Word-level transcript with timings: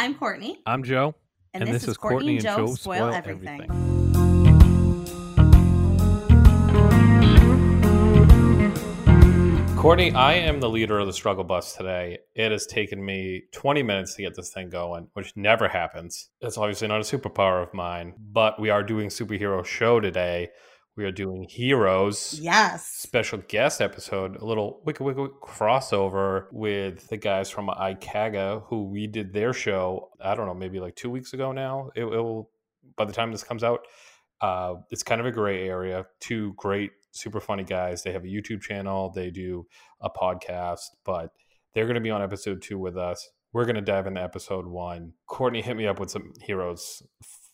I'm 0.00 0.14
Courtney. 0.14 0.56
I'm 0.64 0.82
Joe. 0.82 1.14
And, 1.52 1.68
this, 1.68 1.86
is 1.86 1.98
Courtney 1.98 2.36
and 2.36 2.42
Joe 2.42 2.74
Spoil 2.74 3.12
Everything. 3.12 3.66
Courtney, 9.76 10.10
I 10.12 10.32
am 10.36 10.60
the 10.60 10.70
leader 10.70 10.98
of 10.98 11.06
the 11.06 11.12
struggle 11.12 11.44
bus 11.44 11.76
today. 11.76 12.20
It 12.34 12.50
has 12.50 12.64
taken 12.64 13.04
me 13.04 13.42
20 13.52 13.82
minutes 13.82 14.14
to 14.14 14.22
get 14.22 14.34
this 14.34 14.50
thing 14.50 14.70
going, 14.70 15.08
which 15.12 15.36
never 15.36 15.68
happens. 15.68 16.30
It's 16.40 16.56
obviously 16.56 16.88
not 16.88 17.02
a 17.02 17.04
superpower 17.04 17.62
of 17.62 17.74
mine, 17.74 18.14
but 18.32 18.58
we 18.58 18.70
are 18.70 18.82
doing 18.82 19.10
superhero 19.10 19.62
show 19.62 20.00
today. 20.00 20.48
We 20.96 21.04
are 21.04 21.12
doing 21.12 21.44
Heroes. 21.44 22.38
Yes. 22.42 22.84
Special 22.86 23.38
guest 23.48 23.80
episode, 23.80 24.36
a 24.36 24.44
little 24.44 24.82
wicked 24.84 25.04
wicked 25.04 25.30
crossover 25.40 26.46
with 26.52 27.06
the 27.08 27.16
guys 27.16 27.48
from 27.48 27.68
iCaga 27.68 28.64
who 28.66 28.84
we 28.84 29.06
did 29.06 29.32
their 29.32 29.52
show, 29.52 30.10
I 30.20 30.34
don't 30.34 30.46
know, 30.46 30.54
maybe 30.54 30.80
like 30.80 30.96
two 30.96 31.10
weeks 31.10 31.32
ago 31.32 31.52
now. 31.52 31.90
It, 31.94 32.02
it 32.02 32.06
will, 32.06 32.50
by 32.96 33.04
the 33.04 33.12
time 33.12 33.30
this 33.30 33.44
comes 33.44 33.62
out, 33.62 33.86
uh, 34.40 34.74
it's 34.90 35.02
kind 35.02 35.20
of 35.20 35.26
a 35.26 35.32
gray 35.32 35.68
area. 35.68 36.06
Two 36.18 36.54
great 36.56 36.90
super 37.12 37.40
funny 37.40 37.64
guys. 37.64 38.02
They 38.02 38.12
have 38.12 38.24
a 38.24 38.28
YouTube 38.28 38.60
channel, 38.60 39.12
they 39.14 39.30
do 39.30 39.66
a 40.00 40.10
podcast, 40.10 40.80
but 41.04 41.30
they're 41.72 41.86
going 41.86 41.94
to 41.94 42.00
be 42.00 42.10
on 42.10 42.22
episode 42.22 42.62
two 42.62 42.78
with 42.78 42.96
us. 42.96 43.28
We're 43.52 43.64
going 43.64 43.76
to 43.76 43.80
dive 43.80 44.06
into 44.06 44.22
episode 44.22 44.66
one. 44.66 45.12
Courtney 45.26 45.62
hit 45.62 45.76
me 45.76 45.86
up 45.86 45.98
with 45.98 46.10
some 46.10 46.32
heroes 46.40 47.02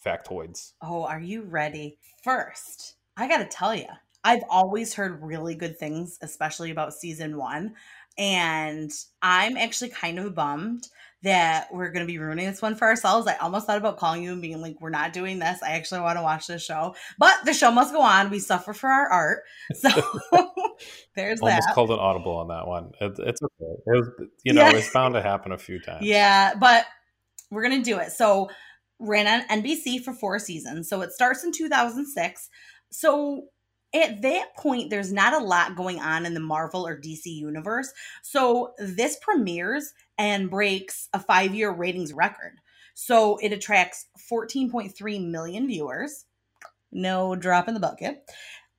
factoids. 0.04 0.72
Oh, 0.82 1.04
are 1.04 1.20
you 1.20 1.42
ready? 1.42 1.98
First, 2.22 2.95
I 3.16 3.28
got 3.28 3.38
to 3.38 3.46
tell 3.46 3.74
you, 3.74 3.86
I've 4.24 4.42
always 4.50 4.92
heard 4.94 5.22
really 5.22 5.54
good 5.54 5.78
things, 5.78 6.18
especially 6.20 6.70
about 6.70 6.92
season 6.92 7.36
one. 7.36 7.74
And 8.18 8.90
I'm 9.22 9.56
actually 9.56 9.90
kind 9.90 10.18
of 10.18 10.34
bummed 10.34 10.88
that 11.22 11.68
we're 11.72 11.90
going 11.90 12.06
to 12.06 12.10
be 12.10 12.18
ruining 12.18 12.46
this 12.46 12.62
one 12.62 12.74
for 12.74 12.86
ourselves. 12.86 13.26
I 13.26 13.36
almost 13.36 13.66
thought 13.66 13.78
about 13.78 13.98
calling 13.98 14.22
you 14.22 14.32
and 14.32 14.42
being 14.42 14.60
like, 14.60 14.80
we're 14.80 14.90
not 14.90 15.12
doing 15.12 15.38
this. 15.38 15.62
I 15.62 15.72
actually 15.72 16.00
want 16.00 16.18
to 16.18 16.22
watch 16.22 16.46
this 16.46 16.64
show. 16.64 16.94
But 17.18 17.34
the 17.44 17.52
show 17.52 17.70
must 17.70 17.92
go 17.92 18.00
on. 18.00 18.30
We 18.30 18.38
suffer 18.38 18.72
for 18.72 18.88
our 18.88 19.08
art. 19.08 19.42
So 19.74 19.88
there's 21.14 21.40
that. 21.40 21.46
almost 21.46 21.66
that. 21.66 21.74
called 21.74 21.90
an 21.90 21.98
audible 21.98 22.36
on 22.36 22.48
that 22.48 22.66
one. 22.66 22.92
It, 23.00 23.18
it's 23.18 23.42
okay. 23.42 23.72
It 23.86 23.96
was, 23.96 24.10
you 24.44 24.52
know, 24.52 24.62
yeah. 24.62 24.76
it's 24.76 24.92
bound 24.92 25.14
to 25.14 25.22
happen 25.22 25.52
a 25.52 25.58
few 25.58 25.80
times. 25.80 26.04
Yeah, 26.04 26.54
but 26.54 26.86
we're 27.50 27.62
going 27.62 27.82
to 27.82 27.90
do 27.90 27.98
it. 27.98 28.12
So 28.12 28.48
ran 28.98 29.26
on 29.26 29.62
NBC 29.62 30.02
for 30.02 30.12
four 30.12 30.38
seasons. 30.38 30.88
So 30.88 31.02
it 31.02 31.12
starts 31.12 31.44
in 31.44 31.52
2006. 31.52 32.48
So 32.90 33.46
at 33.94 34.22
that 34.22 34.54
point, 34.56 34.90
there's 34.90 35.12
not 35.12 35.34
a 35.34 35.44
lot 35.44 35.76
going 35.76 36.00
on 36.00 36.26
in 36.26 36.34
the 36.34 36.40
Marvel 36.40 36.86
or 36.86 37.00
DC 37.00 37.26
universe. 37.26 37.92
So 38.22 38.74
this 38.78 39.16
premieres 39.20 39.92
and 40.18 40.50
breaks 40.50 41.08
a 41.12 41.20
five 41.20 41.54
year 41.54 41.70
ratings 41.70 42.12
record. 42.12 42.58
So 42.94 43.36
it 43.38 43.52
attracts 43.52 44.06
14.3 44.30 45.28
million 45.28 45.66
viewers. 45.66 46.24
No 46.92 47.36
drop 47.36 47.68
in 47.68 47.74
the 47.74 47.80
bucket. 47.80 48.28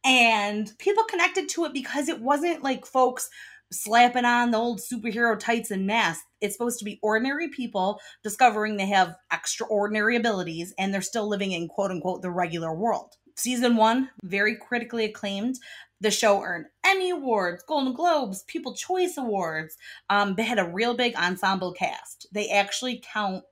And 0.04 0.72
people 0.80 1.04
connected 1.04 1.50
to 1.50 1.66
it 1.66 1.74
because 1.74 2.10
it 2.10 2.22
wasn't 2.22 2.64
like 2.64 2.86
folks 2.86 3.30
slapping 3.72 4.26
on 4.26 4.52
the 4.52 4.58
old 4.58 4.80
superhero 4.80 5.38
tights 5.38 5.72
and 5.72 5.86
masks. 5.86 6.24
It's 6.42 6.56
supposed 6.56 6.80
to 6.80 6.86
be 6.86 7.00
ordinary 7.02 7.50
people 7.50 8.00
discovering 8.24 8.78
they 8.78 8.86
have 8.88 9.16
extraordinary 9.32 10.16
abilities 10.16 10.74
and 10.78 10.94
they're 10.94 11.02
still 11.02 11.28
living 11.28 11.52
in 11.52 11.68
quote 11.68 11.92
unquote 11.92 12.22
the 12.22 12.32
regular 12.32 12.74
world. 12.74 13.16
Season 13.38 13.76
one, 13.76 14.10
very 14.24 14.56
critically 14.56 15.06
acclaimed. 15.06 15.60
The 16.02 16.12
show 16.12 16.42
earned 16.42 16.66
Emmy 16.84 17.12
Awards, 17.12 17.64
Golden 17.64 17.94
Globes, 17.94 18.44
People 18.44 18.74
Choice 18.74 19.16
Awards. 19.18 19.78
Um, 20.10 20.36
they 20.36 20.44
had 20.44 20.60
a 20.60 20.68
real 20.68 20.96
big 20.96 21.16
ensemble 21.16 21.74
cast. 21.74 22.28
They 22.32 22.50
actually 22.50 23.02
count 23.14 23.44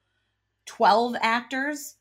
12 0.66 1.16
actors 1.22 1.96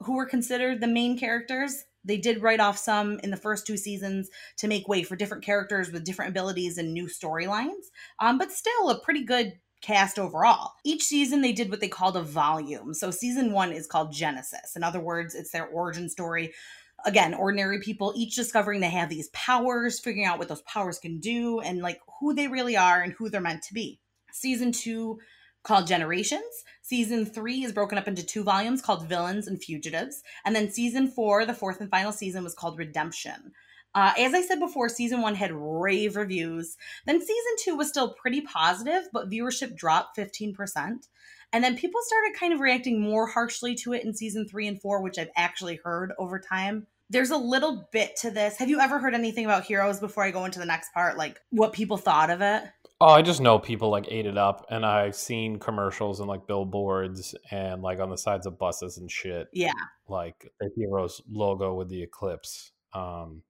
who 0.00 0.16
were 0.16 0.26
considered 0.26 0.80
the 0.80 0.86
main 0.86 1.18
characters. 1.18 1.84
They 2.04 2.16
did 2.16 2.42
write 2.42 2.60
off 2.60 2.78
some 2.78 3.18
in 3.20 3.30
the 3.30 3.36
first 3.36 3.66
two 3.66 3.76
seasons 3.76 4.30
to 4.58 4.68
make 4.68 4.88
way 4.88 5.02
for 5.02 5.16
different 5.16 5.44
characters 5.44 5.90
with 5.90 6.04
different 6.04 6.30
abilities 6.30 6.78
and 6.78 6.92
new 6.92 7.06
storylines, 7.06 7.90
um, 8.18 8.38
but 8.38 8.52
still 8.52 8.90
a 8.90 9.00
pretty 9.00 9.24
good 9.24 9.54
cast 9.82 10.18
overall. 10.18 10.72
Each 10.84 11.02
season 11.02 11.42
they 11.42 11.52
did 11.52 11.70
what 11.70 11.80
they 11.80 11.88
called 11.88 12.16
a 12.16 12.22
volume. 12.22 12.94
So 12.94 13.10
season 13.10 13.52
one 13.52 13.72
is 13.72 13.86
called 13.86 14.12
Genesis. 14.12 14.76
In 14.76 14.82
other 14.82 15.00
words, 15.00 15.34
it's 15.34 15.50
their 15.50 15.66
origin 15.66 16.08
story 16.08 16.52
again, 17.06 17.32
ordinary 17.32 17.80
people 17.80 18.12
each 18.16 18.34
discovering 18.34 18.80
they 18.80 18.90
have 18.90 19.08
these 19.08 19.28
powers, 19.28 20.00
figuring 20.00 20.26
out 20.26 20.38
what 20.38 20.48
those 20.48 20.62
powers 20.62 20.98
can 20.98 21.18
do, 21.18 21.60
and 21.60 21.80
like 21.80 22.00
who 22.20 22.34
they 22.34 22.48
really 22.48 22.76
are 22.76 23.00
and 23.00 23.14
who 23.14 23.30
they're 23.30 23.40
meant 23.40 23.62
to 23.62 23.74
be. 23.74 24.00
Season 24.32 24.72
two 24.72 25.18
called 25.62 25.86
Generations. 25.86 26.64
Season 26.82 27.24
three 27.24 27.64
is 27.64 27.72
broken 27.72 27.96
up 27.96 28.06
into 28.06 28.24
two 28.24 28.44
volumes 28.44 28.82
called 28.82 29.08
Villains 29.08 29.48
and 29.48 29.62
Fugitives. 29.62 30.22
And 30.44 30.54
then 30.54 30.70
season 30.70 31.08
four, 31.08 31.46
the 31.46 31.54
fourth 31.54 31.80
and 31.80 31.90
final 31.90 32.12
season, 32.12 32.44
was 32.44 32.54
called 32.54 32.78
Redemption. 32.78 33.52
Uh, 33.94 34.12
as 34.18 34.34
I 34.34 34.42
said 34.42 34.60
before, 34.60 34.88
season 34.88 35.22
one 35.22 35.34
had 35.34 35.52
rave 35.52 36.16
reviews. 36.16 36.76
Then 37.06 37.20
season 37.20 37.52
two 37.58 37.76
was 37.76 37.88
still 37.88 38.12
pretty 38.12 38.42
positive, 38.42 39.04
but 39.12 39.30
viewership 39.30 39.74
dropped 39.74 40.18
15%. 40.18 41.08
And 41.52 41.64
then 41.64 41.76
people 41.76 42.00
started 42.02 42.38
kind 42.38 42.52
of 42.52 42.60
reacting 42.60 43.00
more 43.00 43.26
harshly 43.26 43.74
to 43.76 43.94
it 43.94 44.04
in 44.04 44.12
season 44.14 44.46
three 44.46 44.68
and 44.68 44.80
four, 44.80 45.02
which 45.02 45.18
I've 45.18 45.30
actually 45.36 45.80
heard 45.82 46.12
over 46.18 46.38
time. 46.38 46.86
There's 47.08 47.30
a 47.30 47.36
little 47.36 47.88
bit 47.92 48.16
to 48.22 48.30
this. 48.30 48.56
Have 48.58 48.68
you 48.68 48.80
ever 48.80 48.98
heard 48.98 49.14
anything 49.14 49.44
about 49.44 49.64
Heroes 49.64 50.00
before 50.00 50.24
I 50.24 50.30
go 50.30 50.44
into 50.44 50.58
the 50.58 50.66
next 50.66 50.92
part? 50.92 51.16
Like 51.16 51.40
what 51.50 51.72
people 51.72 51.96
thought 51.96 52.30
of 52.30 52.40
it? 52.40 52.64
Oh, 53.00 53.08
I 53.08 53.22
just 53.22 53.40
know 53.40 53.58
people 53.58 53.90
like 53.90 54.06
ate 54.10 54.26
it 54.26 54.38
up, 54.38 54.66
and 54.70 54.84
I've 54.84 55.14
seen 55.14 55.58
commercials 55.58 56.20
and 56.20 56.28
like 56.28 56.46
billboards 56.46 57.34
and 57.50 57.82
like 57.82 58.00
on 58.00 58.08
the 58.08 58.16
sides 58.16 58.46
of 58.46 58.58
buses 58.58 58.96
and 58.96 59.10
shit. 59.10 59.48
Yeah, 59.52 59.72
like 60.08 60.50
the 60.60 60.70
Heroes 60.76 61.20
logo 61.30 61.74
with 61.74 61.88
the 61.90 62.02
eclipse. 62.02 62.72
Um, 62.94 63.42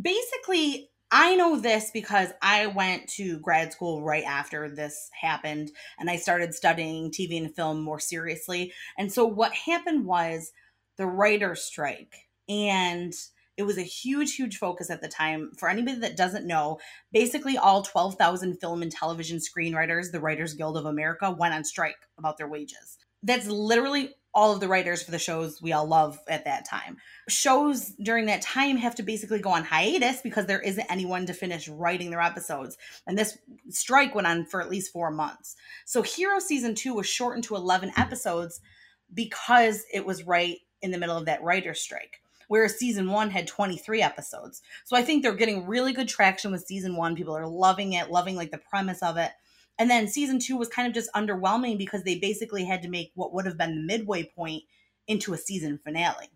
Basically, 0.00 0.90
I 1.10 1.36
know 1.36 1.60
this 1.60 1.90
because 1.92 2.30
I 2.42 2.66
went 2.66 3.08
to 3.10 3.38
grad 3.38 3.72
school 3.72 4.02
right 4.02 4.24
after 4.24 4.68
this 4.68 5.10
happened 5.20 5.70
and 5.98 6.10
I 6.10 6.16
started 6.16 6.54
studying 6.54 7.12
TV 7.12 7.38
and 7.38 7.54
film 7.54 7.82
more 7.82 8.00
seriously. 8.00 8.72
And 8.98 9.12
so 9.12 9.24
what 9.24 9.52
happened 9.52 10.06
was 10.06 10.50
the 10.96 11.06
writer's 11.06 11.62
strike. 11.62 12.23
And 12.48 13.14
it 13.56 13.62
was 13.62 13.78
a 13.78 13.82
huge, 13.82 14.34
huge 14.34 14.58
focus 14.58 14.90
at 14.90 15.00
the 15.00 15.08
time. 15.08 15.52
For 15.56 15.68
anybody 15.68 15.98
that 16.00 16.16
doesn't 16.16 16.46
know, 16.46 16.78
basically 17.12 17.56
all 17.56 17.82
12,000 17.82 18.56
film 18.56 18.82
and 18.82 18.90
television 18.90 19.38
screenwriters, 19.38 20.10
the 20.10 20.20
Writers 20.20 20.54
Guild 20.54 20.76
of 20.76 20.86
America, 20.86 21.30
went 21.30 21.54
on 21.54 21.64
strike 21.64 21.96
about 22.18 22.36
their 22.36 22.48
wages. 22.48 22.98
That's 23.22 23.46
literally 23.46 24.14
all 24.34 24.52
of 24.52 24.58
the 24.58 24.68
writers 24.68 25.02
for 25.02 25.12
the 25.12 25.18
shows 25.18 25.62
we 25.62 25.72
all 25.72 25.86
love 25.86 26.18
at 26.28 26.44
that 26.44 26.68
time. 26.68 26.96
Shows 27.28 27.92
during 28.02 28.26
that 28.26 28.42
time 28.42 28.76
have 28.76 28.96
to 28.96 29.04
basically 29.04 29.38
go 29.38 29.50
on 29.50 29.62
hiatus 29.62 30.20
because 30.20 30.46
there 30.46 30.60
isn't 30.60 30.90
anyone 30.90 31.24
to 31.26 31.32
finish 31.32 31.68
writing 31.68 32.10
their 32.10 32.20
episodes. 32.20 32.76
And 33.06 33.16
this 33.16 33.38
strike 33.68 34.14
went 34.14 34.26
on 34.26 34.44
for 34.44 34.60
at 34.60 34.68
least 34.68 34.92
four 34.92 35.12
months. 35.12 35.54
So 35.86 36.02
Hero 36.02 36.40
season 36.40 36.74
two 36.74 36.94
was 36.94 37.06
shortened 37.06 37.44
to 37.44 37.54
11 37.54 37.92
episodes 37.96 38.60
because 39.12 39.84
it 39.92 40.04
was 40.04 40.24
right 40.24 40.56
in 40.82 40.90
the 40.90 40.98
middle 40.98 41.16
of 41.16 41.26
that 41.26 41.42
writer's 41.42 41.80
strike. 41.80 42.20
Whereas 42.48 42.78
season 42.78 43.10
one 43.10 43.30
had 43.30 43.46
23 43.46 44.02
episodes. 44.02 44.62
So 44.84 44.96
I 44.96 45.02
think 45.02 45.22
they're 45.22 45.34
getting 45.34 45.66
really 45.66 45.92
good 45.92 46.08
traction 46.08 46.52
with 46.52 46.66
season 46.66 46.96
one. 46.96 47.16
People 47.16 47.36
are 47.36 47.46
loving 47.46 47.94
it, 47.94 48.10
loving 48.10 48.36
like 48.36 48.50
the 48.50 48.58
premise 48.58 49.02
of 49.02 49.16
it. 49.16 49.30
And 49.78 49.90
then 49.90 50.08
season 50.08 50.38
two 50.38 50.56
was 50.56 50.68
kind 50.68 50.86
of 50.86 50.94
just 50.94 51.12
underwhelming 51.14 51.78
because 51.78 52.04
they 52.04 52.18
basically 52.18 52.64
had 52.64 52.82
to 52.82 52.88
make 52.88 53.10
what 53.14 53.32
would 53.34 53.46
have 53.46 53.58
been 53.58 53.74
the 53.74 53.82
midway 53.82 54.24
point 54.24 54.62
into 55.06 55.34
a 55.34 55.38
season 55.38 55.78
finale. 55.82 56.30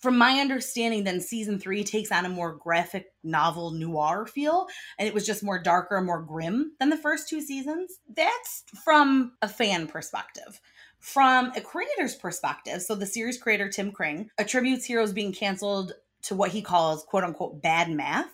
From 0.00 0.18
my 0.18 0.40
understanding, 0.40 1.04
then 1.04 1.20
season 1.20 1.60
three 1.60 1.84
takes 1.84 2.10
on 2.10 2.26
a 2.26 2.28
more 2.28 2.56
graphic 2.56 3.12
novel 3.22 3.70
noir 3.70 4.26
feel, 4.26 4.66
and 4.98 5.06
it 5.06 5.14
was 5.14 5.24
just 5.24 5.44
more 5.44 5.62
darker, 5.62 6.00
more 6.00 6.20
grim 6.20 6.72
than 6.80 6.90
the 6.90 6.96
first 6.96 7.28
two 7.28 7.40
seasons. 7.40 8.00
That's 8.12 8.64
from 8.84 9.34
a 9.42 9.48
fan 9.48 9.86
perspective. 9.86 10.60
From 11.02 11.52
a 11.56 11.60
creator's 11.60 12.14
perspective, 12.14 12.80
so 12.80 12.94
the 12.94 13.06
series 13.06 13.36
creator 13.36 13.68
Tim 13.68 13.92
Kring 13.92 14.30
attributes 14.38 14.86
Heroes 14.86 15.12
being 15.12 15.32
canceled 15.32 15.92
to 16.22 16.34
what 16.34 16.52
he 16.52 16.62
calls 16.62 17.04
quote 17.04 17.24
unquote 17.24 17.60
bad 17.60 17.90
math 17.90 18.30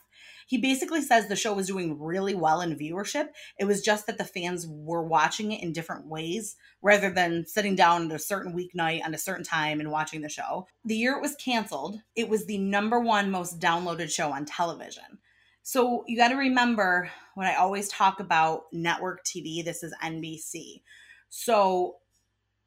he 0.48 0.56
basically 0.56 1.02
says 1.02 1.28
the 1.28 1.36
show 1.36 1.52
was 1.52 1.66
doing 1.66 2.00
really 2.00 2.34
well 2.34 2.62
in 2.62 2.74
viewership. 2.74 3.28
It 3.58 3.66
was 3.66 3.82
just 3.82 4.06
that 4.06 4.16
the 4.16 4.24
fans 4.24 4.66
were 4.66 5.02
watching 5.02 5.52
it 5.52 5.62
in 5.62 5.74
different 5.74 6.06
ways 6.06 6.56
rather 6.80 7.10
than 7.10 7.46
sitting 7.46 7.76
down 7.76 8.10
at 8.10 8.16
a 8.16 8.18
certain 8.18 8.54
weeknight 8.54 9.04
on 9.04 9.12
a 9.12 9.18
certain 9.18 9.44
time 9.44 9.78
and 9.78 9.90
watching 9.90 10.22
the 10.22 10.30
show. 10.30 10.66
The 10.86 10.96
year 10.96 11.12
it 11.12 11.20
was 11.20 11.36
canceled, 11.36 11.98
it 12.16 12.30
was 12.30 12.46
the 12.46 12.56
number 12.56 12.98
one 12.98 13.30
most 13.30 13.60
downloaded 13.60 14.10
show 14.10 14.32
on 14.32 14.46
television. 14.46 15.18
So 15.62 16.02
you 16.06 16.16
got 16.16 16.28
to 16.28 16.36
remember 16.36 17.10
when 17.34 17.46
I 17.46 17.56
always 17.56 17.90
talk 17.90 18.18
about 18.18 18.62
network 18.72 19.26
TV, 19.26 19.62
this 19.62 19.82
is 19.82 19.94
NBC. 20.02 20.80
So 21.28 21.96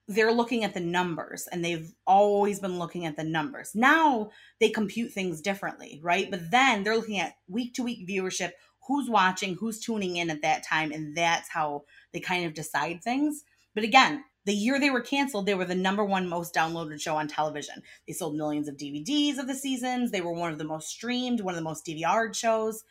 they're 0.07 0.31
looking 0.31 0.63
at 0.63 0.73
the 0.73 0.79
numbers 0.79 1.47
and 1.51 1.63
they've 1.63 1.93
always 2.05 2.59
been 2.59 2.79
looking 2.79 3.05
at 3.05 3.15
the 3.15 3.23
numbers. 3.23 3.71
Now 3.73 4.31
they 4.59 4.69
compute 4.69 5.13
things 5.13 5.41
differently, 5.41 5.99
right? 6.03 6.29
But 6.29 6.51
then 6.51 6.83
they're 6.83 6.95
looking 6.95 7.19
at 7.19 7.35
week 7.47 7.73
to 7.75 7.83
week 7.83 8.07
viewership, 8.07 8.51
who's 8.87 9.09
watching, 9.09 9.55
who's 9.55 9.79
tuning 9.79 10.17
in 10.17 10.29
at 10.29 10.41
that 10.41 10.63
time, 10.63 10.91
and 10.91 11.15
that's 11.15 11.49
how 11.49 11.83
they 12.13 12.19
kind 12.19 12.45
of 12.45 12.53
decide 12.53 13.01
things. 13.03 13.43
But 13.73 13.83
again, 13.83 14.23
the 14.45 14.53
year 14.53 14.79
they 14.79 14.89
were 14.89 15.01
canceled, 15.01 15.45
they 15.45 15.53
were 15.53 15.65
the 15.65 15.75
number 15.75 16.03
one 16.03 16.27
most 16.27 16.53
downloaded 16.53 16.99
show 16.99 17.15
on 17.15 17.27
television. 17.27 17.83
They 18.07 18.13
sold 18.13 18.35
millions 18.35 18.67
of 18.67 18.75
DVDs 18.75 19.37
of 19.37 19.47
the 19.47 19.55
seasons. 19.55 20.11
They 20.11 20.21
were 20.21 20.33
one 20.33 20.51
of 20.51 20.57
the 20.57 20.63
most 20.63 20.89
streamed, 20.89 21.41
one 21.41 21.53
of 21.53 21.57
the 21.57 21.63
most 21.63 21.85
DVR'd 21.85 22.35
shows. 22.35 22.83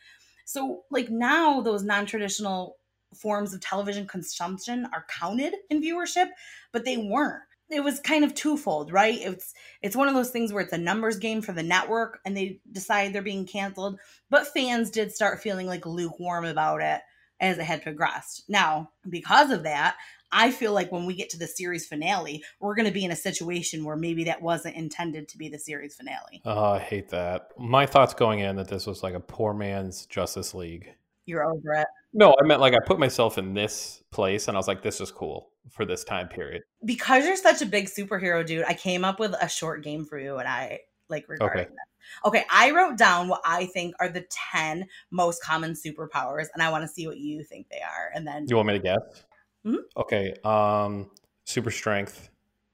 So, 0.45 0.83
like 0.89 1.09
now, 1.09 1.61
those 1.61 1.83
non 1.83 2.05
traditional 2.05 2.77
forms 3.15 3.53
of 3.53 3.61
television 3.61 4.07
consumption 4.07 4.87
are 4.93 5.05
counted 5.07 5.53
in 5.69 5.81
viewership, 5.81 6.29
but 6.71 6.85
they 6.85 6.97
weren't. 6.97 7.43
It 7.69 7.83
was 7.83 8.01
kind 8.01 8.25
of 8.25 8.35
twofold, 8.35 8.91
right? 8.91 9.17
It's 9.21 9.53
it's 9.81 9.95
one 9.95 10.09
of 10.09 10.13
those 10.13 10.29
things 10.29 10.51
where 10.51 10.61
it's 10.61 10.73
a 10.73 10.77
numbers 10.77 11.17
game 11.17 11.41
for 11.41 11.53
the 11.53 11.63
network 11.63 12.19
and 12.25 12.35
they 12.35 12.59
decide 12.69 13.13
they're 13.13 13.21
being 13.21 13.45
canceled, 13.45 13.97
but 14.29 14.47
fans 14.47 14.89
did 14.89 15.13
start 15.13 15.41
feeling 15.41 15.67
like 15.67 15.85
lukewarm 15.85 16.43
about 16.43 16.81
it 16.81 17.01
as 17.39 17.57
it 17.57 17.63
had 17.63 17.81
progressed. 17.81 18.43
Now, 18.49 18.91
because 19.09 19.51
of 19.51 19.63
that, 19.63 19.95
I 20.31 20.51
feel 20.51 20.73
like 20.73 20.91
when 20.91 21.05
we 21.05 21.15
get 21.15 21.29
to 21.31 21.37
the 21.37 21.47
series 21.47 21.87
finale, 21.87 22.43
we're 22.59 22.75
going 22.75 22.85
to 22.85 22.93
be 22.93 23.03
in 23.03 23.11
a 23.11 23.15
situation 23.15 23.83
where 23.83 23.97
maybe 23.97 24.25
that 24.25 24.41
wasn't 24.41 24.75
intended 24.75 25.27
to 25.29 25.37
be 25.37 25.49
the 25.49 25.59
series 25.59 25.95
finale. 25.95 26.41
Oh, 26.45 26.73
I 26.73 26.79
hate 26.79 27.09
that. 27.09 27.49
My 27.57 27.85
thoughts 27.85 28.13
going 28.13 28.39
in 28.39 28.55
that 28.55 28.69
this 28.69 28.85
was 28.85 29.03
like 29.03 29.13
a 29.13 29.19
poor 29.19 29.53
man's 29.53 30.05
Justice 30.05 30.53
League. 30.53 30.93
You're 31.25 31.43
over 31.43 31.73
it. 31.73 31.87
No, 32.13 32.35
I 32.41 32.45
meant 32.45 32.59
like 32.61 32.73
I 32.73 32.79
put 32.85 32.99
myself 32.99 33.37
in 33.37 33.53
this 33.53 34.03
place 34.11 34.47
and 34.47 34.57
I 34.57 34.59
was 34.59 34.67
like, 34.67 34.81
this 34.81 34.99
is 34.99 35.11
cool 35.11 35.49
for 35.69 35.85
this 35.85 36.03
time 36.03 36.27
period. 36.27 36.63
Because 36.83 37.25
you're 37.25 37.37
such 37.37 37.61
a 37.61 37.65
big 37.65 37.85
superhero 37.85 38.45
dude, 38.45 38.65
I 38.67 38.73
came 38.73 39.05
up 39.05 39.19
with 39.19 39.33
a 39.41 39.47
short 39.47 39.83
game 39.83 40.05
for 40.05 40.19
you 40.19 40.37
and 40.37 40.47
I 40.47 40.79
like 41.09 41.29
regarding 41.29 41.61
Okay. 41.61 41.69
that. 41.69 42.27
Okay, 42.27 42.43
I 42.51 42.71
wrote 42.71 42.97
down 42.97 43.27
what 43.29 43.41
I 43.45 43.67
think 43.67 43.95
are 43.99 44.09
the 44.09 44.25
10 44.51 44.85
most 45.11 45.41
common 45.43 45.71
superpowers 45.73 46.47
and 46.53 46.61
I 46.61 46.69
want 46.69 46.83
to 46.83 46.87
see 46.87 47.07
what 47.07 47.17
you 47.17 47.43
think 47.43 47.69
they 47.69 47.79
are. 47.81 48.11
And 48.13 48.27
then 48.27 48.45
You 48.49 48.55
want 48.57 48.67
me 48.67 48.73
to 48.73 48.79
guess? 48.79 49.23
Mhm. 49.65 49.77
Okay. 49.95 50.33
Um, 50.43 51.11
super 51.45 51.71
strength, 51.71 52.29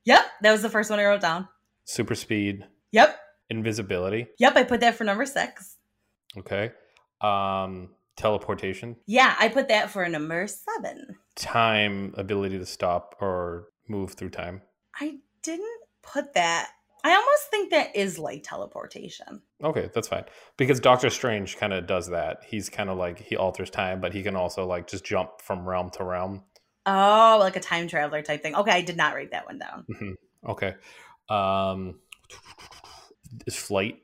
Yep, 0.06 0.26
that 0.42 0.52
was 0.54 0.62
the 0.62 0.70
first 0.70 0.90
one 0.90 1.00
I 1.00 1.06
wrote 1.06 1.22
down. 1.22 1.48
super 1.84 2.16
speed, 2.16 2.66
Yep. 2.92 3.20
invisibility. 3.50 4.28
Yep, 4.40 4.56
I 4.56 4.64
put 4.64 4.80
that 4.80 4.96
for 4.96 5.04
number 5.04 5.26
6. 5.26 5.78
Okay. 6.38 6.72
Um, 7.22 7.94
teleportation, 8.18 8.98
Yeah, 9.06 9.36
I 9.40 9.48
put 9.48 9.68
that 9.70 9.90
for 9.92 10.08
number 10.10 10.48
7. 10.48 11.16
time, 11.36 12.14
ability 12.18 12.58
to 12.60 12.66
stop 12.66 13.16
or 13.22 13.68
move 13.88 14.14
through 14.14 14.32
time. 14.32 14.62
I 15.00 15.20
didn't 15.44 15.80
put 16.04 16.34
that. 16.34 16.70
I 17.04 17.12
almost 17.16 17.44
think 17.52 17.70
that 17.72 17.96
is 17.96 18.20
like 18.20 18.44
teleportation. 18.44 19.42
Okay, 19.64 19.90
that's 19.94 20.08
fine. 20.10 20.26
Because 20.58 20.80
Doctor 20.80 21.10
Strange 21.10 21.56
kind 21.58 21.72
of 21.72 21.88
does 21.88 22.08
that. 22.10 22.40
He's 22.46 22.70
kind 22.70 22.90
of 22.90 22.98
like 22.98 23.20
he 23.20 23.38
alters 23.38 23.70
time, 23.70 24.02
but 24.02 24.14
he 24.14 24.24
can 24.24 24.36
also 24.36 24.66
like 24.66 24.88
just 24.88 25.06
jump 25.06 25.42
from 25.42 25.68
realm 25.70 25.90
to 25.92 26.04
realm. 26.04 26.44
Oh, 26.86 27.38
like 27.40 27.56
a 27.56 27.60
time 27.62 27.88
traveler 27.88 28.22
type 28.24 28.42
thing. 28.42 28.56
Okay, 28.56 28.72
I 28.72 28.82
did 28.82 28.98
not 28.98 29.14
write 29.14 29.32
that 29.32 29.46
one 29.46 29.60
down. 29.60 29.86
Mhm. 29.90 30.14
Okay. 30.50 30.74
Um, 31.30 32.00
is 33.46 33.56
flight. 33.56 34.02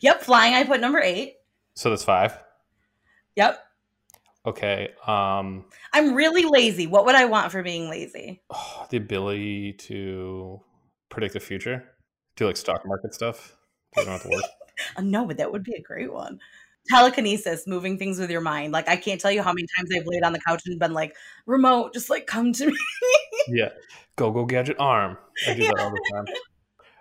Yep, 0.00 0.22
flying. 0.22 0.54
I 0.54 0.64
put 0.64 0.80
number 0.80 1.00
eight. 1.00 1.34
So 1.74 1.90
that's 1.90 2.04
five. 2.04 2.38
Yep. 3.36 3.58
Okay. 4.44 4.90
Um, 5.06 5.66
I'm 5.92 6.14
really 6.14 6.44
lazy. 6.44 6.86
What 6.86 7.06
would 7.06 7.14
I 7.14 7.26
want 7.26 7.52
for 7.52 7.62
being 7.62 7.88
lazy? 7.88 8.42
oh, 8.50 8.86
the 8.90 8.96
ability 8.96 9.74
to 9.74 10.60
predict 11.08 11.34
the 11.34 11.40
future, 11.40 11.84
do 12.36 12.46
like 12.46 12.56
stock 12.56 12.86
market 12.86 13.14
stuff. 13.14 13.56
You 13.96 14.04
don't 14.04 14.12
have 14.12 14.22
to 14.22 14.28
work. 14.28 14.44
No, 15.00 15.26
but 15.26 15.36
that 15.36 15.52
would 15.52 15.62
be 15.62 15.74
a 15.74 15.82
great 15.82 16.12
one. 16.12 16.40
Telekinesis, 16.88 17.66
moving 17.66 17.98
things 17.98 18.18
with 18.18 18.30
your 18.30 18.40
mind. 18.40 18.72
Like 18.72 18.88
I 18.88 18.96
can't 18.96 19.20
tell 19.20 19.30
you 19.30 19.42
how 19.42 19.52
many 19.52 19.66
times 19.76 19.90
I've 19.94 20.06
laid 20.06 20.24
on 20.24 20.32
the 20.32 20.40
couch 20.40 20.62
and 20.66 20.78
been 20.80 20.94
like, 20.94 21.14
"Remote, 21.46 21.92
just 21.92 22.10
like 22.10 22.26
come 22.26 22.52
to 22.54 22.66
me." 22.66 22.78
yeah. 23.48 23.68
Go 24.16 24.30
go 24.30 24.44
gadget 24.44 24.76
arm. 24.80 25.16
I 25.46 25.54
do 25.54 25.62
that 25.62 25.78
all 25.78 25.90
the 25.90 26.10
time. 26.12 26.24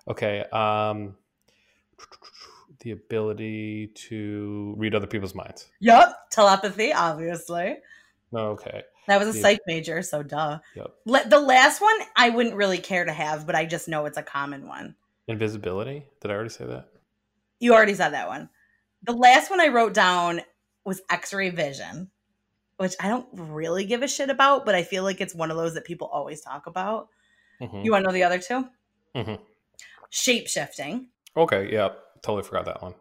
Okay. 0.10 0.44
Um, 0.51 1.16
the 2.81 2.92
ability 2.92 3.88
to 3.88 4.74
read 4.78 4.94
other 4.95 5.07
people's 5.07 5.33
minds. 5.36 5.69
yep, 5.80 6.13
telepathy, 6.30 6.92
obviously. 6.94 7.78
Okay. 8.33 8.83
That 9.07 9.19
was 9.19 9.33
a 9.36 9.38
Yeah. 9.38 9.42
psych 9.42 9.60
major, 9.68 10.01
so 10.01 10.24
duh. 10.24 10.60
Yep. 10.75 11.28
The 11.30 11.39
last 11.39 11.81
one 11.81 11.95
I 12.16 12.30
wouldn't 12.30 12.56
really 12.56 12.78
care 12.78 13.04
to 13.06 13.12
have, 13.13 13.45
but 13.45 13.56
I 13.56 13.66
just 13.66 13.88
know 13.88 14.06
it's 14.06 14.18
a 14.18 14.24
common 14.24 14.68
one. 14.68 14.95
Invisibility. 15.28 16.06
Did 16.22 16.31
I 16.31 16.33
already 16.36 16.50
say 16.50 16.66
that? 16.66 16.88
You 17.60 17.74
already 17.74 17.94
said 17.94 18.10
that 18.10 18.28
one. 18.28 18.50
The 19.04 19.13
last 19.13 19.50
one 19.50 19.60
I 19.60 19.68
wrote 19.68 19.94
down 19.94 20.42
was 20.86 21.01
X-ray 21.10 21.50
vision, 21.50 22.10
which 22.77 22.95
I 23.00 23.07
don't 23.10 23.27
really 23.34 23.86
give 23.86 24.01
a 24.01 24.07
shit 24.07 24.30
about, 24.30 24.66
but 24.66 24.75
I 24.75 24.84
feel 24.84 25.04
like 25.04 25.22
it's 25.22 25.36
one 25.36 25.51
of 25.51 25.57
those 25.57 25.74
that 25.75 25.86
people 25.86 26.07
always 26.07 26.42
talk 26.42 26.68
about. 26.68 27.10
Mhm. 27.60 27.84
You 27.84 27.92
want 27.92 28.04
to 28.04 28.07
know 28.07 28.13
the 28.13 28.24
other 28.24 28.39
two? 28.39 28.68
Mhm. 29.16 29.39
Shape 30.10 30.48
shifting. 30.48 31.10
Okay. 31.38 31.72
Yeah. 31.72 31.89
Totally 32.23 32.44
forgot 32.44 32.65
that 32.65 32.81
one. 32.81 32.94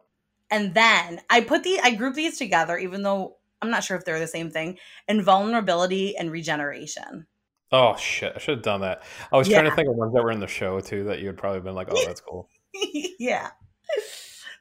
And 0.51 0.75
then 0.75 1.21
I 1.31 1.41
put 1.43 1.63
the 1.63 1.79
I 1.81 1.95
grouped 1.95 2.17
these 2.17 2.39
together, 2.39 2.77
even 2.79 3.03
though 3.03 3.37
I'm 3.63 3.71
not 3.71 3.85
sure 3.85 3.97
if 3.97 4.05
they're 4.05 4.19
the 4.19 4.27
same 4.27 4.51
thing. 4.51 4.79
Invulnerability 5.09 6.17
and 6.17 6.31
regeneration. 6.31 7.27
Oh 7.73 7.95
shit! 7.97 8.33
I 8.35 8.39
should 8.39 8.57
have 8.57 8.65
done 8.65 8.81
that. 8.81 9.03
I 9.33 9.37
was 9.37 9.49
trying 9.49 9.65
to 9.65 9.75
think 9.77 9.89
of 9.89 9.95
ones 9.95 10.13
that 10.13 10.23
were 10.25 10.33
in 10.33 10.41
the 10.41 10.49
show 10.49 10.81
too 10.81 11.05
that 11.05 11.21
you 11.21 11.27
would 11.27 11.37
probably 11.37 11.61
been 11.61 11.77
like, 11.77 11.89
"Oh, 11.91 12.05
that's 12.05 12.21
cool." 12.21 12.49
yeah. 13.21 13.51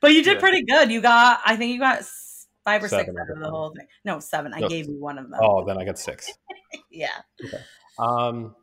But 0.02 0.14
you 0.14 0.24
did 0.24 0.36
Yeah. 0.36 0.40
pretty 0.40 0.64
good. 0.64 0.92
You 0.92 1.02
got, 1.02 1.42
I 1.46 1.56
think 1.56 1.74
you 1.74 1.80
got 1.80 2.04
five 2.64 2.84
or 2.84 2.88
six 2.88 3.02
Seven, 3.06 3.18
I 3.18 3.22
out 3.22 3.30
of 3.32 3.40
the 3.40 3.50
whole 3.50 3.74
thing. 3.76 3.88
No, 4.06 4.20
seven. 4.20 4.54
I 4.54 4.60
No. 4.60 4.70
gave 4.70 4.88
you 4.88 5.00
one 5.00 5.18
of 5.18 5.30
them. 5.30 5.40
Oh, 5.42 5.66
then 5.66 5.78
I 5.78 5.86
got 5.86 5.98
six. 5.98 6.32
Yeah. 6.92 7.10
Um, 7.98 8.56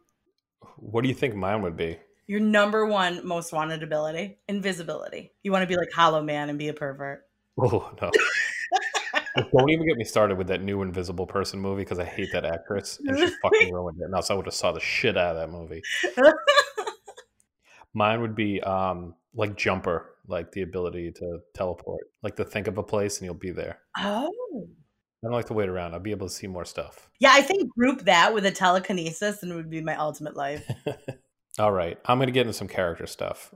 what 0.77 1.03
do 1.03 1.09
you 1.09 1.15
think 1.15 1.35
mine 1.35 1.63
would 1.63 1.77
be? 1.77 1.99
Your 2.27 2.41
number 2.41 2.87
one 2.87 3.27
most 3.27 3.53
wanted 3.53 3.83
ability 3.83 4.39
invisibility. 4.49 5.33
You 5.43 5.53
want 5.53 5.63
to 5.63 5.67
be 5.67 5.77
like 5.77 5.93
Hollow 5.95 6.23
Man 6.23 6.49
and 6.49 6.59
be 6.59 6.69
a 6.69 6.75
pervert. 6.75 7.23
Oh 7.59 7.91
no! 8.01 8.11
Don't 9.37 9.71
even 9.71 9.87
get 9.87 9.97
me 9.97 10.05
started 10.05 10.39
with 10.39 10.49
that 10.49 10.63
new 10.63 10.83
Invisible 10.83 11.27
Person 11.27 11.61
movie 11.61 11.83
because 11.83 11.99
I 11.99 12.05
hate 12.05 12.31
that 12.33 12.45
actress 12.45 13.01
and 13.05 13.19
she 13.19 13.27
fucking 13.43 13.73
ruined 13.73 14.01
it. 14.01 14.05
And 14.05 14.15
else 14.15 14.31
I 14.31 14.35
would 14.35 14.47
have 14.47 14.55
saw 14.55 14.73
the 14.73 14.81
shit 14.81 15.17
out 15.17 15.37
of 15.37 15.51
that 15.51 15.51
movie. 15.51 15.83
Mine 17.95 18.21
would 18.21 18.35
be 18.35 18.61
um 18.63 19.15
like 19.35 19.57
Jumper, 19.57 20.15
like 20.27 20.53
the 20.53 20.63
ability 20.63 21.13
to 21.13 21.39
teleport, 21.55 22.05
like 22.23 22.37
to 22.37 22.45
think 22.45 22.67
of 22.67 22.79
a 22.79 22.83
place 22.83 23.19
and 23.19 23.27
you'll 23.27 23.35
be 23.35 23.51
there. 23.51 23.81
oh. 23.99 24.33
I 25.25 25.29
don't 25.29 25.35
like 25.35 25.47
to 25.47 25.55
wait 25.55 25.69
around. 25.69 25.95
I'll 25.95 26.01
be 26.01 26.11
able 26.13 26.29
to 26.29 26.33
see 26.33 26.47
more 26.47 26.65
stuff. 26.65 27.11
Yeah, 27.19 27.31
I 27.33 27.41
think 27.41 27.69
group 27.71 28.03
that 28.03 28.33
with 28.33 28.47
a 28.47 28.51
telekinesis 28.51 29.43
and 29.43 29.51
it 29.51 29.55
would 29.57 29.71
be 29.71 29.81
my 29.81 29.97
ultimate 29.97 30.37
life. 30.37 30.71
All 31.59 31.73
right, 31.73 31.99
I'm 32.05 32.19
going 32.19 32.27
to 32.27 32.33
get 32.33 32.43
into 32.43 32.53
some 32.53 32.69
character 32.69 33.07
stuff. 33.07 33.55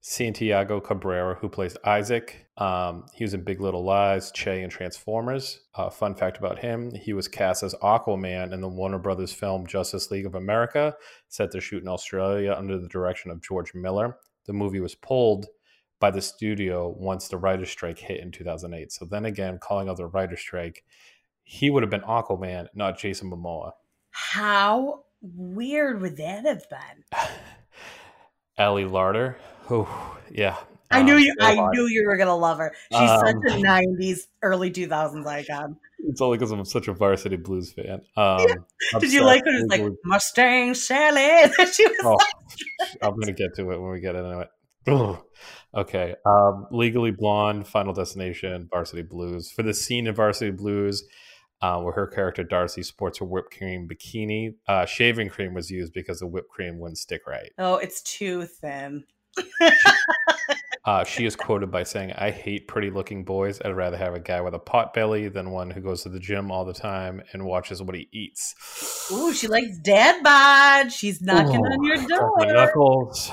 Santiago 0.00 0.80
Cabrera, 0.80 1.34
who 1.34 1.50
plays 1.50 1.76
Isaac, 1.84 2.46
um, 2.56 3.04
he 3.12 3.24
was 3.24 3.34
in 3.34 3.44
Big 3.44 3.60
Little 3.60 3.84
Lies, 3.84 4.30
Che, 4.32 4.62
and 4.62 4.72
Transformers. 4.72 5.60
Uh, 5.74 5.90
fun 5.90 6.14
fact 6.14 6.38
about 6.38 6.60
him: 6.60 6.94
he 6.94 7.12
was 7.12 7.28
cast 7.28 7.62
as 7.62 7.74
Aquaman 7.82 8.54
in 8.54 8.62
the 8.62 8.68
Warner 8.68 8.98
Brothers 8.98 9.34
film 9.34 9.66
Justice 9.66 10.10
League 10.10 10.24
of 10.24 10.34
America, 10.34 10.94
set 11.28 11.50
to 11.52 11.60
shoot 11.60 11.82
in 11.82 11.88
Australia 11.88 12.54
under 12.56 12.78
the 12.78 12.88
direction 12.88 13.30
of 13.30 13.42
George 13.42 13.74
Miller. 13.74 14.16
The 14.46 14.54
movie 14.54 14.80
was 14.80 14.94
pulled 14.94 15.46
by 16.00 16.10
the 16.10 16.22
studio 16.22 16.88
once 16.98 17.28
the 17.28 17.36
writer's 17.36 17.70
strike 17.70 17.98
hit 17.98 18.20
in 18.20 18.30
2008. 18.30 18.92
So 18.92 19.04
then 19.04 19.26
again, 19.26 19.58
calling 19.60 19.90
out 19.90 19.98
the 19.98 20.06
writer's 20.06 20.40
strike, 20.40 20.84
he 21.42 21.68
would 21.68 21.82
have 21.82 21.90
been 21.90 22.00
Aquaman, 22.00 22.68
not 22.74 22.98
Jason 22.98 23.30
Momoa. 23.30 23.72
How 24.10 25.04
weird 25.34 26.00
would 26.00 26.16
that 26.18 26.44
have 26.44 26.68
been? 26.68 27.28
Ali 28.58 28.84
Larter. 28.84 29.36
Oh, 29.70 30.18
yeah. 30.30 30.56
I 30.90 31.02
knew 31.02 31.14
Um, 31.14 31.20
you. 31.20 31.34
I 31.40 31.54
knew 31.72 31.86
you 31.86 32.04
were 32.06 32.16
gonna 32.16 32.36
love 32.36 32.58
her. 32.58 32.72
She's 32.92 33.00
Um, 33.10 33.20
such 33.26 33.52
a 33.52 33.56
'90s, 33.62 34.26
early 34.42 34.70
2000s 34.70 35.26
icon. 35.26 35.76
It's 36.06 36.20
only 36.20 36.36
because 36.38 36.52
I'm 36.52 36.64
such 36.66 36.86
a 36.86 36.92
Varsity 36.92 37.36
Blues 37.36 37.72
fan. 37.72 38.02
Um, 38.16 38.46
Did 39.00 39.12
you 39.12 39.24
like 39.24 39.44
when 39.46 39.54
it 39.56 39.62
was 39.62 39.70
like 39.70 39.92
Mustang 40.04 40.74
Sally? 40.74 41.50
she 41.72 41.86
was 41.86 41.96
Oh, 42.04 42.18
I'm 43.02 43.18
gonna 43.18 43.32
get 43.32 43.54
to 43.56 43.62
it 43.72 43.80
when 43.80 43.90
we 43.90 44.00
get 44.00 44.14
into 44.14 44.40
it. 44.40 45.18
Okay. 45.74 46.14
Um, 46.26 46.66
Legally 46.70 47.10
Blonde, 47.10 47.66
Final 47.66 47.94
Destination, 47.94 48.68
Varsity 48.70 49.02
Blues. 49.02 49.50
For 49.50 49.62
the 49.62 49.74
scene 49.74 50.06
in 50.06 50.14
Varsity 50.14 50.50
Blues, 50.52 51.02
uh, 51.64 51.80
where 51.80 51.94
her 51.94 52.06
character 52.06 52.44
Darcy 52.44 52.82
sports 52.82 53.22
a 53.22 53.24
whipped 53.24 53.56
cream 53.56 53.88
bikini, 53.88 54.54
uh, 54.68 54.84
shaving 54.84 55.30
cream 55.30 55.54
was 55.54 55.70
used 55.70 55.94
because 55.94 56.20
the 56.20 56.26
whipped 56.26 56.50
cream 56.50 56.78
wouldn't 56.78 56.98
stick 56.98 57.22
right. 57.26 57.52
Oh, 57.56 57.76
it's 57.76 58.02
too 58.02 58.44
thin. 58.44 59.04
Uh, 60.86 61.02
she 61.02 61.24
is 61.24 61.34
quoted 61.34 61.70
by 61.70 61.82
saying, 61.82 62.12
I 62.12 62.30
hate 62.30 62.68
pretty 62.68 62.90
looking 62.90 63.24
boys. 63.24 63.58
I'd 63.64 63.70
rather 63.70 63.96
have 63.96 64.12
a 64.12 64.20
guy 64.20 64.42
with 64.42 64.52
a 64.52 64.58
pot 64.58 64.92
belly 64.92 65.28
than 65.28 65.50
one 65.50 65.70
who 65.70 65.80
goes 65.80 66.02
to 66.02 66.10
the 66.10 66.18
gym 66.18 66.50
all 66.50 66.66
the 66.66 66.74
time 66.74 67.22
and 67.32 67.46
watches 67.46 67.80
what 67.80 67.94
he 67.94 68.06
eats. 68.12 68.54
Ooh, 69.10 69.32
she 69.32 69.48
likes 69.48 69.78
dad 69.78 70.22
bod. 70.22 70.92
She's 70.92 71.22
knocking 71.22 71.56
on 71.64 71.82
your 71.84 71.96
Ooh, 71.96 72.06
crack 72.06 72.20
my 72.36 72.44
door. 72.44 72.54
knuckles. 72.54 73.30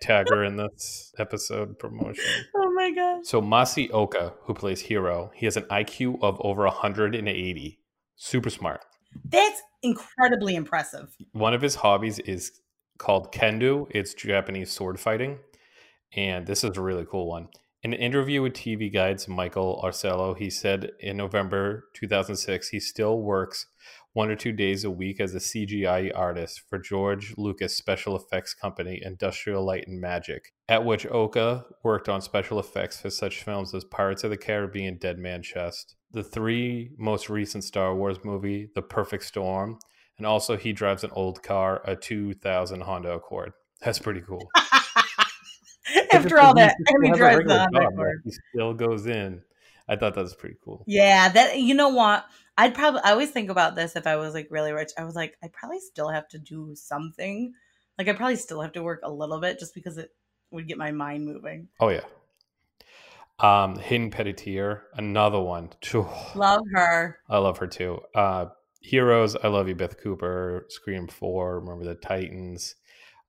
Tag 0.00 0.26
her 0.30 0.44
in 0.44 0.56
this 0.56 1.12
episode 1.18 1.78
promotion. 1.78 2.24
Oh 2.56 2.72
my 2.72 2.92
god. 2.92 3.26
So 3.26 3.42
Masi 3.42 3.90
Oka, 3.92 4.32
who 4.44 4.54
plays 4.54 4.80
Hiro, 4.80 5.30
he 5.34 5.44
has 5.44 5.58
an 5.58 5.64
IQ 5.64 6.22
of 6.22 6.40
over 6.40 6.64
180. 6.64 7.78
Super 8.16 8.48
smart. 8.48 8.80
That's 9.28 9.60
incredibly 9.82 10.54
impressive. 10.54 11.14
One 11.32 11.52
of 11.52 11.60
his 11.60 11.74
hobbies 11.74 12.18
is 12.20 12.52
called 12.96 13.32
kendo. 13.32 13.86
It's 13.90 14.14
Japanese 14.14 14.70
sword 14.70 14.98
fighting, 14.98 15.40
and 16.16 16.46
this 16.46 16.64
is 16.64 16.76
a 16.76 16.80
really 16.80 17.04
cool 17.04 17.28
one. 17.28 17.48
In 17.82 17.94
an 17.94 18.00
interview 18.00 18.42
with 18.42 18.52
TV 18.52 18.92
Guide's 18.92 19.26
Michael 19.26 19.80
Ausiello, 19.82 20.36
he 20.36 20.50
said 20.50 20.92
in 21.00 21.16
November 21.16 21.84
2006 21.94 22.68
he 22.68 22.80
still 22.80 23.20
works 23.20 23.66
one 24.12 24.30
or 24.30 24.36
two 24.36 24.52
days 24.52 24.84
a 24.84 24.90
week 24.90 25.20
as 25.20 25.34
a 25.34 25.38
CGI 25.38 26.10
artist 26.14 26.62
for 26.68 26.78
George 26.78 27.34
Lucas 27.36 27.76
special 27.76 28.16
effects 28.16 28.54
company 28.54 29.00
Industrial 29.02 29.64
Light 29.64 29.86
and 29.86 30.00
Magic, 30.00 30.52
at 30.68 30.84
which 30.84 31.06
Oka 31.06 31.64
worked 31.84 32.08
on 32.08 32.20
special 32.20 32.58
effects 32.58 33.00
for 33.00 33.10
such 33.10 33.42
films 33.42 33.74
as 33.74 33.84
Pirates 33.84 34.24
of 34.24 34.30
the 34.30 34.36
Caribbean, 34.36 34.98
Dead 34.98 35.18
Man 35.18 35.42
Chest, 35.42 35.94
the 36.12 36.24
three 36.24 36.90
most 36.98 37.30
recent 37.30 37.62
Star 37.62 37.94
Wars 37.94 38.18
movie, 38.24 38.70
The 38.74 38.82
Perfect 38.82 39.24
Storm, 39.24 39.78
and 40.18 40.26
also 40.26 40.56
he 40.56 40.72
drives 40.72 41.04
an 41.04 41.10
old 41.12 41.42
car, 41.42 41.80
a 41.84 41.94
2000 41.94 42.80
Honda 42.80 43.12
Accord. 43.12 43.52
That's 43.80 43.98
pretty 43.98 44.20
cool. 44.20 44.50
After 46.12 46.40
all 46.40 46.54
that, 46.54 46.74
and 46.86 47.04
he 47.04 47.12
drives 47.12 47.38
regular 47.38 47.54
the 47.54 47.60
Honda 47.60 47.88
Accord. 47.88 48.22
He 48.24 48.32
still 48.52 48.74
goes 48.74 49.06
in. 49.06 49.42
I 49.90 49.96
thought 49.96 50.14
that 50.14 50.22
was 50.22 50.34
pretty 50.36 50.54
cool. 50.64 50.84
Yeah, 50.86 51.28
that 51.30 51.58
you 51.58 51.74
know 51.74 51.88
what? 51.88 52.24
I'd 52.56 52.74
probably 52.74 53.00
I 53.02 53.10
always 53.10 53.30
think 53.30 53.50
about 53.50 53.74
this 53.74 53.96
if 53.96 54.06
I 54.06 54.14
was 54.16 54.34
like 54.34 54.46
really 54.50 54.72
rich. 54.72 54.92
I 54.96 55.04
was 55.04 55.16
like, 55.16 55.36
I 55.42 55.48
probably 55.48 55.80
still 55.80 56.08
have 56.08 56.28
to 56.28 56.38
do 56.38 56.74
something. 56.76 57.52
Like 57.98 58.06
I 58.06 58.12
probably 58.12 58.36
still 58.36 58.60
have 58.60 58.72
to 58.72 58.82
work 58.84 59.00
a 59.02 59.10
little 59.10 59.40
bit 59.40 59.58
just 59.58 59.74
because 59.74 59.98
it 59.98 60.10
would 60.52 60.68
get 60.68 60.78
my 60.78 60.92
mind 60.92 61.26
moving. 61.26 61.68
Oh 61.80 61.88
yeah. 61.88 62.04
Um, 63.40 63.78
Hayden 63.78 64.10
Panettiere, 64.10 64.82
another 64.94 65.40
one. 65.40 65.70
Love 66.36 66.62
her. 66.72 67.18
I 67.28 67.38
love 67.38 67.58
her 67.58 67.66
too. 67.66 68.00
Uh, 68.14 68.46
Heroes, 68.82 69.34
I 69.34 69.48
love 69.48 69.66
you, 69.68 69.74
Beth 69.74 70.00
Cooper. 70.00 70.66
Scream 70.68 71.08
Four, 71.08 71.60
remember 71.60 71.84
the 71.84 71.94
Titans. 71.96 72.76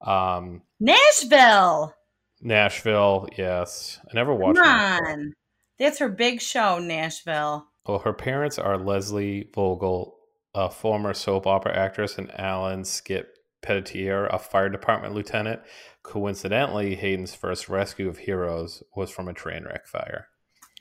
Um, 0.01 0.62
Nashville. 0.80 1.96
Nashville, 2.41 3.30
yes. 3.38 4.00
I 4.10 4.15
never 4.15 4.34
watched. 4.34 4.60
Nashville. 4.60 5.08
on. 5.08 5.34
That's 5.81 5.97
her 5.97 6.09
big 6.09 6.41
show, 6.41 6.77
Nashville. 6.77 7.65
Well, 7.88 7.97
her 7.97 8.13
parents 8.13 8.59
are 8.59 8.77
Leslie 8.77 9.50
Vogel, 9.51 10.15
a 10.53 10.69
former 10.69 11.15
soap 11.15 11.47
opera 11.47 11.75
actress, 11.75 12.19
and 12.19 12.31
Alan 12.39 12.85
Skip 12.85 13.35
Panettiere, 13.63 14.31
a 14.31 14.38
fire 14.38 14.69
department 14.69 15.15
lieutenant. 15.15 15.61
Coincidentally, 16.03 16.93
Hayden's 16.93 17.33
first 17.33 17.67
rescue 17.67 18.07
of 18.07 18.19
heroes 18.19 18.83
was 18.95 19.09
from 19.09 19.27
a 19.27 19.33
train 19.33 19.63
wreck 19.63 19.88
fire. 19.88 20.27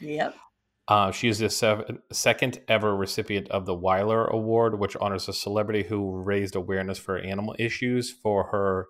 Yep. 0.02 0.34
Uh, 0.86 1.10
she 1.10 1.28
is 1.28 1.38
the 1.38 1.48
sev- 1.48 1.98
second 2.12 2.60
ever 2.68 2.94
recipient 2.94 3.48
of 3.48 3.64
the 3.64 3.74
Weiler 3.74 4.26
Award, 4.26 4.78
which 4.78 4.96
honors 4.96 5.28
a 5.28 5.32
celebrity 5.32 5.84
who 5.84 6.14
raised 6.14 6.54
awareness 6.54 6.98
for 6.98 7.16
animal 7.16 7.56
issues 7.58 8.10
for 8.10 8.48
her 8.48 8.88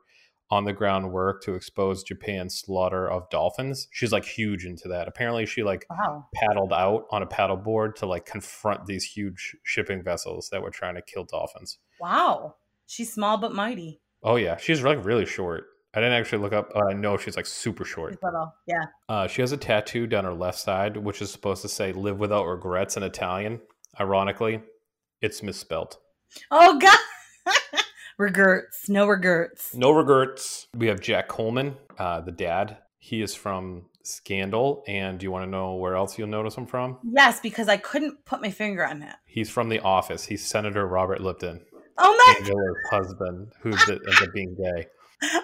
on 0.51 0.65
the 0.65 0.73
ground 0.73 1.13
work 1.13 1.43
to 1.45 1.55
expose 1.55 2.03
Japan's 2.03 2.59
slaughter 2.59 3.09
of 3.09 3.29
dolphins. 3.31 3.87
She's 3.93 4.11
like 4.13 4.25
huge 4.25 4.65
into 4.65 4.89
that. 4.89 5.07
Apparently, 5.09 5.47
she 5.47 5.63
like 5.63 5.87
Wow. 5.91 6.27
paddled 6.35 6.73
out 6.73 7.07
on 7.11 7.23
a 7.23 7.27
paddleboard 7.27 7.95
to 7.97 8.07
like 8.07 8.27
confront 8.27 8.87
these 8.87 9.05
huge 9.05 9.57
shipping 9.63 10.03
vessels 10.03 10.49
that 10.51 10.63
were 10.63 10.71
trying 10.71 10.97
to 10.97 11.03
kill 11.03 11.25
dolphins. 11.25 11.79
Wow. 12.01 12.57
She's 12.87 13.13
small 13.13 13.37
but 13.39 13.55
mighty. 13.55 14.01
Oh 14.23 14.37
yeah, 14.37 14.57
she's 14.57 14.83
like 14.83 15.05
really 15.05 15.27
short. 15.27 15.65
I 15.95 16.01
didn't 16.01 16.15
actually 16.21 16.43
look 16.43 16.53
up. 16.53 16.71
Uh, 16.75 16.87
I 16.91 16.93
know 16.93 17.17
she's 17.17 17.37
like 17.37 17.47
super 17.47 17.85
short. 17.85 18.19
Little. 18.23 18.53
Yeah. 18.67 18.85
Uh, 19.09 19.27
she 19.27 19.41
has 19.43 19.51
a 19.53 19.57
tattoo 19.57 20.07
down 20.07 20.25
her 20.25 20.33
left 20.33 20.59
side, 20.59 20.97
which 20.97 21.21
is 21.23 21.31
supposed 21.33 21.63
to 21.63 21.69
say 21.69 21.93
"Live 21.93 22.19
without 22.21 22.47
regrets" 22.47 22.97
in 22.97 23.03
Italian. 23.03 23.61
Ironically, 24.01 24.61
it's 25.21 25.43
misspelt. 25.43 25.99
Oh 26.51 26.79
God. 26.79 26.99
Regrets. 28.21 28.89
No 28.89 29.07
regrets. 29.07 29.75
No 29.75 29.91
regrets. 29.91 30.69
We 30.77 30.87
have 30.87 31.01
Jack 31.01 31.29
Coleman, 31.29 31.77
uh, 31.99 32.21
the 32.21 32.33
dad. 32.33 32.79
He 32.99 33.23
is 33.23 33.35
from 33.35 33.87
Scandal, 34.03 34.85
and 34.87 35.19
do 35.19 35.25
you 35.25 35.31
want 35.31 35.45
to 35.47 35.51
know 35.51 35.75
where 35.75 35.97
else 35.97 36.19
you'll 36.19 36.29
notice 36.29 36.55
him 36.55 36.67
from? 36.67 36.99
Yes, 37.03 37.41
because 37.41 37.69
I 37.69 37.77
couldn't 37.79 38.25
put 38.25 38.41
my 38.41 38.51
finger 38.51 38.87
on 38.87 39.01
that. 39.01 39.19
He's 39.27 39.51
from 39.51 39.69
The 39.69 39.81
Office. 39.81 40.25
He's 40.25 40.47
Senator 40.47 40.87
Robert 40.87 41.21
Lipton, 41.21 41.65
Oh 41.99 42.17
my 42.27 42.35
Angela's 42.39 42.77
husband, 42.91 43.53
who 43.63 43.71
ends 43.71 44.23
up 44.23 44.33
being 44.35 44.55
gay. 44.57 44.87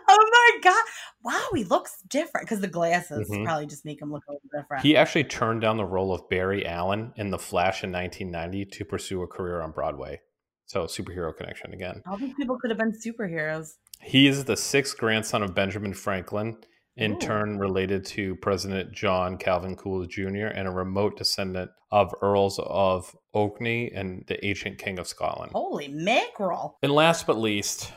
Oh 0.09 0.31
my 0.33 0.61
god! 0.63 0.85
Wow, 1.23 1.49
he 1.55 1.65
looks 1.65 2.01
different 2.09 2.47
because 2.47 2.61
the 2.61 2.67
glasses 2.67 3.29
Mhm. 3.29 3.45
probably 3.45 3.67
just 3.67 3.85
make 3.85 4.01
him 4.01 4.11
look 4.11 4.23
a 4.27 4.33
little 4.33 4.49
different. 4.55 4.83
He 4.83 4.97
actually 4.97 5.25
turned 5.25 5.61
down 5.61 5.77
the 5.77 5.85
role 5.85 6.15
of 6.15 6.27
Barry 6.31 6.65
Allen 6.65 7.13
in 7.17 7.31
The 7.31 7.39
Flash 7.39 7.85
in 7.85 7.93
1990 7.93 8.65
to 8.65 8.85
pursue 8.87 9.21
a 9.23 9.27
career 9.27 9.61
on 9.61 9.73
Broadway. 9.73 10.23
So, 10.67 10.85
superhero 10.85 11.37
connection 11.37 11.73
again. 11.73 12.03
All 12.07 12.17
these 12.17 12.35
people 12.35 12.59
could 12.59 12.71
have 12.71 12.79
been 12.79 12.93
superheroes. 12.93 13.75
He 14.01 14.27
is 14.27 14.45
the 14.45 14.57
sixth 14.57 14.99
grandson 14.99 15.43
of 15.43 15.55
Benjamin 15.55 15.95
Franklin, 15.95 16.59
in 16.97 17.13
Ooh. 17.13 17.19
turn 17.19 17.59
related 17.59 18.05
to 18.07 18.37
President 18.37 18.93
John 18.93 19.37
Calvin 19.37 19.77
Coolidge 19.77 20.11
Jr., 20.11 20.47
and 20.47 20.67
a 20.67 20.71
remote 20.71 21.17
descendant 21.17 21.71
of 21.93 22.15
Earls 22.23 22.59
of 22.59 23.15
Orkney 23.33 23.93
and 23.95 24.25
the 24.27 24.45
ancient 24.45 24.79
King 24.79 24.99
of 24.99 25.07
Scotland. 25.07 25.53
Holy 25.53 25.89
mackerel! 25.89 26.79
And 26.83 26.93
last 26.93 27.27
but 27.27 27.39
least, 27.39 27.93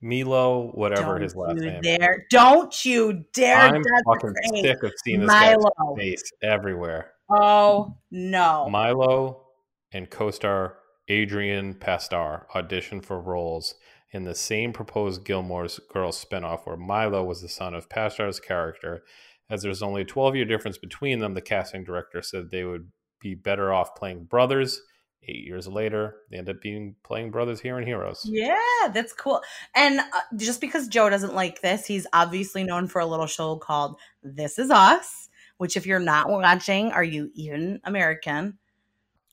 Milo, 0.00 0.70
whatever 0.72 1.14
Don't 1.14 1.22
his 1.22 1.34
last 1.34 1.56
you 1.56 1.70
name. 1.70 1.80
dare! 1.82 2.26
Don't 2.30 2.84
you 2.84 3.24
dare! 3.32 3.58
I'm 3.58 3.82
fucking 4.06 4.34
sick 4.54 4.82
of 4.82 4.92
seeing 5.04 5.20
this 5.20 5.30
guy's 5.30 5.56
Milo. 5.58 5.96
face 5.96 6.22
everywhere. 6.42 7.12
Oh 7.28 7.96
no! 8.10 8.68
Milo 8.70 9.46
and 9.92 10.08
co-star 10.08 10.76
Adrian 11.08 11.74
Pasdar 11.74 12.46
auditioned 12.54 13.04
for 13.04 13.20
roles 13.20 13.74
in 14.10 14.24
the 14.24 14.34
same 14.34 14.72
proposed 14.72 15.24
Gilmore's 15.24 15.80
Girls 15.92 16.24
spinoff 16.24 16.66
where 16.66 16.76
Milo 16.76 17.24
was 17.24 17.42
the 17.42 17.48
son 17.48 17.74
of 17.74 17.88
Pasdar's 17.88 18.40
character. 18.40 19.02
As 19.50 19.62
there's 19.62 19.82
only 19.82 20.02
a 20.02 20.06
12 20.06 20.36
year 20.36 20.44
difference 20.44 20.78
between 20.78 21.18
them, 21.18 21.34
the 21.34 21.42
casting 21.42 21.84
director 21.84 22.22
said 22.22 22.50
they 22.50 22.64
would 22.64 22.90
be 23.20 23.34
better 23.34 23.72
off 23.72 23.96
playing 23.96 24.24
brothers. 24.24 24.80
Eight 25.26 25.44
years 25.46 25.66
later, 25.66 26.16
they 26.30 26.36
end 26.36 26.50
up 26.50 26.60
being 26.60 26.96
playing 27.02 27.30
brothers 27.30 27.58
here 27.60 27.78
in 27.78 27.86
Heroes. 27.86 28.20
Yeah, 28.24 28.58
that's 28.92 29.14
cool. 29.14 29.40
And 29.74 30.00
uh, 30.00 30.20
just 30.36 30.60
because 30.60 30.86
Joe 30.86 31.08
doesn't 31.08 31.34
like 31.34 31.62
this, 31.62 31.86
he's 31.86 32.06
obviously 32.12 32.62
known 32.62 32.88
for 32.88 33.00
a 33.00 33.06
little 33.06 33.26
show 33.26 33.56
called 33.56 33.98
This 34.22 34.58
Is 34.58 34.70
Us. 34.70 35.30
Which, 35.56 35.76
if 35.78 35.86
you're 35.86 35.98
not 35.98 36.28
watching, 36.28 36.92
are 36.92 37.04
you 37.04 37.30
even 37.34 37.80
American? 37.84 38.58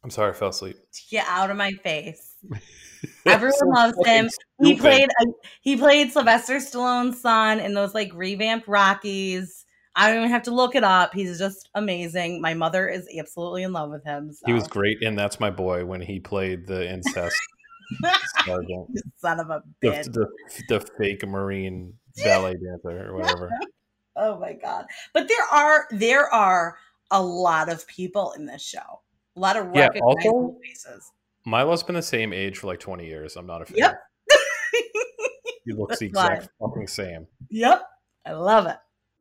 I'm 0.04 0.10
sorry, 0.10 0.32
I 0.32 0.34
fell 0.34 0.50
asleep. 0.50 0.78
Get 1.10 1.26
out 1.28 1.50
of 1.52 1.58
my 1.58 1.72
face. 1.84 2.36
Everyone 3.26 3.54
So 3.58 3.66
loves 3.68 3.98
him. 4.06 4.30
He 4.62 4.76
played 4.76 5.10
uh, 5.22 5.26
he 5.62 5.78
played 5.78 6.12
Sylvester 6.12 6.58
Stallone's 6.58 7.20
son 7.22 7.60
in 7.60 7.74
those 7.74 7.94
like 7.94 8.12
revamped 8.14 8.68
Rockies. 8.68 9.66
I 9.96 10.08
don't 10.08 10.20
even 10.20 10.30
have 10.30 10.44
to 10.44 10.52
look 10.52 10.76
it 10.76 10.84
up. 10.84 11.14
He's 11.14 11.38
just 11.38 11.70
amazing. 11.76 12.42
My 12.42 12.54
mother 12.54 12.88
is 12.88 13.08
absolutely 13.20 13.64
in 13.64 13.74
love 13.74 13.90
with 13.92 14.04
him. 14.06 14.32
So. 14.32 14.46
He 14.46 14.54
was 14.54 14.68
great, 14.68 15.04
and 15.04 15.18
that's 15.20 15.40
my 15.40 15.50
boy 15.50 15.84
when 15.86 16.00
he 16.02 16.20
played 16.20 16.66
the 16.66 16.90
incest 16.90 17.36
sergeant, 18.46 18.88
son 19.18 19.40
of 19.40 19.50
a 19.50 19.62
the, 19.82 19.88
bitch. 19.90 20.14
the, 20.14 20.28
the 20.70 20.80
fake 20.98 21.28
Marine 21.28 21.94
ballet 22.24 22.54
dancer 22.54 23.10
or 23.10 23.18
whatever. 23.18 23.50
Oh 24.18 24.38
my 24.38 24.52
god! 24.52 24.88
But 25.14 25.30
there 25.30 25.46
are 25.54 25.88
there 25.92 26.28
are 26.28 26.78
a 27.12 27.24
lot 27.24 27.70
of 27.70 27.88
people 27.88 28.34
in 28.34 28.46
this 28.46 28.62
show. 28.62 29.01
A 29.36 29.40
lot 29.40 29.58
of 29.58 29.74
Yeah, 29.76 29.90
also- 30.02 30.58
faces. 30.64 31.12
Milo's 31.46 31.82
been 31.84 31.96
the 31.96 32.02
same 32.02 32.34
age 32.34 32.60
for 32.60 32.68
like 32.68 32.80
20 32.80 33.06
years. 33.06 33.36
I'm 33.36 33.48
not 33.48 33.62
a 33.62 33.66
fan. 33.66 33.78
Yep. 33.78 34.02
He 35.66 35.74
looks 35.74 36.00
the 36.00 36.08
exact 36.08 36.50
fucking 36.60 36.88
same. 36.88 37.28
Yep, 37.52 37.84
I 38.26 38.32
love 38.32 38.66
it. 38.66 38.78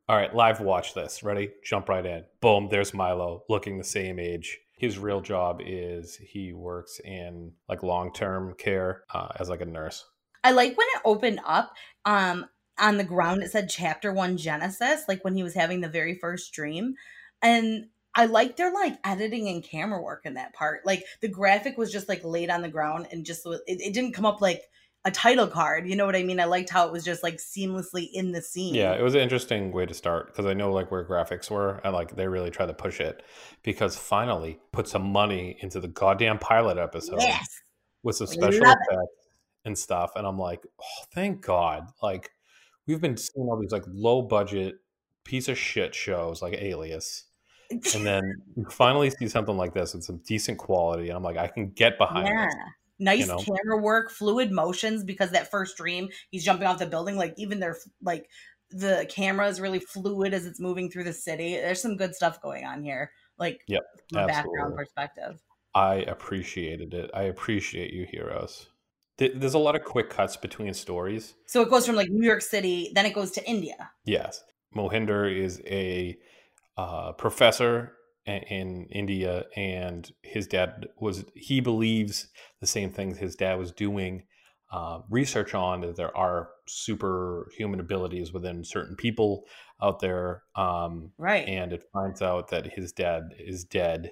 All 0.09 0.15
right, 0.15 0.33
live 0.35 0.59
watch 0.59 0.95
this. 0.95 1.21
Ready? 1.21 1.51
Jump 1.63 1.87
right 1.87 2.05
in. 2.05 2.23
Boom, 2.41 2.67
there's 2.69 2.95
Milo 2.95 3.43
looking 3.47 3.77
the 3.77 3.83
same 3.83 4.19
age. 4.19 4.57
His 4.75 4.97
real 4.97 5.21
job 5.21 5.61
is 5.63 6.15
he 6.15 6.51
works 6.53 6.99
in 7.05 7.51
like 7.69 7.83
long-term 7.83 8.55
care 8.57 9.03
uh, 9.13 9.27
as 9.39 9.49
like 9.49 9.61
a 9.61 9.65
nurse. 9.65 10.03
I 10.43 10.51
like 10.51 10.75
when 10.75 10.87
it 10.95 11.01
opened 11.05 11.39
up. 11.45 11.73
Um, 12.05 12.47
on 12.79 12.97
the 12.97 13.03
ground 13.03 13.43
it 13.43 13.51
said 13.51 13.69
Chapter 13.69 14.11
One 14.11 14.35
Genesis, 14.37 15.03
like 15.07 15.23
when 15.23 15.35
he 15.35 15.43
was 15.43 15.53
having 15.53 15.81
the 15.81 15.89
very 15.89 16.15
first 16.15 16.51
dream, 16.53 16.95
and 17.43 17.85
I 18.15 18.25
like 18.25 18.57
their 18.57 18.73
like 18.73 18.97
editing 19.03 19.47
and 19.47 19.63
camera 19.63 20.01
work 20.01 20.25
in 20.25 20.33
that 20.33 20.53
part. 20.53 20.85
Like 20.85 21.05
the 21.21 21.27
graphic 21.29 21.77
was 21.77 21.91
just 21.91 22.09
like 22.09 22.23
laid 22.23 22.49
on 22.49 22.61
the 22.61 22.69
ground 22.69 23.07
and 23.11 23.25
just 23.25 23.45
it, 23.45 23.61
it 23.67 23.93
didn't 23.93 24.13
come 24.13 24.25
up 24.25 24.41
like 24.41 24.63
a 25.03 25.11
title 25.11 25.47
card. 25.47 25.87
You 25.87 25.95
know 25.95 26.05
what 26.05 26.15
I 26.15 26.23
mean? 26.23 26.39
I 26.39 26.45
liked 26.45 26.69
how 26.69 26.85
it 26.85 26.91
was 26.91 27.03
just 27.03 27.23
like 27.23 27.37
seamlessly 27.37 28.07
in 28.13 28.31
the 28.33 28.41
scene. 28.41 28.75
Yeah, 28.75 28.93
it 28.93 29.01
was 29.01 29.15
an 29.15 29.21
interesting 29.21 29.71
way 29.71 29.85
to 29.85 29.93
start 29.93 30.27
because 30.27 30.45
I 30.45 30.53
know 30.53 30.71
like 30.71 30.91
where 30.91 31.03
graphics 31.05 31.49
were 31.49 31.79
and 31.83 31.93
like 31.93 32.15
they 32.15 32.27
really 32.27 32.51
tried 32.51 32.67
to 32.67 32.73
push 32.73 32.99
it 32.99 33.23
because 33.63 33.95
finally 33.95 34.59
put 34.71 34.87
some 34.87 35.03
money 35.03 35.57
into 35.61 35.79
the 35.79 35.87
goddamn 35.87 36.37
pilot 36.37 36.77
episode 36.77 37.19
Yes. 37.21 37.47
with 38.03 38.17
some 38.17 38.27
special 38.27 38.61
effects 38.63 39.27
and 39.65 39.77
stuff. 39.77 40.11
And 40.15 40.27
I'm 40.27 40.37
like, 40.37 40.61
oh, 40.79 41.05
thank 41.15 41.41
God. 41.41 41.87
Like 42.03 42.29
we've 42.85 43.01
been 43.01 43.17
seeing 43.17 43.47
all 43.47 43.59
these 43.59 43.71
like 43.71 43.83
low 43.87 44.21
budget 44.21 44.75
piece 45.23 45.47
of 45.47 45.57
shit 45.57 45.95
shows 45.95 46.41
like 46.41 46.53
Alias. 46.61 47.25
And 47.71 48.05
then 48.05 48.41
you 48.55 48.65
finally 48.65 49.09
see 49.09 49.27
something 49.27 49.57
like 49.57 49.73
this 49.73 49.93
with 49.93 50.03
some 50.03 50.17
decent 50.25 50.57
quality. 50.57 51.09
And 51.09 51.17
I'm 51.17 51.23
like, 51.23 51.37
I 51.37 51.47
can 51.47 51.69
get 51.69 51.97
behind 51.97 52.27
yeah. 52.27 52.45
this. 52.45 52.55
nice 52.99 53.19
You 53.19 53.27
know? 53.27 53.37
camera 53.37 53.77
work, 53.77 54.11
fluid 54.11 54.51
motions 54.51 55.03
because 55.03 55.31
that 55.31 55.49
first 55.49 55.77
dream, 55.77 56.09
he's 56.29 56.43
jumping 56.43 56.67
off 56.67 56.79
the 56.79 56.85
building. 56.85 57.15
Like 57.15 57.33
even 57.37 57.59
their 57.59 57.77
like 58.01 58.29
the 58.69 59.05
camera 59.09 59.47
is 59.47 59.59
really 59.59 59.79
fluid 59.79 60.33
as 60.33 60.45
it's 60.45 60.59
moving 60.59 60.89
through 60.89 61.03
the 61.05 61.13
city. 61.13 61.55
There's 61.55 61.81
some 61.81 61.97
good 61.97 62.15
stuff 62.15 62.41
going 62.41 62.65
on 62.65 62.83
here. 62.83 63.11
Like 63.37 63.63
Yep, 63.67 63.83
from 64.11 64.27
background 64.27 64.75
perspective. 64.75 65.41
I 65.73 65.95
appreciated 65.95 66.93
it. 66.93 67.09
I 67.13 67.23
appreciate 67.23 67.93
you, 67.93 68.05
heroes. 68.05 68.67
There's 69.17 69.53
a 69.53 69.59
lot 69.59 69.75
of 69.75 69.83
quick 69.83 70.09
cuts 70.09 70.35
between 70.35 70.73
stories. 70.73 71.35
So 71.45 71.61
it 71.61 71.69
goes 71.69 71.85
from 71.85 71.95
like 71.95 72.09
New 72.09 72.25
York 72.25 72.41
City, 72.41 72.91
then 72.95 73.05
it 73.05 73.13
goes 73.13 73.31
to 73.31 73.47
India. 73.47 73.91
Yes, 74.03 74.43
Mohinder 74.75 75.31
is 75.31 75.61
a 75.65 76.17
uh, 76.77 77.11
professor 77.13 77.93
i- 78.27 78.43
in 78.49 78.87
India, 78.91 79.45
and 79.55 80.11
his 80.23 80.47
dad 80.47 80.87
was. 80.99 81.25
He 81.35 81.59
believes 81.59 82.27
the 82.59 82.67
same 82.67 82.91
things 82.91 83.17
his 83.17 83.35
dad 83.35 83.55
was 83.59 83.71
doing 83.71 84.23
uh, 84.71 85.01
research 85.09 85.53
on. 85.53 85.81
That 85.81 85.95
there 85.97 86.15
are 86.15 86.49
superhuman 86.67 87.79
abilities 87.79 88.31
within 88.33 88.63
certain 88.63 88.95
people 88.95 89.43
out 89.81 89.99
there, 89.99 90.43
um, 90.55 91.11
Right. 91.17 91.47
and 91.47 91.73
it 91.73 91.83
finds 91.91 92.21
out 92.21 92.49
that 92.49 92.73
his 92.73 92.91
dad 92.93 93.23
is 93.39 93.63
dead. 93.63 94.11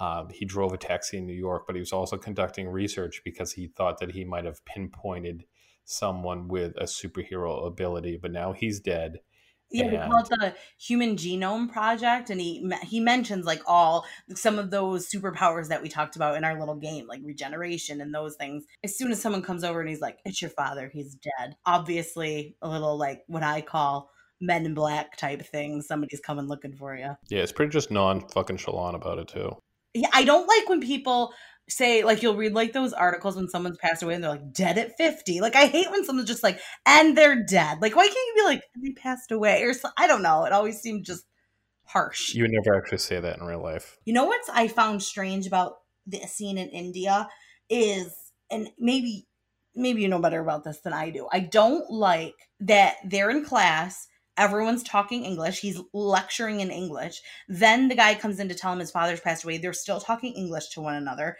Um, 0.00 0.28
he 0.30 0.44
drove 0.44 0.72
a 0.72 0.78
taxi 0.78 1.18
in 1.18 1.26
New 1.26 1.34
York, 1.34 1.64
but 1.66 1.74
he 1.74 1.80
was 1.80 1.92
also 1.92 2.16
conducting 2.16 2.68
research 2.68 3.20
because 3.24 3.52
he 3.52 3.66
thought 3.66 3.98
that 3.98 4.12
he 4.12 4.24
might 4.24 4.44
have 4.44 4.64
pinpointed 4.64 5.44
someone 5.84 6.46
with 6.48 6.76
a 6.76 6.84
superhero 6.84 7.66
ability, 7.66 8.16
but 8.20 8.30
now 8.30 8.52
he's 8.52 8.78
dead. 8.78 9.18
Yeah, 9.70 9.90
they 9.90 9.96
call 9.98 10.20
it 10.20 10.28
the 10.30 10.54
Human 10.78 11.16
Genome 11.16 11.70
Project, 11.70 12.30
and 12.30 12.40
he 12.40 12.70
he 12.84 13.00
mentions 13.00 13.44
like 13.44 13.60
all 13.66 14.06
some 14.34 14.58
of 14.58 14.70
those 14.70 15.10
superpowers 15.10 15.68
that 15.68 15.82
we 15.82 15.88
talked 15.88 16.16
about 16.16 16.36
in 16.36 16.44
our 16.44 16.58
little 16.58 16.76
game, 16.76 17.06
like 17.06 17.20
regeneration 17.22 18.00
and 18.00 18.14
those 18.14 18.36
things. 18.36 18.64
As 18.82 18.96
soon 18.96 19.10
as 19.10 19.20
someone 19.20 19.42
comes 19.42 19.64
over 19.64 19.80
and 19.80 19.88
he's 19.88 20.00
like, 20.00 20.18
"It's 20.24 20.40
your 20.40 20.50
father, 20.50 20.90
he's 20.92 21.14
dead," 21.14 21.56
obviously 21.66 22.56
a 22.62 22.68
little 22.68 22.96
like 22.96 23.24
what 23.26 23.42
I 23.42 23.60
call 23.60 24.10
Men 24.40 24.64
in 24.64 24.74
Black 24.74 25.16
type 25.16 25.42
thing. 25.42 25.82
Somebody's 25.82 26.20
coming 26.20 26.46
looking 26.46 26.72
for 26.72 26.96
you. 26.96 27.16
Yeah, 27.28 27.42
it's 27.42 27.52
pretty 27.52 27.70
just 27.70 27.90
non 27.90 28.26
fucking 28.28 28.56
chalant 28.56 28.94
about 28.94 29.18
it 29.18 29.28
too. 29.28 29.56
Yeah, 29.94 30.08
I 30.12 30.24
don't 30.24 30.46
like 30.46 30.68
when 30.68 30.80
people 30.80 31.32
say 31.68 32.02
like 32.04 32.22
you'll 32.22 32.36
read 32.36 32.52
like 32.54 32.72
those 32.72 32.92
articles 32.92 33.36
when 33.36 33.48
someone's 33.48 33.78
passed 33.78 34.02
away 34.02 34.14
and 34.14 34.24
they're 34.24 34.30
like 34.30 34.52
dead 34.52 34.78
at 34.78 34.96
50 34.96 35.40
like 35.40 35.54
i 35.54 35.66
hate 35.66 35.90
when 35.90 36.04
someone's 36.04 36.28
just 36.28 36.42
like 36.42 36.58
and 36.86 37.16
they're 37.16 37.44
dead. 37.44 37.78
Like 37.80 37.94
why 37.94 38.04
can't 38.06 38.16
you 38.16 38.34
be 38.36 38.44
like 38.44 38.62
they 38.82 38.92
passed 38.92 39.30
away 39.32 39.62
or 39.62 39.74
so, 39.74 39.88
i 39.96 40.06
don't 40.06 40.22
know. 40.22 40.44
It 40.44 40.52
always 40.52 40.80
seemed 40.80 41.04
just 41.04 41.24
harsh. 41.84 42.34
You 42.34 42.42
would 42.44 42.50
never 42.52 42.76
actually 42.76 42.98
say 42.98 43.20
that 43.20 43.38
in 43.38 43.46
real 43.46 43.62
life. 43.62 43.96
you 44.04 44.12
know 44.12 44.24
what's 44.24 44.48
i 44.50 44.68
found 44.68 45.02
strange 45.02 45.46
about 45.46 45.78
the 46.06 46.18
scene 46.20 46.58
in 46.58 46.68
india 46.70 47.28
is 47.70 48.14
and 48.50 48.68
maybe 48.78 49.26
maybe 49.74 50.02
you 50.02 50.08
know 50.08 50.20
better 50.20 50.40
about 50.40 50.64
this 50.64 50.80
than 50.80 50.92
i 50.92 51.10
do. 51.10 51.28
I 51.32 51.40
don't 51.40 51.90
like 51.90 52.34
that 52.60 52.96
they're 53.04 53.30
in 53.30 53.44
class 53.44 54.08
everyone's 54.36 54.82
talking 54.84 55.24
english 55.24 55.60
he's 55.60 55.80
lecturing 55.92 56.60
in 56.60 56.70
english 56.70 57.20
then 57.48 57.88
the 57.88 57.94
guy 57.94 58.14
comes 58.14 58.38
in 58.38 58.48
to 58.48 58.54
tell 58.54 58.72
him 58.72 58.78
his 58.78 58.90
father's 58.90 59.20
passed 59.20 59.44
away 59.44 59.58
they're 59.58 59.72
still 59.72 60.00
talking 60.00 60.32
english 60.32 60.68
to 60.68 60.80
one 60.80 60.94
another 60.94 61.36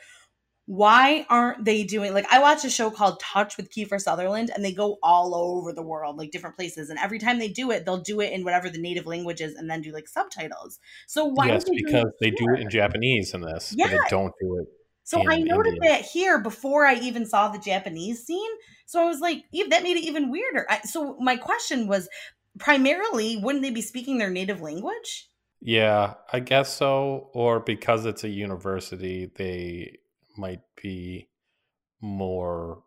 why 0.69 1.25
aren't 1.31 1.65
they 1.65 1.83
doing 1.83 2.13
like 2.13 2.27
I 2.31 2.41
watch 2.41 2.63
a 2.63 2.69
show 2.69 2.91
called 2.91 3.21
Touch 3.21 3.57
with 3.57 3.73
Kiefer 3.73 3.99
Sutherland 3.99 4.51
and 4.55 4.63
they 4.63 4.71
go 4.71 4.99
all 5.03 5.35
over 5.35 5.73
the 5.73 5.83
world, 5.83 6.19
like 6.19 6.31
different 6.31 6.57
places. 6.57 6.91
And 6.91 6.99
every 6.99 7.19
time 7.19 7.39
they 7.39 7.49
do 7.49 7.71
it, 7.71 7.87
they'll 7.87 8.03
do 8.03 8.21
it 8.21 8.35
in 8.35 8.45
whatever 8.45 8.69
the 8.69 8.77
native 8.77 9.07
language 9.07 9.41
is 9.41 9.55
and 9.55 9.71
then 9.71 9.81
do 9.81 9.93
like 9.93 10.07
subtitles. 10.07 10.79
So 11.07 11.25
why 11.25 11.47
yes, 11.47 11.65
they 11.65 11.71
because 11.75 12.13
they 12.21 12.31
do 12.31 12.53
it 12.53 12.61
in 12.61 12.69
Japanese 12.69 13.33
in 13.33 13.41
this, 13.41 13.75
but 13.81 13.89
they 13.89 13.95
Yeah. 13.95 14.03
don't 14.11 14.35
do 14.43 14.59
it. 14.59 14.69
So 15.05 15.23
I 15.27 15.39
noted 15.39 15.77
India. 15.77 15.91
that 15.91 16.03
here 16.03 16.39
before 16.39 16.85
I 16.85 16.97
even 16.97 17.25
saw 17.25 17.49
the 17.49 17.59
Japanese 17.59 18.27
scene. 18.27 18.51
So 18.85 19.01
I 19.01 19.07
was 19.07 19.21
like, 19.21 19.45
"Eve, 19.53 19.71
that 19.71 19.83
made 19.83 19.97
it 19.97 20.05
even 20.05 20.31
weirder. 20.31 20.67
I, 20.69 20.81
so 20.81 21.17
my 21.19 21.39
question 21.39 21.87
was 21.89 22.11
primarily, 22.59 23.39
wouldn't 23.39 23.63
they 23.63 23.71
be 23.71 23.81
speaking 23.81 24.19
their 24.19 24.29
native 24.29 24.61
language? 24.61 25.31
Yeah, 25.63 26.15
I 26.31 26.41
guess 26.41 26.77
so. 26.77 27.31
Or 27.33 27.59
because 27.61 28.05
it's 28.05 28.23
a 28.23 28.29
university, 28.29 29.31
they 29.35 29.97
might 30.39 30.63
be 30.81 31.29
more 32.01 32.85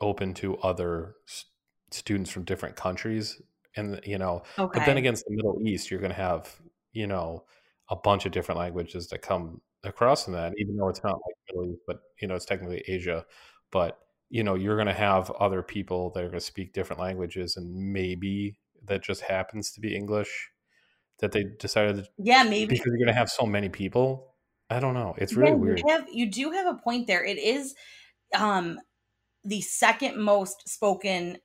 open 0.00 0.34
to 0.34 0.56
other 0.58 1.16
s- 1.28 1.46
students 1.90 2.30
from 2.30 2.44
different 2.44 2.76
countries. 2.76 3.40
And, 3.76 4.00
you 4.04 4.18
know, 4.18 4.42
Okay. 4.58 4.78
but 4.78 4.86
then 4.86 4.96
against 4.96 5.24
the 5.26 5.34
Middle 5.34 5.58
East, 5.66 5.90
you're 5.90 6.00
going 6.00 6.10
to 6.12 6.16
have, 6.16 6.60
you 6.92 7.06
know, 7.06 7.44
a 7.88 7.96
bunch 7.96 8.26
of 8.26 8.32
different 8.32 8.58
languages 8.58 9.08
that 9.08 9.22
come 9.22 9.60
across 9.84 10.26
in 10.26 10.32
that, 10.34 10.52
even 10.58 10.76
though 10.76 10.88
it's 10.88 11.02
not 11.02 11.14
like 11.14 11.34
Middle 11.48 11.72
East, 11.72 11.82
but, 11.86 12.00
you 12.20 12.28
know, 12.28 12.34
it's 12.34 12.44
technically 12.44 12.82
Asia. 12.88 13.24
But, 13.70 13.98
you 14.28 14.42
know, 14.44 14.54
you're 14.54 14.76
going 14.76 14.86
to 14.88 14.92
have 14.94 15.30
other 15.32 15.62
people 15.62 16.10
that 16.10 16.20
are 16.20 16.28
going 16.28 16.38
to 16.38 16.44
speak 16.44 16.72
different 16.72 17.00
languages, 17.00 17.56
and 17.56 17.92
maybe 17.92 18.58
that 18.84 19.02
just 19.02 19.22
happens 19.22 19.72
to 19.72 19.80
be 19.80 19.94
English 19.96 20.50
that 21.20 21.32
they 21.32 21.44
decided 21.58 21.96
to 21.96 22.08
yeah, 22.18 22.44
maybe. 22.44 22.66
because 22.68 22.86
you're 22.86 22.98
going 22.98 23.06
to 23.08 23.12
have 23.14 23.30
so 23.30 23.46
many 23.46 23.68
people. 23.68 24.29
I 24.70 24.78
don't 24.80 24.94
know. 24.94 25.14
It's 25.18 25.34
really 25.34 25.50
Yeah, 25.50 25.56
weird. 25.56 25.78
You 25.80 25.88
have 25.88 26.06
you 26.12 26.30
do 26.30 26.50
have 26.52 26.66
a 26.66 26.78
point 26.78 27.06
there. 27.06 27.24
It 27.24 27.38
is 27.38 27.74
um 28.36 28.78
the 29.44 29.60
second 29.60 30.18
most 30.18 30.68
spoken 30.68 31.38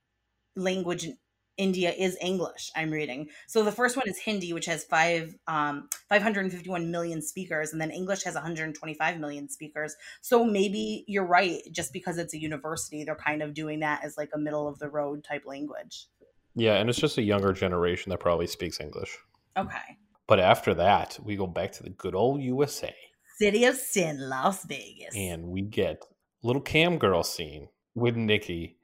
language 0.56 1.06
in 1.06 1.18
India 1.58 1.92
is 1.92 2.18
English. 2.22 2.70
I'm 2.76 2.92
reading. 2.92 3.30
So 3.48 3.64
the 3.64 3.72
first 3.72 3.96
one 3.96 4.08
is 4.10 4.18
Hindi, 4.18 4.54
which 4.54 4.66
has 4.68 4.84
five 4.84 5.36
um 5.48 5.90
551 6.10 6.92
million 6.92 7.22
speakers, 7.22 7.72
and 7.72 7.82
then 7.82 7.92
English 7.92 8.24
has 8.24 8.36
125 8.36 9.20
million 9.20 9.50
speakers. 9.50 9.96
So 10.22 10.44
maybe 10.46 11.04
you're 11.08 11.26
right. 11.26 11.62
Just 11.72 11.94
because 11.94 12.18
it's 12.20 12.34
a 12.34 12.40
university, 12.40 13.04
they're 13.04 13.16
kind 13.16 13.42
of 13.42 13.54
doing 13.54 13.80
that 13.80 14.04
as 14.04 14.18
like 14.18 14.30
a 14.34 14.38
middle 14.38 14.68
of 14.68 14.78
the 14.80 14.90
road 14.90 15.24
type 15.24 15.44
language. 15.46 16.08
Yeah, 16.56 16.76
and 16.76 16.90
it's 16.90 17.00
just 17.00 17.18
a 17.18 17.22
younger 17.22 17.54
generation 17.54 18.12
that 18.12 18.20
probably 18.20 18.48
speaks 18.48 18.80
English. 18.80 19.18
Okay. 19.58 19.98
But 20.28 20.40
after 20.40 20.74
that, 20.76 21.20
we 21.24 21.36
go 21.36 21.48
back 21.48 21.72
to 21.74 21.84
the 21.84 21.90
good 21.90 22.16
old 22.16 22.42
USA 22.42 22.96
City 23.38 23.66
of 23.66 23.76
Sin, 23.76 24.30
Las 24.30 24.64
Vegas. 24.66 25.14
and 25.16 25.48
we 25.48 25.62
get 25.62 26.04
little 26.44 26.62
cam 26.62 26.98
girl 26.98 27.24
scene 27.24 27.68
with 27.94 28.16
Nikki, 28.16 28.78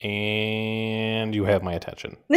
and 0.00 1.34
you 1.34 1.44
have 1.44 1.62
my 1.62 1.72
attention. 1.72 2.16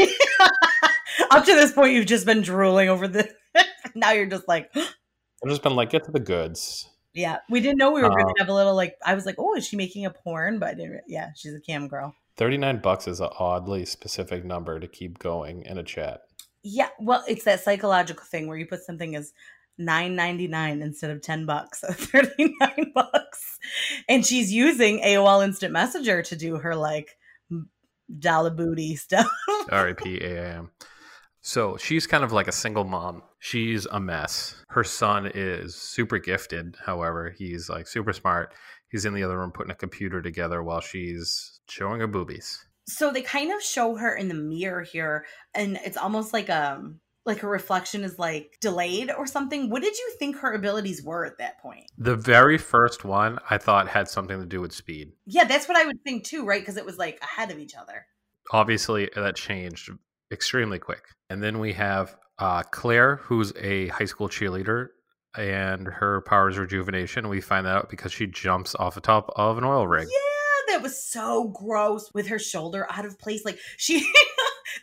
Up 1.31 1.45
to 1.45 1.53
this 1.55 1.71
point, 1.71 1.93
you've 1.93 2.05
just 2.05 2.25
been 2.25 2.41
drooling 2.41 2.89
over 2.89 3.07
the. 3.07 3.29
now 3.95 4.11
you're 4.11 4.25
just 4.25 4.47
like, 4.47 4.71
I've 4.75 5.49
just 5.49 5.63
been 5.63 5.75
like, 5.75 5.89
get 5.89 6.03
to 6.05 6.11
the 6.11 6.19
goods. 6.19 6.89
yeah. 7.13 7.37
We 7.49 7.59
didn't 7.59 7.77
know 7.77 7.91
we 7.91 8.01
were 8.01 8.09
going 8.09 8.25
to 8.25 8.31
uh, 8.31 8.39
have 8.39 8.49
a 8.49 8.53
little 8.53 8.75
like. 8.75 8.95
I 9.05 9.13
was 9.13 9.25
like, 9.25 9.35
oh, 9.37 9.55
is 9.55 9.65
she 9.67 9.75
making 9.75 10.05
a 10.05 10.11
porn? 10.11 10.59
But 10.59 10.69
I 10.69 10.73
didn't. 10.75 11.01
Yeah, 11.07 11.29
she's 11.35 11.53
a 11.53 11.59
cam 11.61 11.87
girl. 11.87 12.15
39 12.37 12.79
bucks 12.81 13.07
is 13.07 13.19
an 13.19 13.29
oddly 13.37 13.85
specific 13.85 14.43
number 14.43 14.79
to 14.79 14.87
keep 14.87 15.19
going 15.19 15.63
in 15.65 15.77
a 15.77 15.83
chat. 15.83 16.21
Yeah, 16.63 16.89
well, 16.99 17.23
it's 17.27 17.43
that 17.43 17.59
psychological 17.59 18.23
thing 18.25 18.47
where 18.47 18.57
you 18.57 18.65
put 18.65 18.83
something 18.83 19.15
as 19.15 19.33
nine 19.77 20.15
ninety 20.15 20.47
nine 20.47 20.81
instead 20.81 21.11
of 21.11 21.21
ten 21.21 21.45
bucks, 21.45 21.81
so 21.87 21.91
thirty 21.93 22.53
nine 22.59 22.91
bucks, 22.93 23.59
and 24.09 24.25
she's 24.25 24.51
using 24.51 24.99
AOL 25.01 25.43
Instant 25.43 25.73
Messenger 25.73 26.21
to 26.23 26.35
do 26.35 26.57
her 26.57 26.75
like 26.75 27.17
m- 27.51 27.69
dollar 28.19 28.49
booty 28.51 28.95
stuff. 28.95 29.27
R.I.P. 29.71 30.21
AIM. 30.23 30.71
So 31.41 31.75
she's 31.77 32.07
kind 32.07 32.23
of 32.23 32.31
like 32.31 32.47
a 32.47 32.53
single 32.53 32.85
mom. 32.85 33.21
She's 33.39 33.85
a 33.87 33.99
mess. 33.99 34.55
Her 34.69 34.83
son 34.85 35.29
is 35.33 35.75
super 35.75 36.17
gifted. 36.17 36.77
However, 36.83 37.33
he's 37.37 37.67
like 37.69 37.87
super 37.87 38.13
smart. 38.13 38.53
He's 38.87 39.03
in 39.05 39.13
the 39.13 39.23
other 39.23 39.37
room 39.37 39.51
putting 39.51 39.71
a 39.71 39.75
computer 39.75 40.21
together 40.21 40.63
while 40.63 40.79
she's 40.79 41.59
showing 41.67 41.99
her 41.99 42.07
boobies. 42.07 42.63
so 42.87 43.11
they 43.11 43.21
kind 43.21 43.51
of 43.51 43.61
show 43.61 43.95
her 43.95 44.13
in 44.15 44.27
the 44.27 44.33
mirror 44.33 44.83
here 44.83 45.25
and 45.55 45.79
it's 45.85 45.95
almost 45.97 46.31
like 46.33 46.49
um 46.49 46.99
like 47.25 47.39
her 47.39 47.49
reflection 47.49 48.03
is 48.03 48.19
like 48.19 48.57
delayed 48.61 49.09
or 49.11 49.25
something 49.25 49.69
what 49.69 49.81
did 49.81 49.97
you 49.97 50.11
think 50.19 50.37
her 50.37 50.53
abilities 50.53 51.01
were 51.03 51.25
at 51.25 51.37
that 51.37 51.59
point 51.61 51.85
The 51.97 52.15
very 52.15 52.57
first 52.57 53.05
one 53.05 53.39
I 53.49 53.57
thought 53.57 53.87
had 53.87 54.07
something 54.07 54.39
to 54.39 54.45
do 54.45 54.59
with 54.61 54.73
speed. 54.73 55.13
yeah 55.25 55.43
that's 55.45 55.67
what 55.67 55.77
i 55.77 55.85
would 55.85 56.03
think 56.03 56.23
too 56.25 56.45
right 56.45 56.61
because 56.61 56.77
it 56.77 56.85
was 56.85 56.97
like 56.97 57.19
ahead 57.21 57.51
of 57.51 57.59
each 57.59 57.75
other 57.75 58.05
Obviously, 58.51 59.09
that 59.15 59.37
changed 59.37 59.89
extremely 60.29 60.77
quick. 60.77 61.03
And 61.29 61.41
then 61.41 61.59
we 61.59 61.71
have 61.73 62.17
uh, 62.39 62.61
Claire, 62.63 63.15
who's 63.15 63.53
a 63.55 63.87
high 63.87 64.03
school 64.03 64.27
cheerleader, 64.27 64.89
and 65.37 65.87
her 65.87 66.21
power 66.27 66.49
is 66.49 66.57
rejuvenation. 66.57 67.29
We 67.29 67.39
find 67.39 67.65
that 67.65 67.75
out 67.77 67.89
because 67.89 68.11
she 68.11 68.27
jumps 68.27 68.75
off 68.75 68.95
the 68.95 69.01
top 69.01 69.31
of 69.37 69.57
an 69.57 69.63
oil 69.63 69.87
rig. 69.87 70.09
yeah 70.11 70.73
that 70.75 70.81
was 70.83 71.01
so 71.01 71.49
gross 71.49 72.09
with 72.13 72.27
her 72.27 72.37
shoulder 72.39 72.85
out 72.89 73.05
of 73.05 73.17
place 73.17 73.45
like 73.45 73.59
she 73.77 73.99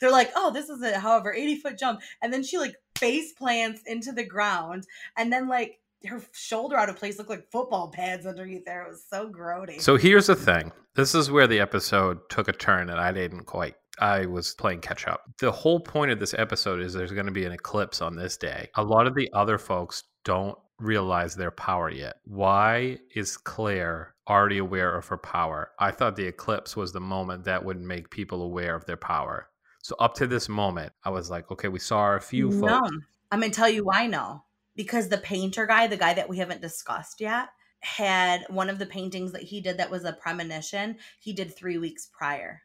they're 0.00 0.10
like 0.10 0.30
oh 0.36 0.50
this 0.50 0.68
is 0.68 0.82
a 0.82 0.98
however 0.98 1.32
80 1.32 1.56
foot 1.56 1.78
jump 1.78 2.00
and 2.22 2.32
then 2.32 2.42
she 2.42 2.58
like 2.58 2.74
face 2.96 3.32
plants 3.32 3.82
into 3.86 4.12
the 4.12 4.24
ground 4.24 4.86
and 5.16 5.32
then 5.32 5.48
like 5.48 5.78
her 6.06 6.22
shoulder 6.32 6.76
out 6.76 6.88
of 6.88 6.96
place 6.96 7.18
looked 7.18 7.30
like 7.30 7.50
football 7.50 7.88
pads 7.88 8.26
underneath 8.26 8.64
there 8.64 8.82
it 8.84 8.88
was 8.88 9.04
so 9.08 9.28
grody 9.28 9.80
So 9.80 9.96
here's 9.96 10.28
the 10.28 10.34
thing. 10.34 10.72
This 10.94 11.14
is 11.14 11.30
where 11.30 11.46
the 11.46 11.60
episode 11.60 12.18
took 12.30 12.48
a 12.48 12.52
turn 12.52 12.88
and 12.88 12.98
I 12.98 13.12
didn't 13.12 13.44
quite 13.44 13.74
I 13.98 14.24
was 14.24 14.54
playing 14.54 14.80
catch 14.80 15.06
up. 15.06 15.24
The 15.40 15.52
whole 15.52 15.78
point 15.78 16.10
of 16.10 16.18
this 16.18 16.32
episode 16.32 16.80
is 16.80 16.94
there's 16.94 17.12
going 17.12 17.26
to 17.26 17.32
be 17.32 17.44
an 17.44 17.52
eclipse 17.52 18.00
on 18.00 18.16
this 18.16 18.38
day. 18.38 18.70
A 18.76 18.82
lot 18.82 19.06
of 19.06 19.14
the 19.14 19.30
other 19.34 19.58
folks 19.58 20.04
don't 20.24 20.56
realize 20.78 21.36
their 21.36 21.50
power 21.50 21.90
yet. 21.90 22.14
Why 22.24 22.96
is 23.14 23.36
Claire 23.36 24.14
already 24.30 24.58
aware 24.58 24.96
of 24.96 25.08
her 25.08 25.18
power. 25.18 25.72
I 25.78 25.90
thought 25.90 26.14
the 26.14 26.26
eclipse 26.26 26.76
was 26.76 26.92
the 26.92 27.00
moment 27.00 27.44
that 27.44 27.64
would 27.64 27.80
make 27.80 28.10
people 28.10 28.42
aware 28.42 28.76
of 28.76 28.86
their 28.86 28.96
power. 28.96 29.48
So 29.82 29.96
up 29.98 30.14
to 30.16 30.26
this 30.26 30.48
moment, 30.48 30.92
I 31.04 31.10
was 31.10 31.30
like, 31.30 31.50
okay, 31.50 31.68
we 31.68 31.78
saw 31.78 32.14
a 32.14 32.20
few 32.20 32.50
no, 32.50 32.68
folks. 32.68 32.90
I'm 33.30 33.40
gonna 33.40 33.52
tell 33.52 33.68
you 33.68 33.84
why 33.84 34.06
no. 34.06 34.44
Because 34.76 35.08
the 35.08 35.18
painter 35.18 35.66
guy, 35.66 35.86
the 35.86 35.96
guy 35.96 36.14
that 36.14 36.28
we 36.28 36.38
haven't 36.38 36.62
discussed 36.62 37.20
yet, 37.20 37.48
had 37.80 38.44
one 38.48 38.68
of 38.68 38.78
the 38.78 38.86
paintings 38.86 39.32
that 39.32 39.42
he 39.42 39.60
did 39.60 39.78
that 39.78 39.90
was 39.90 40.04
a 40.04 40.12
premonition. 40.12 40.96
He 41.18 41.32
did 41.32 41.54
three 41.54 41.78
weeks 41.78 42.08
prior. 42.12 42.62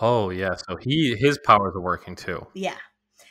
Oh 0.00 0.30
yeah, 0.30 0.54
so 0.56 0.76
he 0.76 1.14
his 1.16 1.38
powers 1.38 1.74
are 1.74 1.80
working 1.80 2.16
too. 2.16 2.46
Yeah. 2.54 2.76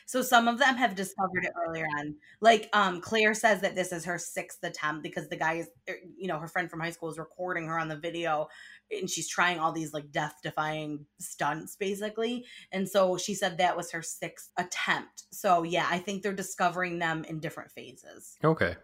So 0.07 0.21
some 0.21 0.47
of 0.47 0.59
them 0.59 0.75
have 0.75 0.95
discovered 0.95 1.43
it 1.43 1.51
earlier 1.67 1.85
on. 1.99 2.15
Like 2.41 2.69
um 2.73 3.01
Claire 3.01 3.33
says 3.33 3.61
that 3.61 3.75
this 3.75 3.91
is 3.91 4.05
her 4.05 4.19
sixth 4.19 4.63
attempt 4.63 5.03
because 5.03 5.29
the 5.29 5.35
guy 5.35 5.55
is 5.55 5.69
er, 5.89 5.95
you 6.17 6.27
know, 6.27 6.37
her 6.37 6.47
friend 6.47 6.69
from 6.69 6.79
high 6.79 6.91
school 6.91 7.09
is 7.09 7.17
recording 7.17 7.67
her 7.67 7.79
on 7.79 7.87
the 7.87 7.97
video 7.97 8.47
and 8.91 9.09
she's 9.09 9.27
trying 9.27 9.59
all 9.59 9.71
these 9.71 9.93
like 9.93 10.11
death 10.11 10.35
defying 10.43 11.05
stunts 11.19 11.75
basically. 11.75 12.45
And 12.71 12.87
so 12.87 13.17
she 13.17 13.33
said 13.33 13.57
that 13.57 13.75
was 13.75 13.91
her 13.91 14.01
sixth 14.01 14.51
attempt. 14.57 15.23
So 15.31 15.63
yeah, 15.63 15.87
I 15.89 15.99
think 15.99 16.21
they're 16.21 16.33
discovering 16.33 16.99
them 16.99 17.23
in 17.25 17.39
different 17.39 17.71
phases. 17.71 18.35
Okay. 18.43 18.75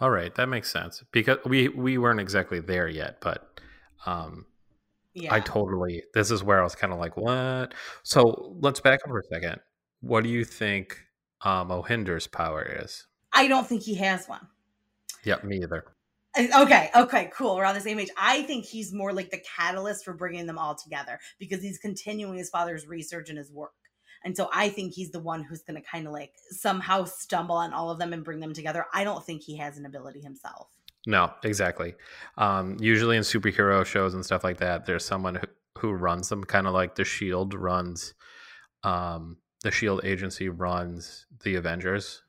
All 0.00 0.10
right, 0.10 0.34
that 0.34 0.48
makes 0.48 0.70
sense. 0.70 1.02
Because 1.10 1.38
we 1.44 1.68
we 1.68 1.98
weren't 1.98 2.20
exactly 2.20 2.60
there 2.60 2.88
yet, 2.88 3.20
but 3.20 3.60
um 4.04 4.46
Yeah. 5.14 5.34
I 5.34 5.40
totally 5.40 6.02
this 6.14 6.30
is 6.30 6.44
where 6.44 6.60
I 6.60 6.64
was 6.64 6.74
kind 6.74 6.92
of 6.92 6.98
like, 6.98 7.16
what? 7.16 7.74
So 8.02 8.56
let's 8.60 8.80
back 8.80 9.00
up 9.04 9.08
for 9.08 9.18
a 9.18 9.34
second. 9.34 9.60
What 10.00 10.22
do 10.24 10.30
you 10.30 10.44
think 10.44 10.98
um 11.42 11.68
Mohinder's 11.68 12.26
power 12.26 12.62
is? 12.82 13.06
I 13.32 13.48
don't 13.48 13.66
think 13.66 13.82
he 13.82 13.94
has 13.96 14.28
one. 14.28 14.46
Yep, 15.24 15.44
me 15.44 15.62
either. 15.62 15.84
Okay, 16.38 16.90
okay, 16.94 17.30
cool. 17.32 17.56
We're 17.56 17.64
on 17.64 17.74
the 17.74 17.80
same 17.80 17.96
page. 17.96 18.10
I 18.16 18.42
think 18.42 18.66
he's 18.66 18.92
more 18.92 19.12
like 19.12 19.30
the 19.30 19.40
catalyst 19.56 20.04
for 20.04 20.12
bringing 20.12 20.46
them 20.46 20.58
all 20.58 20.74
together 20.74 21.18
because 21.38 21.62
he's 21.62 21.78
continuing 21.78 22.36
his 22.36 22.50
father's 22.50 22.86
research 22.86 23.30
and 23.30 23.38
his 23.38 23.50
work. 23.50 23.72
And 24.24 24.36
so 24.36 24.50
I 24.52 24.68
think 24.68 24.92
he's 24.92 25.12
the 25.12 25.20
one 25.20 25.44
who's 25.44 25.62
going 25.62 25.80
to 25.80 25.88
kind 25.88 26.06
of 26.06 26.12
like 26.12 26.32
somehow 26.50 27.04
stumble 27.04 27.56
on 27.56 27.72
all 27.72 27.90
of 27.90 27.98
them 27.98 28.12
and 28.12 28.24
bring 28.24 28.40
them 28.40 28.52
together. 28.52 28.84
I 28.92 29.04
don't 29.04 29.24
think 29.24 29.42
he 29.42 29.56
has 29.58 29.78
an 29.78 29.86
ability 29.86 30.20
himself. 30.20 30.68
No, 31.06 31.32
exactly. 31.44 31.94
Um, 32.36 32.76
usually 32.80 33.16
in 33.16 33.22
superhero 33.22 33.86
shows 33.86 34.14
and 34.14 34.24
stuff 34.24 34.42
like 34.42 34.58
that, 34.58 34.84
there's 34.84 35.04
someone 35.04 35.36
who, 35.36 35.46
who 35.78 35.92
runs 35.92 36.28
them, 36.28 36.42
kind 36.42 36.66
of 36.66 36.74
like 36.74 36.96
the 36.96 37.04
Shield 37.04 37.54
runs, 37.54 38.14
um, 38.82 39.36
the 39.62 39.70
Shield 39.70 40.00
agency 40.04 40.48
runs 40.48 41.26
the 41.44 41.54
Avengers, 41.54 42.22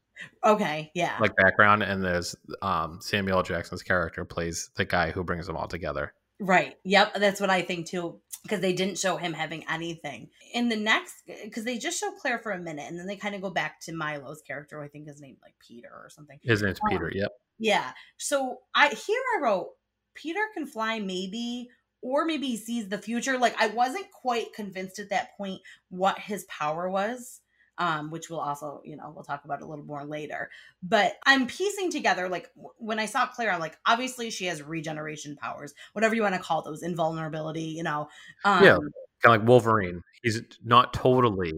Okay, 0.43 0.91
yeah. 0.93 1.17
like 1.19 1.35
background, 1.35 1.83
and 1.83 2.03
there's 2.03 2.35
um, 2.61 2.99
Samuel 3.01 3.43
Jackson's 3.43 3.83
character 3.83 4.25
plays 4.25 4.69
the 4.75 4.85
guy 4.85 5.11
who 5.11 5.23
brings 5.23 5.47
them 5.47 5.57
all 5.57 5.67
together. 5.67 6.13
Right. 6.39 6.75
Yep. 6.83 7.15
That's 7.15 7.41
what 7.41 7.49
I 7.49 7.61
think 7.61 7.87
too. 7.87 8.19
Because 8.43 8.61
they 8.61 8.73
didn't 8.73 8.97
show 8.97 9.17
him 9.17 9.33
having 9.33 9.65
anything 9.69 10.29
in 10.53 10.69
the 10.69 10.75
next. 10.75 11.23
Because 11.25 11.65
they 11.65 11.77
just 11.77 11.99
show 11.99 12.11
Claire 12.11 12.39
for 12.39 12.51
a 12.51 12.59
minute, 12.59 12.85
and 12.87 12.97
then 12.99 13.07
they 13.07 13.15
kind 13.15 13.35
of 13.35 13.41
go 13.41 13.49
back 13.49 13.81
to 13.81 13.93
Milo's 13.93 14.41
character. 14.41 14.81
I 14.81 14.87
think 14.87 15.07
his 15.07 15.19
name 15.19 15.37
like 15.41 15.55
Peter 15.59 15.89
or 15.91 16.09
something. 16.09 16.39
His 16.43 16.61
name's 16.61 16.79
Um, 16.83 16.89
Peter. 16.91 17.11
Yep. 17.13 17.31
Yeah. 17.59 17.91
So 18.17 18.59
I 18.75 18.89
here 18.89 19.21
I 19.35 19.41
wrote 19.41 19.69
Peter 20.13 20.39
can 20.53 20.67
fly 20.67 20.99
maybe 20.99 21.69
or 22.01 22.25
maybe 22.25 22.47
he 22.47 22.57
sees 22.57 22.89
the 22.89 22.97
future. 22.97 23.37
Like 23.37 23.55
I 23.59 23.67
wasn't 23.67 24.11
quite 24.11 24.53
convinced 24.53 24.99
at 24.99 25.09
that 25.09 25.35
point 25.37 25.61
what 25.89 26.19
his 26.19 26.45
power 26.45 26.89
was. 26.89 27.41
Um, 27.79 28.09
which 28.09 28.29
we'll 28.29 28.39
also, 28.39 28.81
you 28.83 28.95
know, 28.95 29.11
we'll 29.13 29.23
talk 29.23 29.45
about 29.45 29.61
a 29.61 29.65
little 29.65 29.85
more 29.85 30.03
later. 30.03 30.49
But 30.81 31.17
I'm 31.25 31.45
piecing 31.45 31.91
together, 31.91 32.27
like 32.27 32.49
when 32.77 32.97
I 32.97 33.05
saw 33.05 33.27
Claire, 33.27 33.51
I'm 33.51 33.59
like, 33.59 33.77
obviously 33.85 34.31
she 34.31 34.45
has 34.45 34.63
regeneration 34.63 35.35
powers, 35.35 35.75
whatever 35.93 36.15
you 36.15 36.23
want 36.23 36.33
to 36.33 36.41
call 36.41 36.63
those, 36.63 36.81
invulnerability, 36.81 37.61
you 37.61 37.83
know. 37.83 38.09
Um, 38.43 38.63
Yeah. 38.63 38.77
Kind 39.21 39.35
of 39.35 39.41
like 39.41 39.47
Wolverine. 39.47 40.01
He's 40.23 40.41
not 40.63 40.93
totally. 40.93 41.53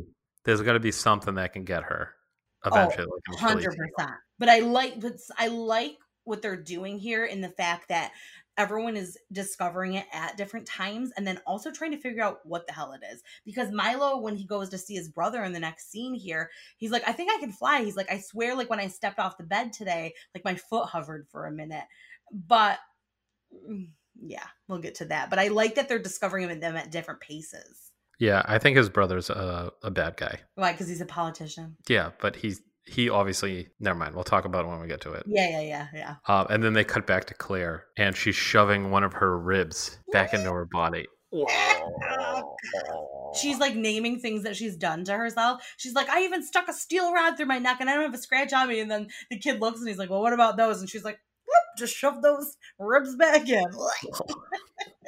There's 0.45 0.61
got 0.61 0.73
to 0.73 0.79
be 0.79 0.91
something 0.91 1.35
that 1.35 1.53
can 1.53 1.63
get 1.63 1.83
her 1.83 2.13
eventually. 2.65 3.05
like 3.05 3.21
Achilles 3.27 3.39
hundred 3.41 3.73
heel. 3.73 3.85
percent. 3.97 4.17
But 4.37 4.49
I 4.49 4.59
like, 4.59 4.99
but 4.99 5.13
I 5.37 5.47
like 5.47 5.97
what 6.23 6.41
they're 6.41 6.55
doing 6.55 6.99
here 6.99 7.25
in 7.25 7.41
the 7.41 7.49
fact 7.49 7.89
that 7.89 8.11
everyone 8.59 8.97
is 8.97 9.17
discovering 9.31 9.95
it 9.95 10.05
at 10.13 10.37
different 10.37 10.67
times, 10.67 11.11
and 11.17 11.25
then 11.25 11.39
also 11.47 11.71
trying 11.71 11.91
to 11.91 11.97
figure 11.97 12.21
out 12.21 12.39
what 12.43 12.67
the 12.67 12.73
hell 12.73 12.91
it 12.91 13.01
is. 13.11 13.23
Because 13.45 13.71
Milo, 13.71 14.19
when 14.19 14.35
he 14.35 14.45
goes 14.45 14.69
to 14.69 14.77
see 14.77 14.93
his 14.93 15.09
brother 15.09 15.43
in 15.43 15.53
the 15.53 15.59
next 15.59 15.89
scene 15.89 16.13
here, 16.13 16.51
he's 16.77 16.91
like, 16.91 17.07
"I 17.07 17.13
think 17.13 17.31
I 17.31 17.39
can 17.39 17.51
fly." 17.51 17.83
He's 17.83 17.95
like, 17.95 18.11
"I 18.11 18.19
swear, 18.19 18.55
like 18.55 18.69
when 18.69 18.79
I 18.79 18.87
stepped 18.87 19.17
off 19.17 19.37
the 19.37 19.43
bed 19.43 19.73
today, 19.73 20.13
like 20.35 20.45
my 20.45 20.55
foot 20.55 20.89
hovered 20.89 21.27
for 21.31 21.47
a 21.47 21.51
minute." 21.51 21.85
But 22.31 22.77
mm, 23.67 23.87
yeah, 24.21 24.45
we'll 24.67 24.79
get 24.79 24.95
to 24.95 25.05
that. 25.05 25.29
But 25.29 25.39
I 25.39 25.47
like 25.47 25.75
that 25.75 25.87
they're 25.87 25.97
discovering 25.97 26.59
them 26.59 26.75
at 26.75 26.91
different 26.91 27.21
paces. 27.21 27.91
Yeah, 28.19 28.43
I 28.45 28.57
think 28.57 28.75
his 28.75 28.89
brother's 28.89 29.29
a, 29.29 29.71
a 29.81 29.89
bad 29.89 30.17
guy. 30.17 30.41
Why? 30.55 30.73
Because 30.73 30.89
he's 30.89 30.99
a 30.99 31.05
politician. 31.05 31.77
Yeah, 31.87 32.11
but 32.19 32.35
he's 32.35 32.61
he 32.89 33.09
obviously 33.09 33.69
never 33.79 33.97
mind. 33.97 34.15
We'll 34.15 34.23
talk 34.23 34.45
about 34.45 34.65
it 34.65 34.69
when 34.69 34.79
we 34.79 34.87
get 34.87 35.01
to 35.01 35.13
it. 35.13 35.23
Yeah, 35.27 35.49
yeah, 35.49 35.61
yeah, 35.61 35.87
yeah. 35.93 36.15
Um, 36.27 36.47
and 36.49 36.63
then 36.63 36.73
they 36.73 36.83
cut 36.83 37.05
back 37.05 37.25
to 37.25 37.33
Claire, 37.33 37.85
and 37.97 38.15
she's 38.15 38.35
shoving 38.35 38.91
one 38.91 39.03
of 39.03 39.13
her 39.13 39.37
ribs 39.37 39.99
back 40.11 40.33
into 40.33 40.51
her 40.51 40.65
body. 40.65 41.05
She's 43.39 43.59
like 43.59 43.75
naming 43.75 44.19
things 44.19 44.41
that 44.43 44.55
she's 44.55 44.75
done 44.75 45.03
to 45.05 45.15
herself. 45.15 45.61
She's 45.77 45.93
like, 45.93 46.09
I 46.09 46.23
even 46.23 46.43
stuck 46.43 46.67
a 46.67 46.73
steel 46.73 47.13
rod 47.13 47.37
through 47.37 47.45
my 47.45 47.59
neck 47.59 47.77
and 47.79 47.87
I 47.87 47.93
don't 47.93 48.05
have 48.05 48.13
a 48.15 48.17
scratch 48.17 48.51
on 48.51 48.67
me. 48.67 48.79
And 48.79 48.89
then 48.89 49.09
the 49.29 49.37
kid 49.37 49.61
looks 49.61 49.79
and 49.79 49.87
he's 49.87 49.99
like, 49.99 50.09
Well, 50.09 50.21
what 50.21 50.33
about 50.33 50.57
those? 50.57 50.79
And 50.79 50.89
she's 50.89 51.03
like, 51.03 51.19
"Whoop, 51.45 51.77
just 51.77 51.95
shove 51.95 52.23
those 52.23 52.57
ribs 52.79 53.15
back 53.15 53.47
in. 53.47 53.63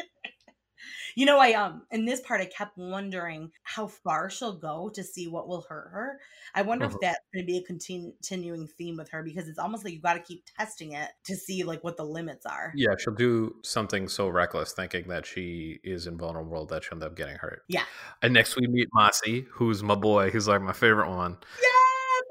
you 1.16 1.26
know, 1.26 1.40
I 1.40 1.54
um 1.54 1.84
in 1.92 2.06
this 2.06 2.22
part 2.22 2.42
I 2.42 2.46
kept 2.46 2.78
wondering 2.78 3.52
how 3.64 3.88
far 3.88 4.30
she'll 4.30 4.58
go 4.58 4.90
to 4.94 5.04
see 5.04 5.28
what 5.28 5.48
will 5.48 5.62
hurt 5.68 5.90
her. 5.92 6.20
I 6.56 6.62
wonder 6.62 6.86
if 6.86 6.94
Mhm. 6.94 6.98
that's 7.02 7.20
gonna 7.34 7.46
be 7.46 7.58
a 7.58 7.64
continu- 7.64 8.14
continuing 8.16 8.68
theme 8.68 8.98
with 8.98 9.10
her 9.10 9.24
because 9.24 9.48
it's 9.48 9.60
almost 9.60 9.84
like 9.84 9.94
you 9.94 10.02
gotta 10.02 10.20
keep 10.20 10.44
testing 10.58 10.94
it 10.94 11.10
to 11.26 11.36
see 11.36 11.64
like 11.64 11.84
what 11.84 11.98
the 11.98 12.04
limits 12.06 12.46
are. 12.46 12.72
yeah, 12.76 12.96
she'll 12.98 13.14
do 13.14 13.56
something 13.64 14.08
so 14.08 14.28
reckless, 14.28 14.74
thinking 14.74 15.08
that 15.08 15.26
she 15.26 15.80
is 15.84 16.08
invulnerable 16.08 16.66
that 16.68 16.84
she'll 16.84 16.96
end 16.96 17.04
up 17.04 17.16
getting 17.16 17.36
hurt. 17.38 17.64
Yeah. 17.68 17.84
And 18.22 18.34
next 18.34 18.56
we 18.56 18.68
meet 18.68 18.90
Masi, 18.96 19.46
who's 19.52 19.84
my 19.84 19.96
boy. 19.96 20.32
He's 20.32 20.48
like 20.48 20.62
my 20.62 20.74
favorite 20.74 21.10
one. 21.10 21.38
Yes, 21.62 21.74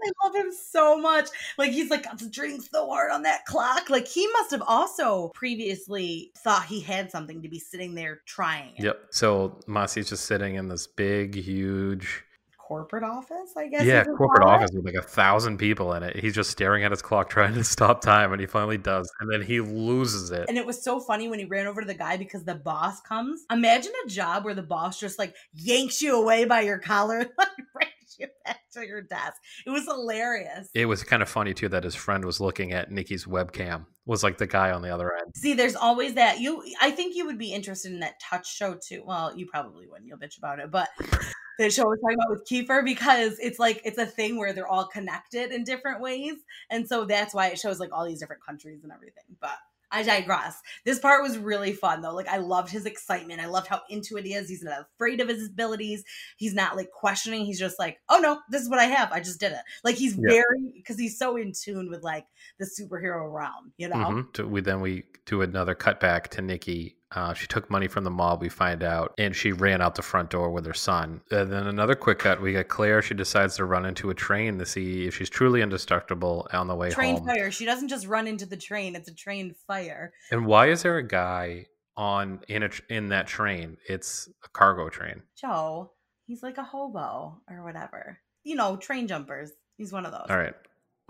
I 0.02 0.26
love 0.26 0.34
him 0.34 0.52
so 0.52 0.98
much. 0.98 1.28
Like 1.58 1.72
he's 1.72 1.90
like 1.90 2.04
concentrating 2.04 2.60
so 2.60 2.88
hard 2.88 3.10
on 3.10 3.22
that 3.22 3.44
clock. 3.46 3.90
Like 3.90 4.06
he 4.06 4.26
must 4.32 4.50
have 4.50 4.62
also 4.66 5.28
previously 5.34 6.32
thought 6.38 6.64
he 6.64 6.80
had 6.80 7.10
something 7.10 7.42
to 7.42 7.48
be 7.48 7.58
sitting 7.58 7.94
there 7.94 8.22
trying 8.26 8.76
it. 8.76 8.84
Yep. 8.84 9.06
So 9.10 9.60
Masi's 9.66 10.08
just 10.08 10.24
sitting 10.24 10.54
in 10.56 10.68
this 10.68 10.86
big, 10.86 11.34
huge, 11.34 12.24
Corporate 12.70 13.02
office, 13.02 13.56
I 13.56 13.66
guess. 13.66 13.84
yeah, 13.84 14.04
corporate 14.04 14.46
office 14.46 14.70
with 14.72 14.84
like 14.84 14.94
a 14.94 15.02
thousand 15.02 15.58
people 15.58 15.92
in 15.94 16.04
it. 16.04 16.14
He's 16.14 16.36
just 16.36 16.52
staring 16.52 16.84
at 16.84 16.92
his 16.92 17.02
clock, 17.02 17.28
trying 17.30 17.54
to 17.54 17.64
stop 17.64 18.00
time, 18.00 18.30
and 18.30 18.40
he 18.40 18.46
finally 18.46 18.78
does, 18.78 19.10
and 19.18 19.28
then 19.28 19.42
he 19.42 19.60
loses 19.60 20.30
it. 20.30 20.44
And 20.48 20.56
it 20.56 20.64
was 20.64 20.80
so 20.80 21.00
funny 21.00 21.28
when 21.28 21.40
he 21.40 21.46
ran 21.46 21.66
over 21.66 21.80
to 21.80 21.86
the 21.86 21.94
guy 21.94 22.16
because 22.16 22.44
the 22.44 22.54
boss 22.54 23.00
comes. 23.00 23.44
Imagine 23.50 23.90
a 24.04 24.08
job 24.08 24.44
where 24.44 24.54
the 24.54 24.62
boss 24.62 25.00
just 25.00 25.18
like 25.18 25.34
yanks 25.52 26.00
you 26.00 26.14
away 26.14 26.44
by 26.44 26.60
your 26.60 26.78
collar 26.78 27.18
and 27.18 27.30
like 27.38 27.48
brings 27.72 28.16
you 28.20 28.28
back 28.44 28.60
to 28.74 28.86
your 28.86 29.02
desk. 29.02 29.42
It 29.66 29.70
was 29.70 29.86
hilarious. 29.86 30.68
It 30.72 30.86
was 30.86 31.02
kind 31.02 31.22
of 31.22 31.28
funny 31.28 31.54
too 31.54 31.70
that 31.70 31.82
his 31.82 31.96
friend 31.96 32.24
was 32.24 32.38
looking 32.38 32.70
at 32.70 32.92
Nikki's 32.92 33.24
webcam. 33.24 33.86
Was 34.06 34.22
like 34.22 34.38
the 34.38 34.46
guy 34.46 34.70
on 34.70 34.82
the 34.82 34.94
other 34.94 35.12
end. 35.12 35.32
See, 35.34 35.54
there's 35.54 35.74
always 35.74 36.14
that. 36.14 36.38
You, 36.38 36.64
I 36.80 36.92
think 36.92 37.16
you 37.16 37.26
would 37.26 37.38
be 37.38 37.52
interested 37.52 37.92
in 37.92 37.98
that 38.00 38.20
touch 38.20 38.56
show 38.56 38.76
too. 38.80 39.02
Well, 39.04 39.36
you 39.36 39.46
probably 39.46 39.88
wouldn't. 39.88 40.06
You'll 40.06 40.18
bitch 40.18 40.38
about 40.38 40.60
it, 40.60 40.70
but 40.70 40.88
the 41.64 41.70
show 41.70 41.84
we're 41.86 41.96
talking 41.96 42.16
about 42.18 42.30
with 42.30 42.46
Kiefer 42.46 42.84
because 42.84 43.38
it's 43.38 43.58
like 43.58 43.80
it's 43.84 43.98
a 43.98 44.06
thing 44.06 44.36
where 44.38 44.52
they're 44.52 44.66
all 44.66 44.86
connected 44.86 45.52
in 45.52 45.64
different 45.64 46.00
ways, 46.00 46.34
and 46.70 46.88
so 46.88 47.04
that's 47.04 47.34
why 47.34 47.48
it 47.48 47.58
shows 47.58 47.78
like 47.80 47.90
all 47.92 48.04
these 48.06 48.20
different 48.20 48.44
countries 48.44 48.82
and 48.82 48.92
everything. 48.92 49.24
But 49.40 49.56
I 49.92 50.04
digress. 50.04 50.60
This 50.84 51.00
part 51.00 51.20
was 51.22 51.36
really 51.36 51.72
fun 51.72 52.00
though. 52.00 52.14
Like 52.14 52.28
I 52.28 52.36
loved 52.36 52.70
his 52.70 52.86
excitement. 52.86 53.40
I 53.40 53.46
loved 53.46 53.66
how 53.66 53.80
into 53.90 54.16
it 54.16 54.24
he 54.24 54.34
is. 54.34 54.48
He's 54.48 54.62
not 54.62 54.86
afraid 54.94 55.20
of 55.20 55.28
his 55.28 55.48
abilities. 55.48 56.04
He's 56.36 56.54
not 56.54 56.76
like 56.76 56.90
questioning. 56.92 57.44
He's 57.44 57.58
just 57.58 57.78
like, 57.78 57.98
oh 58.08 58.20
no, 58.20 58.40
this 58.50 58.62
is 58.62 58.68
what 58.70 58.78
I 58.78 58.84
have. 58.84 59.10
I 59.10 59.18
just 59.18 59.40
did 59.40 59.50
it. 59.52 59.58
Like 59.82 59.96
he's 59.96 60.14
Yeah. 60.16 60.28
very 60.30 60.70
because 60.74 60.96
he's 60.96 61.18
so 61.18 61.36
in 61.36 61.52
tune 61.52 61.90
with 61.90 62.02
like 62.04 62.26
the 62.58 62.66
superhero 62.66 63.32
realm. 63.32 63.72
You 63.78 63.88
know. 63.88 63.96
Mhm. 63.96 64.32
To- 64.34 64.46
We 64.46 64.60
then 64.60 64.80
we 64.80 65.04
do 65.26 65.42
another 65.42 65.74
cutback 65.74 66.28
to 66.28 66.40
Nikki. 66.42 66.96
Uh, 67.12 67.34
she 67.34 67.46
took 67.48 67.68
money 67.68 67.88
from 67.88 68.04
the 68.04 68.10
mall. 68.10 68.38
We 68.38 68.48
find 68.48 68.84
out, 68.84 69.14
and 69.18 69.34
she 69.34 69.50
ran 69.50 69.82
out 69.82 69.96
the 69.96 70.02
front 70.02 70.30
door 70.30 70.50
with 70.50 70.64
her 70.64 70.74
son. 70.74 71.22
And 71.30 71.50
then 71.52 71.66
another 71.66 71.96
quick 71.96 72.20
cut. 72.20 72.40
We 72.40 72.52
got 72.52 72.68
Claire. 72.68 73.02
She 73.02 73.14
decides 73.14 73.56
to 73.56 73.64
run 73.64 73.84
into 73.84 74.10
a 74.10 74.14
train 74.14 74.58
to 74.58 74.66
see 74.66 75.06
if 75.06 75.16
she's 75.16 75.28
truly 75.28 75.60
indestructible 75.60 76.46
on 76.52 76.68
the 76.68 76.74
way 76.74 76.90
train 76.90 77.16
home. 77.16 77.24
Train 77.24 77.36
fire. 77.36 77.50
She 77.50 77.64
doesn't 77.64 77.88
just 77.88 78.06
run 78.06 78.28
into 78.28 78.46
the 78.46 78.56
train; 78.56 78.94
it's 78.94 79.08
a 79.08 79.14
train 79.14 79.54
fire. 79.66 80.12
And 80.30 80.46
why 80.46 80.68
is 80.68 80.82
there 80.82 80.98
a 80.98 81.06
guy 81.06 81.66
on 81.96 82.40
in 82.48 82.62
a 82.62 82.70
in 82.88 83.08
that 83.08 83.26
train? 83.26 83.76
It's 83.88 84.28
a 84.44 84.48
cargo 84.50 84.88
train. 84.88 85.22
Joe, 85.36 85.90
he's 86.26 86.44
like 86.44 86.58
a 86.58 86.62
hobo 86.62 87.40
or 87.50 87.64
whatever. 87.64 88.18
You 88.44 88.54
know, 88.54 88.76
train 88.76 89.08
jumpers. 89.08 89.50
He's 89.76 89.92
one 89.92 90.06
of 90.06 90.12
those. 90.12 90.26
All 90.28 90.38
right. 90.38 90.54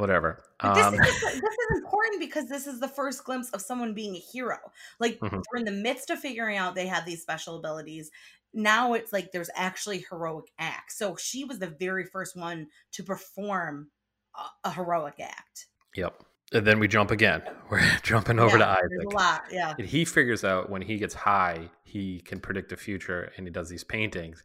Whatever. 0.01 0.43
But 0.61 0.75
this, 0.75 0.87
Um, 0.87 0.95
is, 0.95 1.01
this 1.01 1.35
is 1.35 1.79
important 1.79 2.21
because 2.21 2.49
this 2.49 2.67
is 2.67 2.81
the 2.81 2.89
first 2.89 3.25
glimpse 3.25 3.51
of 3.51 3.61
someone 3.61 3.95
being 3.95 4.17
a 4.17 4.19
hero. 4.19 4.59
Like 4.99 5.19
Mhm. 5.21 5.43
we're 5.53 5.59
in 5.59 5.65
the 5.65 5.71
midst 5.73 6.11
of 6.11 6.19
figuring 6.19 6.57
out 6.57 6.75
they 6.75 6.87
have 6.87 7.05
these 7.07 7.23
special 7.23 7.57
abilities. 7.59 8.11
Now 8.53 8.95
it's 8.95 9.13
like 9.13 9.31
there's 9.33 9.51
actually 9.55 10.05
heroic 10.11 10.47
acts. 10.59 10.99
So 10.99 11.15
she 11.17 11.45
was 11.45 11.59
the 11.61 11.69
very 11.79 12.05
first 12.05 12.37
one 12.37 12.67
to 12.93 13.03
perform 13.05 13.91
a, 14.35 14.69
a 14.69 14.73
heroic 14.73 15.21
act. 15.21 15.67
yep. 15.95 16.21
And 16.53 16.67
then 16.67 16.81
we 16.81 16.89
jump 16.89 17.13
again. 17.13 17.43
We're 17.71 17.81
jumping 18.03 18.41
over 18.41 18.59
Yeah, 18.59 18.65
to 18.65 18.71
Isaac. 18.81 19.13
A 19.13 19.15
lot, 19.15 19.43
yeah. 19.53 19.75
And 19.79 19.87
he 19.87 20.05
figures 20.05 20.43
out 20.45 20.69
when 20.69 20.83
he 20.83 20.97
gets 20.99 21.15
high, 21.15 21.71
he 21.85 22.19
can 22.21 22.41
predict 22.41 22.71
the 22.71 22.77
future 22.77 23.31
and 23.37 23.47
he 23.47 23.53
does 23.53 23.69
these 23.69 23.85
paintings. 23.85 24.43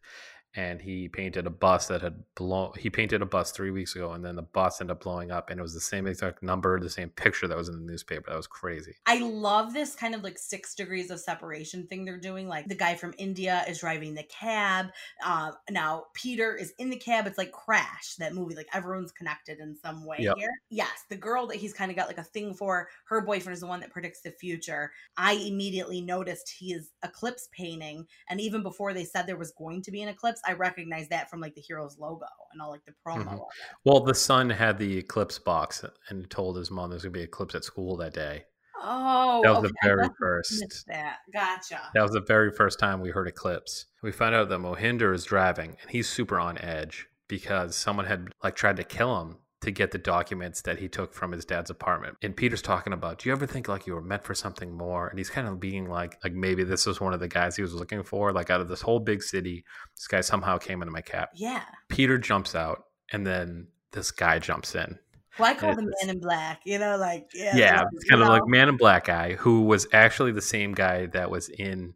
And 0.56 0.82
he 0.82 1.10
painted 1.10 1.46
a 1.48 1.50
bus 1.50 1.88
that 1.88 2.02
had 2.02 2.24
blown. 2.36 2.72
He 2.78 2.90
painted 2.90 3.22
a 3.22 3.26
bus 3.26 3.52
three 3.52 3.72
weeks 3.72 3.96
ago, 3.96 4.14
and 4.14 4.24
then 4.24 4.36
the 4.36 4.42
bus 4.42 4.80
ended 4.80 4.96
up 4.96 5.04
blowing 5.04 5.30
up, 5.32 5.50
and 5.50 5.60
it 5.60 5.64
was 5.64 5.74
the 5.74 5.82
same 5.82 6.08
exact 6.08 6.42
number, 6.42 6.80
the 6.80 6.90
same 6.90 7.10
picture 7.10 7.48
that 7.48 7.58
was 7.58 7.68
in 7.68 7.76
the 7.76 7.92
newspaper. 7.92 8.30
That 8.30 8.38
was 8.38 8.48
crazy. 8.48 8.96
I 9.06 9.20
love 9.20 9.74
this 9.74 9.96
kind 9.96 10.16
of 10.16 10.24
like 10.24 10.38
six 10.38 10.74
degrees 10.74 11.12
of 11.12 11.20
separation 11.20 11.88
thing 11.88 12.06
they're 12.06 12.18
doing. 12.20 12.48
Like 12.48 12.68
the 12.68 12.76
guy 12.76 12.96
from 12.96 13.14
India 13.18 13.66
is 13.68 13.80
driving 13.80 14.14
the 14.14 14.24
cab. 14.24 14.88
Uh, 15.26 15.52
now 15.70 16.06
Peter 16.14 16.56
is 16.56 16.74
in 16.80 16.90
the 16.90 16.98
cab. 16.98 17.28
It's 17.28 17.38
like 17.38 17.52
Crash, 17.52 18.16
that 18.20 18.34
movie. 18.34 18.56
Like 18.56 18.68
everyone's 18.74 19.12
connected 19.12 19.60
in 19.60 19.76
some 19.76 20.06
way 20.06 20.18
Yep. 20.20 20.38
here. 20.38 20.52
Yes, 20.70 21.04
the 21.10 21.18
girl 21.18 21.48
that 21.48 21.58
he's 21.58 21.74
kind 21.74 21.92
of 21.92 21.98
got 21.98 22.08
like 22.08 22.18
a 22.18 22.24
thing 22.24 22.54
for, 22.54 22.88
her 23.08 23.22
boyfriend 23.22 23.54
is 23.56 23.60
the 23.62 23.68
one 23.68 23.82
that 23.82 23.92
predicts 23.92 24.22
the 24.22 24.32
future. 24.32 24.92
I 25.18 25.34
immediately 25.34 26.02
noticed 26.02 26.50
he 26.58 26.74
is 26.74 26.92
eclipse 27.04 27.50
painting. 27.52 28.08
And 28.30 28.40
even 28.40 28.64
before 28.64 28.94
they 28.94 29.04
said 29.04 29.28
there 29.28 29.38
was 29.38 29.52
going 29.52 29.82
to 29.84 29.92
be 29.92 30.02
an 30.02 30.10
eclipse, 30.10 30.42
I 30.48 30.54
recognize 30.54 31.08
that 31.10 31.30
from 31.30 31.42
like 31.42 31.56
the 31.56 31.62
hero's 31.62 31.98
logo 31.98 32.26
and 32.54 32.62
all 32.62 32.70
like 32.72 32.86
the 32.86 32.94
promo. 33.06 33.26
Mhm. 33.26 33.46
Well, 33.84 34.02
the 34.02 34.14
son 34.16 34.50
had 34.50 34.78
the 34.78 34.98
eclipse 34.98 35.40
box 35.40 35.84
and 36.10 36.30
told 36.30 36.58
his 36.58 36.70
mom 36.72 36.90
there's 36.90 37.04
gonna 37.04 37.12
be 37.12 37.22
an 37.22 37.26
eclipse 37.28 37.56
at 37.56 37.64
school 37.64 37.98
that 37.98 38.14
day. 38.14 38.46
Oh, 38.88 39.42
That 39.44 39.50
was 39.50 39.60
okay, 39.60 39.68
the 39.70 39.88
very 39.88 40.10
first. 40.20 40.86
that. 40.88 41.18
Gotcha. 41.34 41.90
That 41.96 42.04
was 42.04 42.12
the 42.12 42.22
very 42.22 42.52
first 42.52 42.78
time 42.78 43.02
we 43.02 43.10
heard 43.10 43.28
eclipse. 43.28 43.86
We 44.04 44.12
found 44.12 44.36
out 44.36 44.50
that 44.50 44.60
Mohinder 44.60 45.14
is 45.14 45.24
driving 45.26 45.78
and 45.82 45.90
he's 45.90 46.08
super 46.08 46.40
on 46.40 46.58
edge 46.60 47.08
because 47.28 47.76
someone 47.76 48.06
had 48.06 48.28
like 48.44 48.56
tried 48.56 48.78
to 48.78 48.84
kill 48.84 49.20
him 49.22 49.38
to 49.66 49.72
get 49.72 49.90
the 49.90 49.98
documents 49.98 50.62
that 50.62 50.78
he 50.78 50.88
took 50.88 51.12
from 51.12 51.32
his 51.32 51.44
dad's 51.44 51.72
apartment. 51.72 52.18
And 52.22 52.36
Peter's 52.36 52.62
talking 52.62 52.94
about, 52.94 53.18
do 53.18 53.28
you 53.28 53.34
ever 53.34 53.48
think 53.48 53.68
like 53.68 53.88
you 53.88 53.96
were 53.96 54.02
meant 54.02 54.24
for 54.24 54.36
something 54.36 54.72
more? 54.72 55.08
And 55.08 55.18
he's 55.18 55.32
kind 55.32 55.48
of 55.48 55.60
being 55.60 55.90
like, 55.90 56.20
like 56.24 56.34
maybe 56.34 56.64
this 56.64 56.86
was 56.86 57.02
one 57.02 57.14
of 57.14 57.20
the 57.20 57.28
guys 57.28 57.56
he 57.56 57.64
was 57.64 57.74
looking 57.74 58.04
for. 58.04 58.32
Like 58.32 58.52
out 58.52 58.62
of 58.62 58.68
this 58.68 58.82
whole 58.82 59.00
big 59.00 59.24
city, 59.24 59.66
this 59.96 60.06
guy 60.06 60.22
somehow 60.22 60.60
came 60.60 60.84
into 60.84 60.92
my 60.92 61.02
cap. 61.02 61.32
Yeah. 61.34 61.64
Peter 61.90 62.20
jumps 62.20 62.54
out 62.54 62.86
and 63.12 63.26
then 63.26 63.68
this 63.92 64.12
guy 64.12 64.38
jumps 64.38 64.76
in. 64.76 65.00
Well, 65.40 65.50
I 65.50 65.56
call 65.56 65.76
them 65.76 65.90
Man 66.02 66.16
in 66.16 66.20
Black. 66.20 66.62
You 66.64 66.78
know, 66.78 66.96
like 66.96 67.28
yeah, 67.34 67.58
yeah, 67.58 67.80
like, 67.80 67.88
it's 67.94 68.10
kind 68.10 68.22
of 68.22 68.28
know. 68.28 68.34
like 68.34 68.48
Man 68.48 68.70
in 68.70 68.78
Black 68.78 69.06
guy 69.06 69.34
who 69.34 69.64
was 69.64 69.88
actually 69.92 70.32
the 70.32 70.42
same 70.42 70.74
guy 70.74 71.08
that 71.08 71.30
was 71.30 71.50
in 71.50 71.96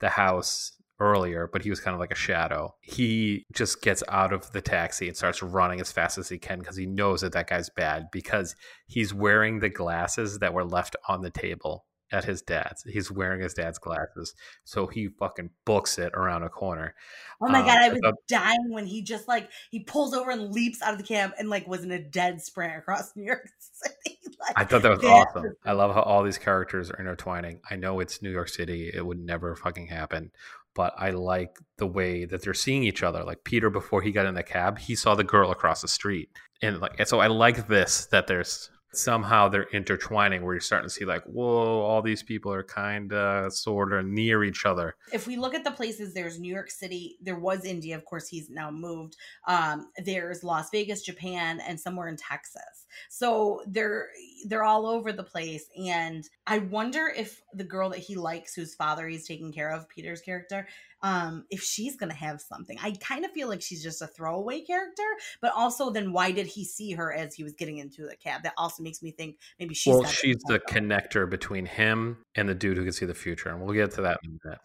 the 0.00 0.10
house 0.10 0.72
earlier, 0.98 1.48
but 1.52 1.62
he 1.62 1.70
was 1.70 1.80
kind 1.80 1.94
of 1.94 2.00
like 2.00 2.10
a 2.12 2.16
shadow. 2.16 2.74
He 2.80 3.44
just 3.52 3.82
gets 3.82 4.02
out 4.08 4.32
of 4.32 4.52
the 4.52 4.60
taxi 4.62 5.08
and 5.08 5.16
starts 5.16 5.42
running 5.42 5.80
as 5.80 5.92
fast 5.92 6.18
as 6.18 6.28
he 6.28 6.38
can 6.38 6.58
because 6.60 6.76
he 6.76 6.86
knows 6.86 7.20
that 7.20 7.32
that 7.32 7.48
guy's 7.48 7.68
bad 7.70 8.06
because 8.12 8.54
he's 8.86 9.12
wearing 9.12 9.60
the 9.60 9.68
glasses 9.68 10.38
that 10.38 10.54
were 10.54 10.64
left 10.64 10.96
on 11.08 11.22
the 11.22 11.30
table 11.30 11.84
at 12.12 12.24
his 12.24 12.40
dad's. 12.40 12.84
He's 12.84 13.10
wearing 13.10 13.40
his 13.42 13.52
dad's 13.52 13.78
glasses, 13.78 14.32
so 14.64 14.86
he 14.86 15.08
fucking 15.18 15.50
books 15.64 15.98
it 15.98 16.12
around 16.14 16.44
a 16.44 16.48
corner. 16.48 16.94
Oh 17.42 17.48
my 17.48 17.58
Um, 17.60 17.66
god, 17.66 17.78
I 17.78 17.88
was 17.88 17.98
thought- 18.00 18.14
dying 18.28 18.70
when 18.70 18.86
he 18.86 19.02
just 19.02 19.26
like 19.26 19.50
he 19.72 19.80
pulls 19.80 20.14
over 20.14 20.30
and 20.30 20.52
leaps 20.52 20.80
out 20.82 20.92
of 20.92 20.98
the 20.98 21.04
cab 21.04 21.32
and 21.36 21.50
like 21.50 21.66
was 21.66 21.82
in 21.82 21.90
a 21.90 21.98
dead 22.00 22.40
sprint 22.40 22.76
across 22.78 23.10
New 23.16 23.24
York 23.24 23.48
City. 23.58 24.18
like, 24.38 24.52
I 24.56 24.64
thought 24.64 24.82
that 24.82 24.96
was 24.96 25.04
awesome. 25.04 25.52
I 25.64 25.72
love 25.72 25.94
how 25.94 26.02
all 26.02 26.22
these 26.22 26.38
characters 26.38 26.92
are 26.92 27.00
intertwining. 27.00 27.60
I 27.68 27.74
know 27.74 27.98
it's 27.98 28.22
New 28.22 28.30
York 28.30 28.50
City; 28.50 28.88
it 28.94 29.04
would 29.04 29.18
never 29.18 29.56
fucking 29.56 29.88
happen. 29.88 30.30
But 30.76 30.94
I 30.96 31.10
like 31.10 31.58
the 31.78 31.86
way 31.86 32.26
that 32.26 32.42
they're 32.42 32.54
seeing 32.54 32.84
each 32.84 33.02
other. 33.02 33.24
Like 33.24 33.42
Peter, 33.44 33.70
before 33.70 34.02
he 34.02 34.12
got 34.12 34.26
in 34.26 34.34
the 34.34 34.42
cab, 34.42 34.78
he 34.78 34.94
saw 34.94 35.14
the 35.14 35.24
girl 35.24 35.50
across 35.50 35.80
the 35.82 35.88
street, 35.88 36.28
and 36.62 36.78
like, 36.80 36.96
and 36.98 37.08
so 37.08 37.18
I 37.18 37.26
like 37.28 37.66
this 37.66 38.06
that 38.06 38.28
there's 38.28 38.70
somehow 38.92 39.48
they're 39.48 39.68
intertwining, 39.72 40.42
where 40.44 40.54
you're 40.54 40.60
starting 40.60 40.88
to 40.88 40.92
see 40.94 41.04
like, 41.04 41.22
whoa, 41.24 41.80
all 41.80 42.02
these 42.02 42.22
people 42.22 42.52
are 42.52 42.62
kind 42.62 43.12
of, 43.12 43.52
sort 43.52 43.92
of 43.92 44.06
near 44.06 44.44
each 44.44 44.64
other. 44.64 44.96
if 45.12 45.26
we 45.26 45.36
look 45.36 45.54
at 45.54 45.64
the 45.64 45.70
places, 45.70 46.14
there's 46.14 46.38
New 46.38 46.52
York 46.52 46.70
City, 46.70 47.16
there 47.20 47.38
was 47.38 47.64
India, 47.64 47.96
of 47.96 48.04
course, 48.04 48.28
he's 48.28 48.50
now 48.50 48.70
moved. 48.70 49.16
Um, 49.46 49.90
there's 50.04 50.42
Las 50.42 50.70
Vegas, 50.70 51.02
Japan, 51.02 51.60
and 51.66 51.78
somewhere 51.78 52.08
in 52.08 52.16
Texas. 52.16 52.85
So 53.08 53.62
they're 53.66 54.08
they're 54.46 54.64
all 54.64 54.86
over 54.86 55.12
the 55.12 55.22
place. 55.22 55.68
And 55.76 56.28
I 56.46 56.58
wonder 56.58 57.12
if 57.14 57.42
the 57.54 57.64
girl 57.64 57.90
that 57.90 57.98
he 57.98 58.16
likes, 58.16 58.54
whose 58.54 58.74
father 58.74 59.06
he's 59.08 59.26
taking 59.26 59.52
care 59.52 59.70
of, 59.70 59.88
Peter's 59.88 60.20
character, 60.20 60.66
um, 61.02 61.44
if 61.50 61.62
she's 61.62 61.96
gonna 61.96 62.14
have 62.14 62.40
something. 62.40 62.78
I 62.82 62.92
kind 63.00 63.24
of 63.24 63.30
feel 63.32 63.48
like 63.48 63.62
she's 63.62 63.82
just 63.82 64.02
a 64.02 64.06
throwaway 64.06 64.62
character, 64.62 65.02
but 65.40 65.52
also 65.54 65.90
then 65.90 66.12
why 66.12 66.32
did 66.32 66.46
he 66.46 66.64
see 66.64 66.92
her 66.92 67.12
as 67.12 67.34
he 67.34 67.44
was 67.44 67.54
getting 67.54 67.78
into 67.78 68.06
the 68.06 68.16
cab? 68.16 68.42
That 68.42 68.54
also 68.56 68.82
makes 68.82 69.02
me 69.02 69.10
think 69.10 69.38
maybe 69.58 69.74
she's 69.74 69.94
well, 69.94 70.04
she's 70.04 70.38
the 70.46 70.58
connector 70.58 71.28
between 71.28 71.66
him 71.66 72.18
and 72.34 72.48
the 72.48 72.54
dude 72.54 72.76
who 72.76 72.84
can 72.84 72.92
see 72.92 73.06
the 73.06 73.14
future, 73.14 73.50
and 73.50 73.60
we'll 73.60 73.74
get 73.74 73.92
to 73.92 74.02
that 74.02 74.18
in 74.24 74.30
a 74.30 74.48
minute. 74.48 74.60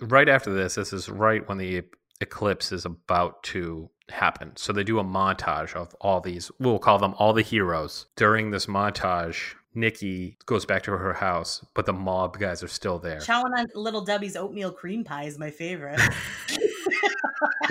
Right 0.00 0.28
after 0.28 0.52
this, 0.52 0.74
this 0.74 0.92
is 0.92 1.08
right 1.08 1.46
when 1.48 1.58
the 1.58 1.82
eclipse 2.20 2.72
is 2.72 2.84
about 2.84 3.42
to 3.44 3.90
happen. 4.10 4.52
So 4.56 4.72
they 4.72 4.84
do 4.84 4.98
a 4.98 5.04
montage 5.04 5.74
of 5.74 5.94
all 6.00 6.20
these. 6.20 6.50
We'll 6.58 6.78
call 6.78 6.98
them 6.98 7.14
all 7.18 7.32
the 7.32 7.42
heroes. 7.42 8.06
During 8.16 8.50
this 8.50 8.66
montage, 8.66 9.54
Nikki 9.74 10.38
goes 10.46 10.64
back 10.64 10.82
to 10.84 10.92
her 10.92 11.12
house, 11.14 11.64
but 11.74 11.86
the 11.86 11.92
mob 11.92 12.38
guys 12.38 12.62
are 12.62 12.68
still 12.68 12.98
there. 12.98 13.18
Chowing 13.18 13.56
on 13.56 13.66
Little 13.74 14.04
Debbie's 14.04 14.36
oatmeal 14.36 14.72
cream 14.72 15.04
pie 15.04 15.24
is 15.24 15.38
my 15.38 15.50
favorite. 15.50 16.00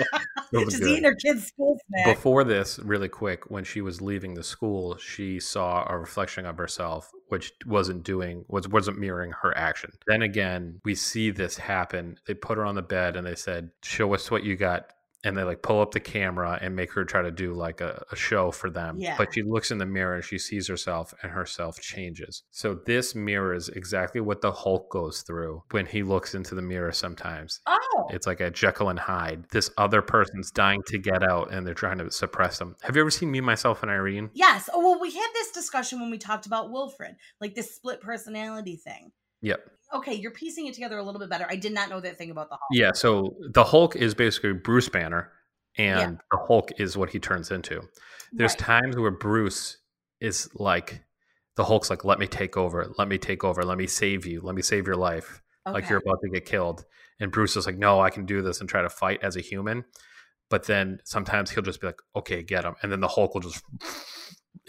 Just 0.52 0.80
good. 0.80 0.90
eating 0.90 1.04
her 1.04 1.14
kids' 1.14 1.46
school 1.46 1.78
snack. 1.88 2.16
Before 2.16 2.44
this, 2.44 2.78
really 2.78 3.08
quick, 3.08 3.50
when 3.50 3.64
she 3.64 3.80
was 3.80 4.00
leaving 4.00 4.34
the 4.34 4.42
school, 4.42 4.96
she 4.96 5.40
saw 5.40 5.86
a 5.88 5.98
reflection 5.98 6.46
of 6.46 6.58
herself, 6.58 7.10
which 7.28 7.52
wasn't 7.66 8.02
doing 8.04 8.44
was 8.48 8.68
wasn't 8.68 8.98
mirroring 8.98 9.32
her 9.42 9.56
action. 9.56 9.90
Then 10.06 10.22
again, 10.22 10.80
we 10.84 10.94
see 10.94 11.30
this 11.30 11.56
happen. 11.56 12.18
They 12.26 12.34
put 12.34 12.58
her 12.58 12.64
on 12.64 12.74
the 12.74 12.82
bed 12.82 13.16
and 13.16 13.26
they 13.26 13.34
said, 13.34 13.70
"Show 13.82 14.14
us 14.14 14.30
what 14.30 14.44
you 14.44 14.56
got." 14.56 14.92
And 15.26 15.36
they 15.36 15.42
like 15.42 15.60
pull 15.60 15.80
up 15.80 15.90
the 15.90 16.00
camera 16.00 16.58
and 16.62 16.76
make 16.76 16.92
her 16.92 17.04
try 17.04 17.20
to 17.22 17.30
do 17.30 17.52
like 17.52 17.80
a, 17.80 18.04
a 18.12 18.16
show 18.16 18.50
for 18.52 18.70
them. 18.70 18.96
Yeah. 18.98 19.16
But 19.18 19.34
she 19.34 19.42
looks 19.42 19.70
in 19.72 19.78
the 19.78 19.84
mirror 19.86 20.14
and 20.14 20.24
she 20.24 20.38
sees 20.38 20.68
herself 20.68 21.12
and 21.22 21.32
herself 21.32 21.80
changes. 21.80 22.44
So 22.52 22.76
this 22.86 23.14
mirrors 23.14 23.68
exactly 23.68 24.20
what 24.20 24.40
the 24.40 24.52
Hulk 24.52 24.88
goes 24.90 25.22
through 25.22 25.64
when 25.72 25.84
he 25.86 26.02
looks 26.04 26.34
into 26.34 26.54
the 26.54 26.62
mirror 26.62 26.92
sometimes. 26.92 27.60
oh, 27.66 28.06
It's 28.10 28.26
like 28.26 28.40
a 28.40 28.50
Jekyll 28.50 28.88
and 28.88 28.98
Hyde. 29.00 29.44
This 29.50 29.70
other 29.76 30.00
person's 30.00 30.50
dying 30.52 30.80
to 30.86 30.98
get 30.98 31.22
out 31.22 31.52
and 31.52 31.66
they're 31.66 31.74
trying 31.74 31.98
to 31.98 32.10
suppress 32.10 32.58
them. 32.58 32.76
Have 32.82 32.94
you 32.94 33.02
ever 33.02 33.10
seen 33.10 33.30
Me, 33.30 33.40
Myself, 33.40 33.82
and 33.82 33.90
Irene? 33.90 34.30
yes. 34.32 34.70
Oh, 34.72 34.78
well, 34.80 35.00
we 35.00 35.10
had 35.10 35.28
this 35.34 35.50
discussion 35.50 36.00
when 36.00 36.10
we 36.10 36.18
talked 36.18 36.46
about 36.46 36.70
Wilfred, 36.70 37.16
like 37.40 37.54
this 37.54 37.74
split 37.74 38.00
personality 38.00 38.76
thing. 38.76 39.10
Yep. 39.42 39.60
Okay, 39.94 40.14
you're 40.14 40.32
piecing 40.32 40.66
it 40.66 40.74
together 40.74 40.98
a 40.98 41.02
little 41.02 41.20
bit 41.20 41.30
better. 41.30 41.46
I 41.48 41.56
did 41.56 41.72
not 41.72 41.88
know 41.88 42.00
that 42.00 42.18
thing 42.18 42.30
about 42.30 42.48
the 42.48 42.56
Hulk. 42.56 42.68
Yeah. 42.72 42.92
So 42.92 43.36
the 43.52 43.64
Hulk 43.64 43.96
is 43.96 44.14
basically 44.14 44.52
Bruce 44.52 44.88
Banner, 44.88 45.30
and 45.78 46.18
the 46.30 46.38
Hulk 46.38 46.72
is 46.78 46.96
what 46.96 47.10
he 47.10 47.18
turns 47.18 47.50
into. 47.50 47.82
There's 48.32 48.52
Right. 48.52 48.58
times 48.58 48.96
where 48.96 49.10
Bruce 49.10 49.78
is 50.20 50.48
like, 50.54 51.02
the 51.56 51.64
Hulk's 51.64 51.90
like, 51.90 52.04
let 52.04 52.18
me 52.18 52.26
take 52.26 52.56
over, 52.56 52.92
let 52.98 53.08
me 53.08 53.18
take 53.18 53.44
over, 53.44 53.64
let 53.64 53.78
me 53.78 53.86
save 53.86 54.26
you, 54.26 54.40
let 54.40 54.54
me 54.54 54.62
save 54.62 54.86
your 54.86 54.96
life. 54.96 55.42
Like 55.64 55.88
you're 55.88 55.98
about 55.98 56.20
to 56.22 56.28
get 56.30 56.44
killed. 56.44 56.84
And 57.18 57.32
Bruce 57.32 57.56
is 57.56 57.66
like, 57.66 57.76
no, 57.76 58.00
I 58.00 58.10
can 58.10 58.24
do 58.24 58.40
this 58.40 58.60
and 58.60 58.68
try 58.68 58.82
to 58.82 58.88
fight 58.88 59.20
as 59.22 59.36
a 59.36 59.40
human. 59.40 59.84
But 60.48 60.66
then 60.66 61.00
sometimes 61.04 61.50
he'll 61.50 61.62
just 61.62 61.80
be 61.80 61.88
like, 61.88 62.00
okay, 62.14 62.42
get 62.42 62.64
him. 62.64 62.76
And 62.82 62.92
then 62.92 63.00
the 63.00 63.08
Hulk 63.08 63.34
will 63.34 63.40
just, 63.40 63.64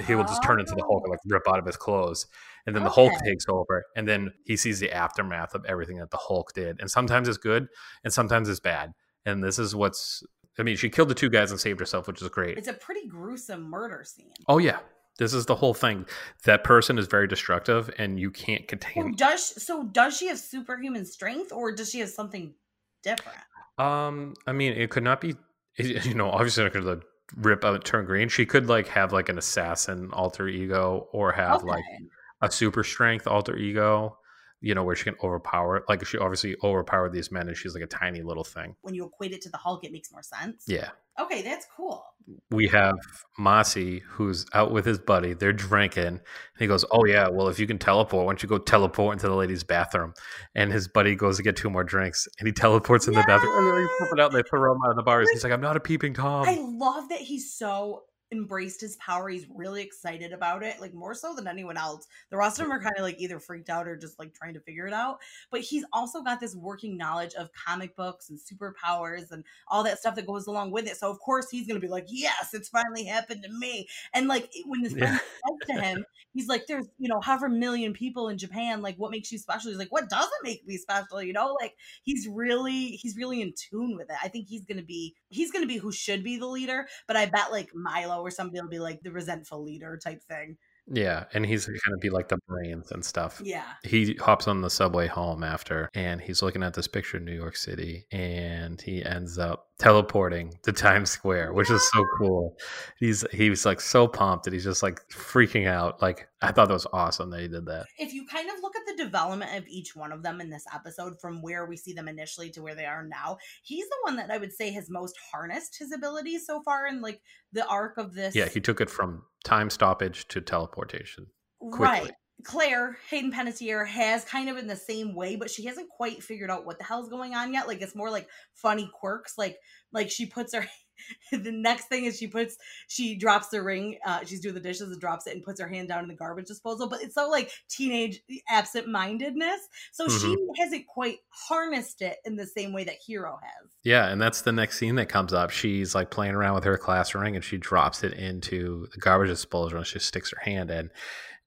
he 0.05 0.15
will 0.15 0.23
just 0.23 0.41
turn 0.41 0.59
into 0.59 0.73
the 0.73 0.81
Hulk 0.81 1.03
and 1.05 1.09
oh. 1.09 1.11
like 1.11 1.19
rip 1.27 1.47
out 1.47 1.59
of 1.59 1.65
his 1.65 1.77
clothes. 1.77 2.25
And 2.67 2.75
then 2.75 2.83
the 2.83 2.89
Hulk 2.89 3.13
takes 3.23 3.45
over. 3.47 3.85
And 3.95 4.07
then 4.07 4.33
he 4.45 4.57
sees 4.57 4.79
the 4.79 4.91
aftermath 4.91 5.55
of 5.55 5.65
everything 5.65 5.97
that 5.97 6.11
the 6.11 6.17
Hulk 6.17 6.51
did. 6.53 6.79
And 6.81 6.91
sometimes 6.91 7.29
it's 7.29 7.37
good 7.37 7.67
and 8.03 8.13
sometimes 8.13 8.49
it's 8.49 8.59
bad. 8.59 8.91
And 9.25 9.41
this 9.41 9.57
is 9.57 9.73
what's, 9.73 10.21
I 10.59 10.63
mean, 10.63 10.75
she 10.75 10.89
killed 10.89 11.09
the 11.09 11.15
two 11.15 11.29
guys 11.29 11.49
and 11.49 11.59
saved 11.59 11.79
herself, 11.79 12.07
which 12.07 12.21
is 12.21 12.27
great. 12.27 12.57
It's 12.57 12.67
a 12.67 12.73
pretty 12.73 13.07
gruesome 13.07 13.63
murder 13.63 14.03
scene. 14.05 14.33
Oh, 14.49 14.57
yeah. 14.57 14.79
This 15.17 15.33
is 15.33 15.45
the 15.45 15.55
whole 15.55 15.73
thing. 15.73 16.05
That 16.43 16.63
person 16.65 16.97
is 16.97 17.07
very 17.07 17.27
destructive 17.27 17.89
and 17.97 18.19
you 18.19 18.29
can't 18.29 18.67
contain 18.67 19.03
So 19.03 19.15
does 19.15 19.63
so 19.63 19.83
does 19.83 20.15
she 20.15 20.27
have 20.27 20.37
superhuman 20.37 21.05
strength 21.05 21.51
or 21.51 21.71
does 21.73 21.89
she 21.89 21.99
have 22.01 22.09
something 22.09 22.53
different? 23.01 23.39
Um, 23.79 24.35
I 24.45 24.51
mean, 24.51 24.73
it 24.73 24.91
could 24.91 25.03
not 25.03 25.21
be. 25.21 25.35
You 25.79 26.15
know, 26.15 26.31
obviously 26.31 26.63
not 26.63 26.73
going 26.73 26.85
to 26.85 27.05
rip 27.35 27.63
out 27.63 27.85
turn 27.85 28.05
green. 28.05 28.29
She 28.29 28.47
could 28.47 28.67
like 28.67 28.87
have 28.87 29.13
like 29.13 29.29
an 29.29 29.37
assassin 29.37 30.09
alter 30.11 30.47
ego, 30.47 31.07
or 31.11 31.31
have 31.31 31.63
like 31.63 31.83
Okay. 31.83 32.05
A 32.41 32.51
super 32.51 32.83
strength 32.83 33.27
alter 33.27 33.55
ego. 33.55 34.17
You 34.59 34.73
know, 34.73 34.83
where 34.83 34.95
she 34.95 35.03
can 35.03 35.15
overpower. 35.23 35.83
Like 35.87 36.03
she 36.05 36.17
obviously 36.17 36.55
overpowered 36.63 37.13
these 37.13 37.31
men, 37.31 37.47
and 37.47 37.55
she's 37.55 37.75
like 37.75 37.83
a 37.83 37.87
tiny 37.87 38.23
little 38.23 38.43
thing. 38.43 38.75
When 38.81 38.95
you 38.95 39.05
equate 39.05 39.31
it 39.31 39.41
to 39.43 39.49
the 39.49 39.57
Hulk, 39.57 39.83
it 39.83 39.91
makes 39.91 40.11
more 40.11 40.23
sense. 40.23 40.63
Yeah, 40.67 40.89
Okay, 41.19 41.41
that's 41.41 41.65
cool. 41.75 42.05
We 42.51 42.67
have 42.67 42.95
Masi, 43.39 44.01
who's 44.01 44.45
out 44.53 44.71
with 44.71 44.85
his 44.85 44.99
buddy. 44.99 45.33
They're 45.33 45.53
drinking. 45.53 46.05
And 46.05 46.21
he 46.59 46.67
goes, 46.67 46.85
Oh, 46.91 47.05
yeah, 47.05 47.29
well, 47.29 47.47
if 47.47 47.57
you 47.57 47.65
can 47.65 47.79
teleport, 47.79 48.25
why 48.25 48.31
don't 48.31 48.43
you 48.43 48.49
go 48.49 48.57
teleport 48.57 49.13
into 49.13 49.27
the 49.27 49.35
ladies' 49.35 49.63
bathroom? 49.63 50.13
And 50.53 50.71
his 50.71 50.87
buddy 50.87 51.15
goes 51.15 51.37
to 51.37 51.43
get 51.43 51.55
two 51.55 51.69
more 51.69 51.83
drinks 51.83 52.27
and 52.39 52.47
he 52.47 52.51
teleports 52.51 53.07
in 53.07 53.13
the 53.13 53.23
bathroom. 53.25 53.53
And 53.57 53.77
they 53.77 54.05
it 54.11 54.19
out 54.19 54.33
and 54.33 54.43
they 54.43 54.47
throw 54.47 54.73
him 54.73 54.79
out 54.85 54.91
of 54.91 54.97
the 54.97 55.03
bars. 55.03 55.29
He's 55.31 55.43
like, 55.43 55.53
I'm 55.53 55.61
not 55.61 55.77
a 55.77 55.79
peeping 55.79 56.13
Tom. 56.13 56.47
I 56.47 56.57
love 56.59 57.09
that 57.09 57.19
he's 57.19 57.51
so 57.51 58.03
embraced 58.31 58.81
his 58.81 58.95
power. 58.97 59.29
He's 59.29 59.47
really 59.53 59.81
excited 59.81 60.33
about 60.33 60.63
it, 60.63 60.81
like 60.81 60.93
more 60.93 61.13
so 61.13 61.33
than 61.33 61.47
anyone 61.47 61.77
else. 61.77 62.07
The 62.29 62.37
rest 62.37 62.59
of 62.59 62.65
them 62.65 62.73
are 62.73 62.81
kind 62.81 62.95
of 62.97 63.03
like 63.03 63.19
either 63.19 63.39
freaked 63.39 63.69
out 63.69 63.87
or 63.87 63.95
just 63.95 64.19
like 64.19 64.33
trying 64.33 64.53
to 64.55 64.59
figure 64.59 64.87
it 64.87 64.93
out. 64.93 65.19
But 65.51 65.61
he's 65.61 65.85
also 65.93 66.21
got 66.21 66.39
this 66.39 66.55
working 66.55 66.97
knowledge 66.97 67.33
of 67.35 67.49
comic 67.53 67.95
books 67.95 68.29
and 68.29 68.39
superpowers 68.39 69.31
and 69.31 69.43
all 69.67 69.83
that 69.83 69.99
stuff 69.99 70.15
that 70.15 70.27
goes 70.27 70.47
along 70.47 70.71
with 70.71 70.87
it. 70.87 70.97
So 70.97 71.09
of 71.09 71.19
course 71.19 71.49
he's 71.49 71.67
gonna 71.67 71.79
be 71.79 71.87
like, 71.87 72.05
"Yes, 72.09 72.53
it's 72.53 72.69
finally 72.69 73.05
happened 73.05 73.43
to 73.43 73.49
me." 73.51 73.87
And 74.13 74.27
like 74.27 74.51
when 74.65 74.81
this 74.81 74.93
yeah. 74.93 75.11
says 75.11 75.21
to 75.67 75.81
him, 75.81 76.05
he's 76.33 76.47
like, 76.47 76.67
"There's 76.67 76.87
you 76.97 77.09
know 77.09 77.21
however 77.21 77.49
million 77.49 77.93
people 77.93 78.29
in 78.29 78.37
Japan. 78.37 78.81
Like, 78.81 78.95
what 78.97 79.11
makes 79.11 79.31
you 79.31 79.37
special?" 79.37 79.71
He's 79.71 79.79
like, 79.79 79.91
"What 79.91 80.09
doesn't 80.09 80.43
make 80.43 80.67
me 80.67 80.77
special?" 80.77 81.21
You 81.21 81.33
know, 81.33 81.55
like 81.61 81.75
he's 82.03 82.27
really 82.27 82.87
he's 82.87 83.17
really 83.17 83.41
in 83.41 83.53
tune 83.53 83.95
with 83.97 84.09
it. 84.09 84.17
I 84.21 84.27
think 84.27 84.47
he's 84.47 84.65
gonna 84.65 84.83
be 84.83 85.15
he's 85.29 85.51
gonna 85.51 85.65
be 85.65 85.77
who 85.77 85.91
should 85.91 86.23
be 86.23 86.37
the 86.37 86.47
leader. 86.47 86.87
But 87.07 87.17
I 87.17 87.25
bet 87.25 87.51
like 87.51 87.69
Milo 87.73 88.16
or 88.21 88.31
somebody 88.31 88.61
will 88.61 88.69
be 88.69 88.79
like 88.79 89.01
the 89.01 89.11
resentful 89.11 89.63
leader 89.63 89.97
type 89.97 90.23
thing. 90.23 90.57
Yeah, 90.89 91.25
and 91.33 91.45
he's 91.45 91.65
going 91.65 91.79
to 91.91 91.97
be 91.97 92.09
like 92.09 92.29
the 92.29 92.39
brains 92.47 92.91
and 92.91 93.03
stuff. 93.03 93.41
Yeah. 93.43 93.65
He 93.83 94.13
hops 94.13 94.47
on 94.47 94.61
the 94.61 94.69
subway 94.69 95.07
home 95.07 95.43
after 95.43 95.89
and 95.93 96.21
he's 96.21 96.41
looking 96.41 96.63
at 96.63 96.73
this 96.73 96.87
picture 96.87 97.17
of 97.17 97.23
New 97.23 97.35
York 97.35 97.57
City 97.57 98.05
and 98.11 98.79
he 98.79 99.03
ends 99.03 99.37
up 99.37 99.67
teleporting 99.79 100.57
to 100.63 100.71
Times 100.71 101.09
Square, 101.09 101.53
which 101.53 101.69
is 101.69 101.81
so 101.91 102.05
cool. 102.17 102.57
He's 102.97 103.25
he 103.31 103.49
was 103.49 103.65
like 103.65 103.81
so 103.81 104.07
pumped 104.07 104.45
that 104.45 104.53
he's 104.53 104.63
just 104.63 104.81
like 104.81 105.01
freaking 105.09 105.67
out. 105.67 106.01
Like 106.01 106.29
I 106.41 106.51
thought 106.51 106.69
that 106.69 106.73
was 106.73 106.87
awesome 106.93 107.29
that 107.31 107.41
he 107.41 107.47
did 107.47 107.65
that. 107.65 107.85
If 107.97 108.13
you 108.13 108.25
kind 108.25 108.49
of 108.49 108.55
look 108.61 108.75
at 108.75 108.83
the 108.87 109.03
development 109.03 109.55
of 109.55 109.67
each 109.67 109.95
one 109.95 110.11
of 110.11 110.23
them 110.23 110.39
in 110.39 110.49
this 110.49 110.65
episode 110.73 111.19
from 111.19 111.41
where 111.41 111.65
we 111.65 111.75
see 111.75 111.93
them 111.93 112.07
initially 112.07 112.49
to 112.51 112.61
where 112.61 112.75
they 112.75 112.85
are 112.85 113.03
now, 113.03 113.37
he's 113.61 113.87
the 113.87 113.97
one 114.03 114.15
that 114.15 114.31
I 114.31 114.37
would 114.37 114.53
say 114.53 114.71
has 114.71 114.89
most 114.89 115.15
harnessed 115.31 115.77
his 115.77 115.91
abilities 115.91 116.45
so 116.45 116.61
far 116.63 116.87
in 116.87 117.01
like 117.01 117.21
the 117.51 117.67
arc 117.67 117.97
of 117.97 118.13
this. 118.13 118.35
Yeah, 118.35 118.47
he 118.47 118.61
took 118.61 118.81
it 118.81 118.89
from 118.89 119.23
time 119.47 119.69
stoppage 119.69 120.27
to 120.27 120.41
teleportation. 120.41 121.27
Quickly. 121.59 121.79
Right. 121.79 122.11
Claire 122.43 122.97
Hayden 123.09 123.31
Panettiere 123.31 123.87
has 123.87 124.23
kind 124.23 124.47
of 124.47 124.57
in 124.57 124.67
the 124.67 124.75
same 124.75 125.15
way, 125.15 125.35
but 125.37 125.49
she 125.49 125.65
hasn't 125.65 125.89
quite 125.89 126.21
figured 126.21 126.51
out 126.51 126.65
what 126.65 126.77
the 126.77 126.83
hell's 126.83 127.09
going 127.09 127.33
on 127.33 127.53
yet. 127.53 127.67
Like 127.67 127.81
it's 127.81 127.95
more 127.95 128.11
like 128.11 128.27
funny 128.53 128.89
quirks. 128.93 129.37
Like 129.37 129.57
like 129.91 130.11
she 130.11 130.27
puts 130.27 130.53
her 130.53 130.67
the 131.31 131.51
next 131.51 131.85
thing 131.85 132.05
is 132.05 132.17
she 132.17 132.27
puts 132.27 132.57
she 132.87 133.15
drops 133.15 133.49
the 133.49 133.61
ring 133.61 133.97
uh 134.05 134.19
she's 134.25 134.41
doing 134.41 134.55
the 134.55 134.61
dishes 134.61 134.89
and 134.91 134.99
drops 134.99 135.27
it 135.27 135.35
and 135.35 135.43
puts 135.43 135.59
her 135.59 135.67
hand 135.67 135.87
down 135.87 136.03
in 136.03 136.07
the 136.07 136.15
garbage 136.15 136.47
disposal 136.47 136.87
but 136.87 137.01
it's 137.01 137.15
so 137.15 137.29
like 137.29 137.51
teenage 137.69 138.21
absent-mindedness 138.49 139.67
so 139.91 140.07
mm-hmm. 140.07 140.17
she 140.17 140.61
hasn't 140.61 140.87
quite 140.87 141.17
harnessed 141.29 142.01
it 142.01 142.17
in 142.25 142.35
the 142.35 142.45
same 142.45 142.73
way 142.73 142.83
that 142.83 142.95
Hiro 143.05 143.39
has 143.41 143.71
yeah 143.83 144.07
and 144.09 144.21
that's 144.21 144.41
the 144.41 144.51
next 144.51 144.77
scene 144.77 144.95
that 144.95 145.09
comes 145.09 145.33
up 145.33 145.49
she's 145.49 145.95
like 145.95 146.11
playing 146.11 146.35
around 146.35 146.55
with 146.55 146.63
her 146.63 146.77
class 146.77 147.13
ring 147.15 147.35
and 147.35 147.43
she 147.43 147.57
drops 147.57 148.03
it 148.03 148.13
into 148.13 148.87
the 148.93 148.99
garbage 148.99 149.29
disposal 149.29 149.77
and 149.77 149.87
she 149.87 149.99
sticks 149.99 150.31
her 150.31 150.41
hand 150.41 150.69
in 150.69 150.89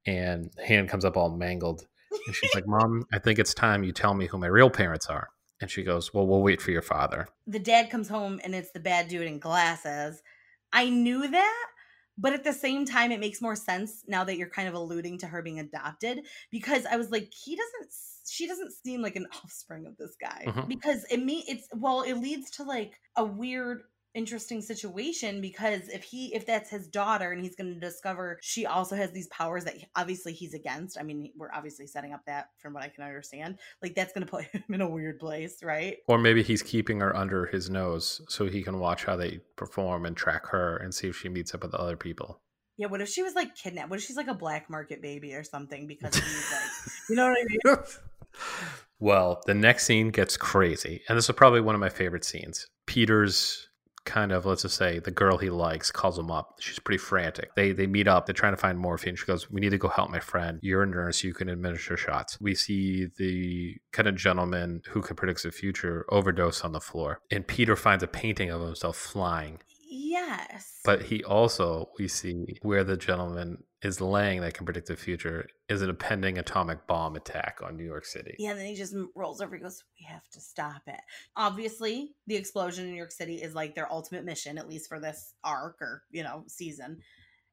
and 0.07 0.51
hand 0.65 0.89
comes 0.89 1.05
up 1.05 1.17
all 1.17 1.31
mangled. 1.31 1.87
And 2.27 2.35
she's 2.35 2.55
like, 2.55 2.67
Mom, 2.67 3.05
I 3.13 3.19
think 3.19 3.39
it's 3.39 3.55
time 3.55 3.85
you 3.85 3.93
tell 3.93 4.15
me 4.15 4.27
who 4.27 4.39
my 4.39 4.47
real 4.47 4.71
parents 4.71 5.07
are. 5.07 5.29
And 5.61 5.71
she 5.71 5.83
goes, 5.83 6.13
Well, 6.15 6.27
we'll 6.27 6.43
wait 6.43 6.61
for 6.61 6.71
your 6.71 6.83
father. 6.83 7.29
The 7.47 7.59
dad 7.59 7.91
comes 7.91 8.09
home 8.09 8.41
and 8.43 8.55
it's 8.55 8.73
the 8.73 8.81
bad 8.81 9.09
dude 9.09 9.27
in 9.27 9.39
glasses. 9.39 10.23
I 10.73 10.89
knew 10.89 11.29
that, 11.29 11.67
but 12.17 12.33
at 12.33 12.45
the 12.45 12.53
same 12.53 12.85
time, 12.85 13.11
it 13.13 13.21
makes 13.21 13.43
more 13.43 13.57
sense 13.57 14.05
now 14.07 14.25
that 14.25 14.37
you're 14.37 14.49
kind 14.49 14.69
of 14.69 14.75
alluding 14.75 15.19
to 15.19 15.27
her 15.27 15.43
being 15.43 15.59
adopted 15.59 16.21
because 16.51 16.87
I 16.87 16.97
was 16.97 17.11
like, 17.11 17.33
he 17.33 17.57
doesn't, 17.57 17.93
she 18.29 18.47
doesn't 18.47 18.73
seem 18.73 19.03
like 19.03 19.17
an 19.17 19.27
offspring 19.45 19.87
of 19.87 19.97
this 19.97 20.17
guy 20.21 20.45
mm-hmm. 20.47 20.69
because 20.69 21.05
it 21.11 21.23
me, 21.23 21.45
it's, 21.49 21.69
well, 21.75 22.03
it 22.03 22.15
leads 22.15 22.51
to 22.53 22.63
like 22.63 22.93
a 23.17 23.25
weird 23.25 23.83
interesting 24.15 24.61
situation 24.61 25.41
because 25.41 25.89
if 25.89 26.03
he 26.03 26.35
if 26.35 26.45
that's 26.45 26.69
his 26.69 26.89
daughter 26.89 27.31
and 27.31 27.43
he's 27.43 27.55
going 27.55 27.73
to 27.73 27.79
discover 27.79 28.39
she 28.43 28.67
also 28.67 28.97
has 28.97 29.13
these 29.13 29.29
powers 29.29 29.65
that 29.65 29.77
obviously 29.95 30.33
he's 30.33 30.53
against 30.53 30.99
i 30.99 31.03
mean 31.03 31.31
we're 31.37 31.53
obviously 31.55 31.87
setting 31.87 32.13
up 32.13 32.21
that 32.27 32.49
from 32.59 32.73
what 32.73 32.83
i 32.83 32.89
can 32.89 33.05
understand 33.05 33.57
like 33.83 33.95
that's 33.95 34.13
going 34.13 34.27
to 34.27 34.31
put 34.31 34.45
him 34.53 34.65
in 34.69 34.81
a 34.81 34.89
weird 34.89 35.21
place 35.21 35.63
right 35.63 35.99
or 36.09 36.19
maybe 36.19 36.43
he's 36.43 36.63
keeping 36.63 36.99
her 36.99 37.15
under 37.17 37.47
his 37.47 37.71
nose 37.71 38.21
so 38.29 38.47
he 38.49 38.63
can 38.63 38.81
watch 38.81 39.05
how 39.05 39.15
they 39.15 39.39
perform 39.57 40.05
and 40.05 40.17
track 40.17 40.47
her 40.47 40.77
and 40.79 40.93
see 40.93 41.07
if 41.07 41.17
she 41.17 41.29
meets 41.29 41.55
up 41.55 41.63
with 41.63 41.75
other 41.75 41.97
people 41.97 42.41
yeah, 42.77 42.87
what 42.87 43.03
if 43.03 43.11
she 43.11 43.23
was 43.23 43.35
like 43.35 43.55
kidnapped? 43.55 43.91
What 43.91 43.99
if 43.99 44.07
she's 44.07 44.17
like 44.17 44.29
a 44.29 44.35
black 44.35 44.71
market 44.71 45.03
baby 45.03 45.35
or 45.35 45.45
something 45.45 45.87
because 45.87 46.15
he's 46.15 46.51
like, 46.51 47.11
you 47.11 47.17
know 47.17 47.29
what 47.29 47.37
I 47.37 47.45
mean? 47.47 47.77
well, 48.99 49.43
the 49.45 49.53
next 49.53 49.85
scene 49.85 50.09
gets 50.09 50.39
crazy. 50.39 51.03
And 51.07 51.19
this 51.19 51.29
is 51.29 51.35
probably 51.37 51.61
one 51.61 51.75
of 51.75 51.81
my 51.83 51.91
favorite 51.91 52.25
scenes. 52.25 52.67
Peter's 52.87 53.69
kind 54.05 54.33
of 54.33 54.47
let's 54.47 54.63
just 54.63 54.77
say 54.77 54.99
the 54.99 55.11
girl 55.11 55.39
he 55.39 55.51
likes 55.51 55.91
calls 55.91 56.19
him 56.19 56.31
up. 56.31 56.57
She's 56.61 56.79
pretty 56.79 56.99
frantic. 56.99 57.55
They 57.55 57.73
they 57.73 57.87
meet 57.87 58.09
up 58.09 58.27
they're 58.27 58.33
trying 58.35 58.53
to 58.53 58.57
find 58.57 58.79
morphine. 58.79 59.17
She 59.17 59.27
goes 59.27 59.51
we 59.51 59.61
need 59.61 59.71
to 59.71 59.79
go 59.79 59.89
help 59.89 60.11
my 60.11 60.21
friend. 60.21 60.59
You're 60.63 60.83
a 60.83 60.87
nurse 60.87 61.23
you 61.23 61.35
can 61.35 61.49
administer 61.49 61.97
shots. 61.97 62.41
We 62.41 62.55
see 62.55 63.09
the 63.19 63.77
kind 63.93 64.09
of 64.09 64.15
gentleman 64.15 64.83
who 64.89 65.03
can 65.03 65.17
predict 65.17 65.43
the 65.43 65.53
future 65.53 66.05
overdose 66.09 66.63
on 66.63 66.73
the 66.73 66.81
floor 66.81 67.21
and 67.31 67.47
peter 67.47 67.77
finds 67.77 68.03
a 68.03 68.09
painting 68.09 68.51
of 68.51 68.61
himself 68.61 68.97
flying. 68.97 69.61
Yes. 69.91 70.81
But 70.85 71.03
he 71.03 71.25
also, 71.25 71.91
we 71.99 72.09
see 72.09 72.59
where 72.63 72.85
the 72.85 72.97
gentleman 72.97 73.65
is 73.83 74.01
laying 74.01 74.41
that 74.43 74.55
can 74.55 74.67
predict 74.67 74.89
the 74.89 74.97
future 74.97 75.49
is 75.69 75.81
it 75.81 75.89
a 75.89 75.95
pending 75.95 76.39
atomic 76.39 76.87
bomb 76.87 77.17
attack 77.17 77.61
on 77.65 77.77
New 77.77 77.85
York 77.85 78.05
City. 78.05 78.37
Yeah, 78.39 78.51
and 78.51 78.59
then 78.59 78.67
he 78.67 78.75
just 78.75 78.95
rolls 79.15 79.41
over. 79.41 79.57
He 79.57 79.63
goes, 79.63 79.83
"We 79.99 80.07
have 80.07 80.29
to 80.31 80.41
stop 80.41 80.83
it." 80.87 81.01
Obviously, 81.37 82.15
the 82.27 82.37
explosion 82.37 82.85
in 82.85 82.91
New 82.91 82.97
York 82.97 83.13
City 83.13 83.37
is 83.37 83.55
like 83.55 83.75
their 83.75 83.91
ultimate 83.91 84.25
mission, 84.25 84.59
at 84.59 84.69
least 84.69 84.89
for 84.89 85.01
this 85.01 85.35
arc 85.45 85.81
or 85.81 86.05
you 86.11 86.23
know 86.23 86.45
season. 86.47 86.99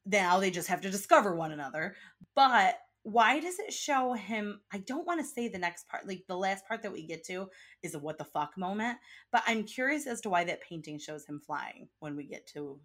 Now 0.05 0.39
they 0.39 0.51
just 0.51 0.69
have 0.69 0.81
to 0.81 0.89
discover 0.89 1.35
one 1.35 1.51
another. 1.51 1.95
But 2.35 2.77
why 3.03 3.39
does 3.39 3.57
it 3.59 3.71
show 3.71 4.11
him 4.11 4.59
i 4.73 4.79
don't 4.79 5.07
want 5.07 5.17
to 5.17 5.25
say 5.25 5.47
the 5.47 5.57
next 5.57 5.87
part 5.87 6.05
like 6.05 6.25
the 6.27 6.35
last 6.35 6.67
part 6.67 6.83
that 6.83 6.91
we 6.91 7.07
get 7.07 7.23
to 7.23 7.47
is 7.81 7.95
a 7.95 7.99
what 7.99 8.17
the 8.17 8.25
fuck 8.25 8.57
moment 8.57 8.97
but 9.31 9.41
i'm 9.47 9.63
curious 9.63 10.05
as 10.05 10.19
to 10.19 10.29
why 10.29 10.43
that 10.43 10.59
painting 10.59 10.99
shows 10.99 11.25
him 11.25 11.39
flying 11.39 11.87
when 11.99 12.17
we 12.17 12.25
get 12.25 12.45
to 12.45 12.77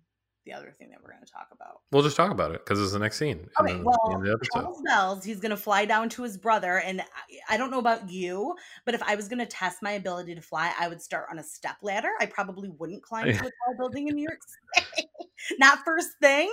the 0.44 0.52
other 0.52 0.74
thing 0.78 0.90
that 0.90 0.98
we're 1.02 1.12
going 1.12 1.24
to 1.24 1.32
talk 1.32 1.48
about 1.52 1.80
we'll 1.90 2.02
just 2.02 2.16
talk 2.16 2.30
about 2.30 2.52
it 2.52 2.64
because 2.64 2.80
it's 2.80 2.92
the 2.92 2.98
next 2.98 3.18
scene 3.18 3.48
okay 3.60 3.74
the, 3.74 3.84
well 3.84 4.38
Charles 4.52 4.82
Bells, 4.84 5.24
he's 5.24 5.40
going 5.40 5.50
to 5.50 5.56
fly 5.56 5.84
down 5.84 6.08
to 6.10 6.22
his 6.22 6.36
brother 6.36 6.78
and 6.78 7.00
I, 7.00 7.54
I 7.54 7.56
don't 7.56 7.70
know 7.70 7.78
about 7.78 8.10
you 8.10 8.54
but 8.84 8.94
if 8.94 9.02
i 9.02 9.14
was 9.14 9.28
going 9.28 9.38
to 9.38 9.46
test 9.46 9.82
my 9.82 9.92
ability 9.92 10.34
to 10.34 10.42
fly 10.42 10.72
i 10.78 10.88
would 10.88 11.00
start 11.02 11.26
on 11.30 11.38
a 11.38 11.44
step 11.44 11.76
ladder 11.82 12.10
i 12.20 12.26
probably 12.26 12.70
wouldn't 12.70 13.02
climb 13.02 13.26
to 13.26 13.30
a 13.32 13.34
tall 13.34 13.76
building 13.78 14.08
in 14.08 14.16
new 14.16 14.24
york 14.24 14.40
city 14.74 15.08
not 15.58 15.78
first 15.84 16.10
thing 16.20 16.52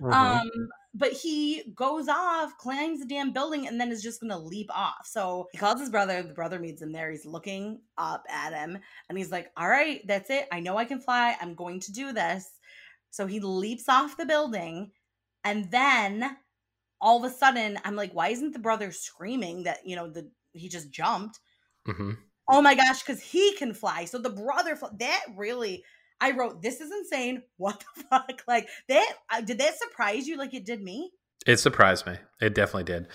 mm-hmm. 0.00 0.12
um 0.12 0.50
but 0.94 1.12
he 1.12 1.62
goes 1.74 2.08
off, 2.08 2.56
climbs 2.58 3.00
the 3.00 3.06
damn 3.06 3.32
building, 3.32 3.66
and 3.66 3.80
then 3.80 3.92
is 3.92 4.02
just 4.02 4.20
gonna 4.20 4.38
leap 4.38 4.68
off. 4.74 5.06
So 5.06 5.48
he 5.52 5.58
calls 5.58 5.80
his 5.80 5.90
brother. 5.90 6.22
The 6.22 6.34
brother 6.34 6.58
meets 6.58 6.82
him 6.82 6.92
there. 6.92 7.10
He's 7.10 7.24
looking 7.24 7.80
up 7.96 8.24
at 8.28 8.52
him, 8.52 8.78
and 9.08 9.16
he's 9.16 9.30
like, 9.30 9.50
"All 9.56 9.68
right, 9.68 10.04
that's 10.06 10.30
it. 10.30 10.48
I 10.50 10.60
know 10.60 10.76
I 10.76 10.84
can 10.84 11.00
fly. 11.00 11.36
I'm 11.40 11.54
going 11.54 11.80
to 11.80 11.92
do 11.92 12.12
this." 12.12 12.58
So 13.10 13.26
he 13.26 13.40
leaps 13.40 13.88
off 13.88 14.16
the 14.16 14.26
building, 14.26 14.92
and 15.44 15.70
then 15.70 16.36
all 17.00 17.24
of 17.24 17.30
a 17.30 17.34
sudden, 17.34 17.78
I'm 17.84 17.96
like, 17.96 18.12
"Why 18.12 18.28
isn't 18.28 18.52
the 18.52 18.58
brother 18.58 18.92
screaming 18.92 19.64
that 19.64 19.86
you 19.86 19.96
know 19.96 20.08
the 20.08 20.30
he 20.52 20.68
just 20.68 20.90
jumped?" 20.90 21.40
Mm-hmm. 21.88 22.12
Oh 22.48 22.62
my 22.62 22.74
gosh, 22.74 23.02
because 23.02 23.22
he 23.22 23.54
can 23.56 23.74
fly. 23.74 24.04
So 24.04 24.18
the 24.18 24.30
brother 24.30 24.78
that 24.98 25.24
really 25.36 25.84
I 26.20 26.32
wrote, 26.32 26.62
"This 26.62 26.80
is 26.80 26.90
insane. 26.90 27.42
What 27.56 27.84
the 27.96 28.04
fuck?" 28.04 28.42
Like 28.46 28.68
that. 28.88 29.12
Uh, 29.30 29.40
did 29.40 29.58
that 29.58 29.78
surprise 29.78 30.26
you? 30.26 30.36
Like 30.36 30.54
it 30.54 30.64
did 30.64 30.82
me. 30.82 31.12
It 31.46 31.58
surprised 31.58 32.06
me. 32.06 32.16
It 32.40 32.54
definitely 32.54 32.84
did. 32.84 33.06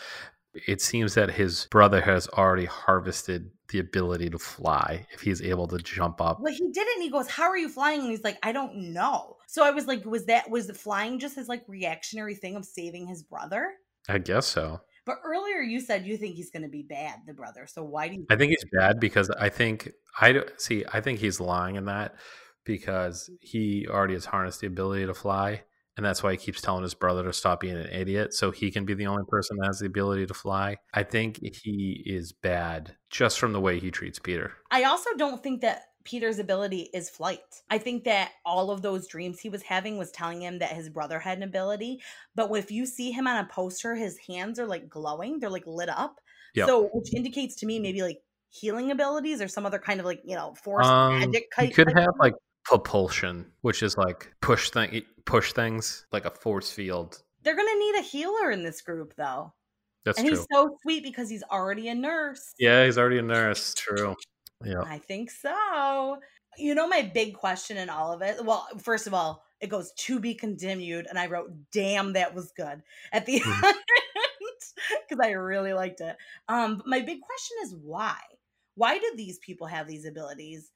It 0.67 0.81
seems 0.81 1.15
that 1.15 1.31
his 1.31 1.67
brother 1.69 2.01
has 2.01 2.27
already 2.29 2.65
harvested 2.65 3.51
the 3.69 3.79
ability 3.79 4.29
to 4.29 4.39
fly 4.39 5.07
if 5.11 5.21
he's 5.21 5.41
able 5.41 5.67
to 5.67 5.77
jump 5.77 6.21
up. 6.21 6.39
Well, 6.39 6.53
he 6.53 6.71
did 6.71 6.87
it 6.87 6.95
and 6.95 7.03
he 7.03 7.09
goes, 7.09 7.27
How 7.27 7.49
are 7.49 7.57
you 7.57 7.69
flying? 7.69 8.01
And 8.01 8.09
he's 8.09 8.23
like, 8.23 8.37
I 8.43 8.51
don't 8.51 8.93
know. 8.93 9.37
So 9.47 9.65
I 9.65 9.71
was 9.71 9.87
like, 9.87 10.05
Was 10.05 10.25
that 10.25 10.49
was 10.49 10.67
the 10.67 10.73
flying 10.73 11.19
just 11.19 11.35
his 11.35 11.47
like 11.47 11.63
reactionary 11.67 12.35
thing 12.35 12.55
of 12.55 12.65
saving 12.65 13.07
his 13.07 13.23
brother? 13.23 13.73
I 14.07 14.19
guess 14.19 14.45
so. 14.45 14.81
But 15.05 15.19
earlier 15.23 15.61
you 15.61 15.79
said 15.79 16.05
you 16.05 16.17
think 16.17 16.35
he's 16.35 16.49
going 16.49 16.63
to 16.63 16.69
be 16.69 16.83
bad, 16.83 17.19
the 17.27 17.33
brother. 17.33 17.67
So 17.67 17.83
why 17.83 18.07
do 18.07 18.15
you? 18.15 18.25
I 18.29 18.35
think 18.35 18.51
he's 18.51 18.65
bad 18.71 18.99
because 18.99 19.29
I 19.29 19.49
think 19.49 19.91
I 20.19 20.43
see. 20.57 20.83
I 20.91 21.01
think 21.01 21.19
he's 21.19 21.39
lying 21.39 21.75
in 21.75 21.85
that 21.85 22.15
because 22.63 23.29
he 23.39 23.87
already 23.87 24.15
has 24.15 24.25
harnessed 24.25 24.61
the 24.61 24.67
ability 24.67 25.05
to 25.05 25.13
fly. 25.13 25.61
And 25.97 26.05
that's 26.05 26.21
why 26.21 26.31
he 26.31 26.37
keeps 26.37 26.61
telling 26.61 26.83
his 26.83 26.93
brother 26.93 27.23
to 27.23 27.33
stop 27.33 27.61
being 27.61 27.77
an 27.77 27.87
idiot 27.89 28.33
so 28.33 28.51
he 28.51 28.69
can 28.69 28.85
be 28.85 28.93
the 28.93 29.07
only 29.07 29.23
person 29.27 29.57
that 29.57 29.67
has 29.67 29.79
the 29.79 29.85
ability 29.85 30.25
to 30.25 30.33
fly. 30.33 30.77
I 30.93 31.03
think 31.03 31.39
he 31.41 32.03
is 32.05 32.33
bad 32.33 32.95
just 33.09 33.39
from 33.39 33.53
the 33.53 33.61
way 33.61 33.79
he 33.79 33.91
treats 33.91 34.19
Peter. 34.19 34.53
I 34.71 34.83
also 34.83 35.09
don't 35.17 35.41
think 35.41 35.61
that 35.61 35.83
Peter's 36.03 36.37
ability 36.37 36.89
is 36.93 37.09
flight. 37.09 37.39
I 37.69 37.77
think 37.77 38.03
that 38.03 38.31
all 38.45 38.71
of 38.71 38.81
those 38.81 39.07
dreams 39.07 39.39
he 39.39 39.49
was 39.49 39.63
having 39.63 39.97
was 39.97 40.11
telling 40.11 40.41
him 40.41 40.59
that 40.59 40.73
his 40.73 40.89
brother 40.89 41.17
had 41.17 41.37
an 41.37 41.43
ability. 41.43 42.01
But 42.35 42.51
if 42.51 42.71
you 42.71 42.85
see 42.85 43.11
him 43.11 43.25
on 43.25 43.43
a 43.43 43.47
poster, 43.47 43.95
his 43.95 44.17
hands 44.27 44.59
are 44.59 44.67
like 44.67 44.89
glowing, 44.89 45.39
they're 45.39 45.49
like 45.49 45.65
lit 45.65 45.89
up. 45.89 46.19
Yep. 46.53 46.67
So, 46.67 46.89
which 46.93 47.13
indicates 47.13 47.55
to 47.57 47.65
me 47.65 47.79
maybe 47.79 48.01
like 48.01 48.19
healing 48.49 48.91
abilities 48.91 49.41
or 49.41 49.47
some 49.47 49.65
other 49.65 49.79
kind 49.79 49.99
of 49.99 50.05
like, 50.05 50.21
you 50.23 50.35
know, 50.35 50.53
force 50.63 50.85
Um, 50.85 51.19
magic 51.19 51.47
you 51.57 51.67
type. 51.67 51.73
could 51.73 51.87
type 51.87 51.97
have 51.97 52.13
like 52.19 52.33
propulsion, 52.65 53.45
which 53.61 53.81
is 53.83 53.97
like 53.97 54.33
push 54.41 54.69
thing, 54.71 55.01
push 55.25 55.53
things 55.53 56.05
like 56.11 56.25
a 56.25 56.31
force 56.31 56.71
field. 56.71 57.21
They're 57.43 57.55
going 57.55 57.67
to 57.71 57.79
need 57.79 57.95
a 57.99 58.01
healer 58.01 58.51
in 58.51 58.63
this 58.63 58.81
group 58.81 59.13
though. 59.15 59.53
That's 60.03 60.17
true. 60.17 60.27
and 60.27 60.35
true. 60.35 60.37
he's 60.37 60.47
so 60.51 60.77
sweet 60.83 61.03
because 61.03 61.29
he's 61.29 61.43
already 61.51 61.87
a 61.87 61.95
nurse. 61.95 62.53
yeah, 62.59 62.85
he's 62.85 62.97
already 62.97 63.17
a 63.19 63.23
nurse. 63.23 63.73
True. 63.75 64.15
Yeah. 64.63 64.81
I 64.85 64.97
think 64.99 65.31
so. 65.31 66.17
You 66.57 66.73
know, 66.75 66.87
my 66.87 67.01
big 67.01 67.33
question 67.33 67.77
in 67.77 67.89
all 67.89 68.13
of 68.13 68.21
it. 68.21 68.43
Well, 68.43 68.67
first 68.81 69.07
of 69.07 69.13
all, 69.13 69.43
it 69.61 69.67
goes 69.67 69.91
to 69.97 70.19
be 70.19 70.33
continued, 70.33 71.07
and 71.09 71.17
I 71.19 71.27
wrote, 71.27 71.51
"Damn, 71.71 72.13
that 72.13 72.33
was 72.33 72.51
good" 72.51 72.81
at 73.11 73.25
the 73.25 73.39
Mhm. 73.41 73.63
end 73.65 73.75
because 75.09 75.19
I 75.25 75.31
really 75.31 75.73
liked 75.73 76.01
it. 76.01 76.15
Um, 76.47 76.77
but 76.77 76.87
my 76.87 77.01
big 77.01 77.21
question 77.21 77.57
is 77.63 77.75
why? 77.75 78.17
Why 78.75 78.97
do 78.97 79.13
these 79.15 79.39
people 79.39 79.67
have 79.67 79.87
these 79.87 80.05
abilities? 80.05 80.71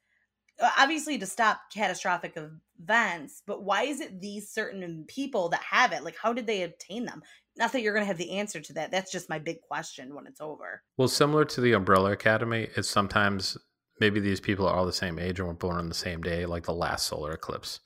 Uh, 0.60 0.70
Obviously, 0.78 1.18
to 1.18 1.26
stop 1.26 1.60
catastrophic 1.72 2.36
events, 2.36 3.42
but 3.46 3.62
why 3.62 3.82
is 3.82 4.00
it 4.00 4.20
these 4.20 4.50
certain 4.50 5.04
people 5.08 5.48
that 5.50 5.62
have 5.62 5.92
it? 5.92 6.04
Like, 6.04 6.16
how 6.20 6.32
did 6.32 6.46
they 6.46 6.62
obtain 6.62 7.04
them? 7.04 7.22
Not 7.56 7.72
that 7.72 7.82
you're 7.82 7.92
going 7.92 8.04
to 8.04 8.08
have 8.08 8.18
the 8.18 8.38
answer 8.38 8.60
to 8.60 8.72
that. 8.74 8.90
That's 8.90 9.12
just 9.12 9.28
my 9.28 9.38
big 9.38 9.60
question 9.60 10.14
when 10.14 10.26
it's 10.26 10.40
over. 10.40 10.82
Well, 10.96 11.08
similar 11.08 11.44
to 11.46 11.60
the 11.60 11.72
Umbrella 11.72 12.12
Academy, 12.12 12.68
it's 12.76 12.88
sometimes 12.88 13.56
maybe 14.00 14.20
these 14.20 14.40
people 14.40 14.66
are 14.66 14.74
all 14.74 14.86
the 14.86 14.92
same 14.92 15.18
age 15.18 15.38
and 15.38 15.48
were 15.48 15.54
born 15.54 15.76
on 15.76 15.88
the 15.88 15.94
same 15.94 16.22
day, 16.22 16.46
like 16.46 16.64
the 16.64 16.74
last 16.74 17.06
solar 17.06 17.32
eclipse, 17.32 17.80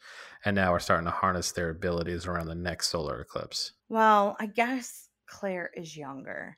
and 0.45 0.55
now 0.55 0.73
we're 0.73 0.79
starting 0.79 1.07
to 1.07 1.11
harness 1.11 1.53
their 1.53 1.71
abilities 1.71 2.27
around 2.27 2.47
the 2.47 2.55
next 2.55 2.89
solar 2.89 3.21
eclipse. 3.21 3.73
Well, 3.89 4.37
I 4.39 4.47
guess 4.47 5.09
Claire 5.27 5.71
is 5.75 5.97
younger. 5.97 6.57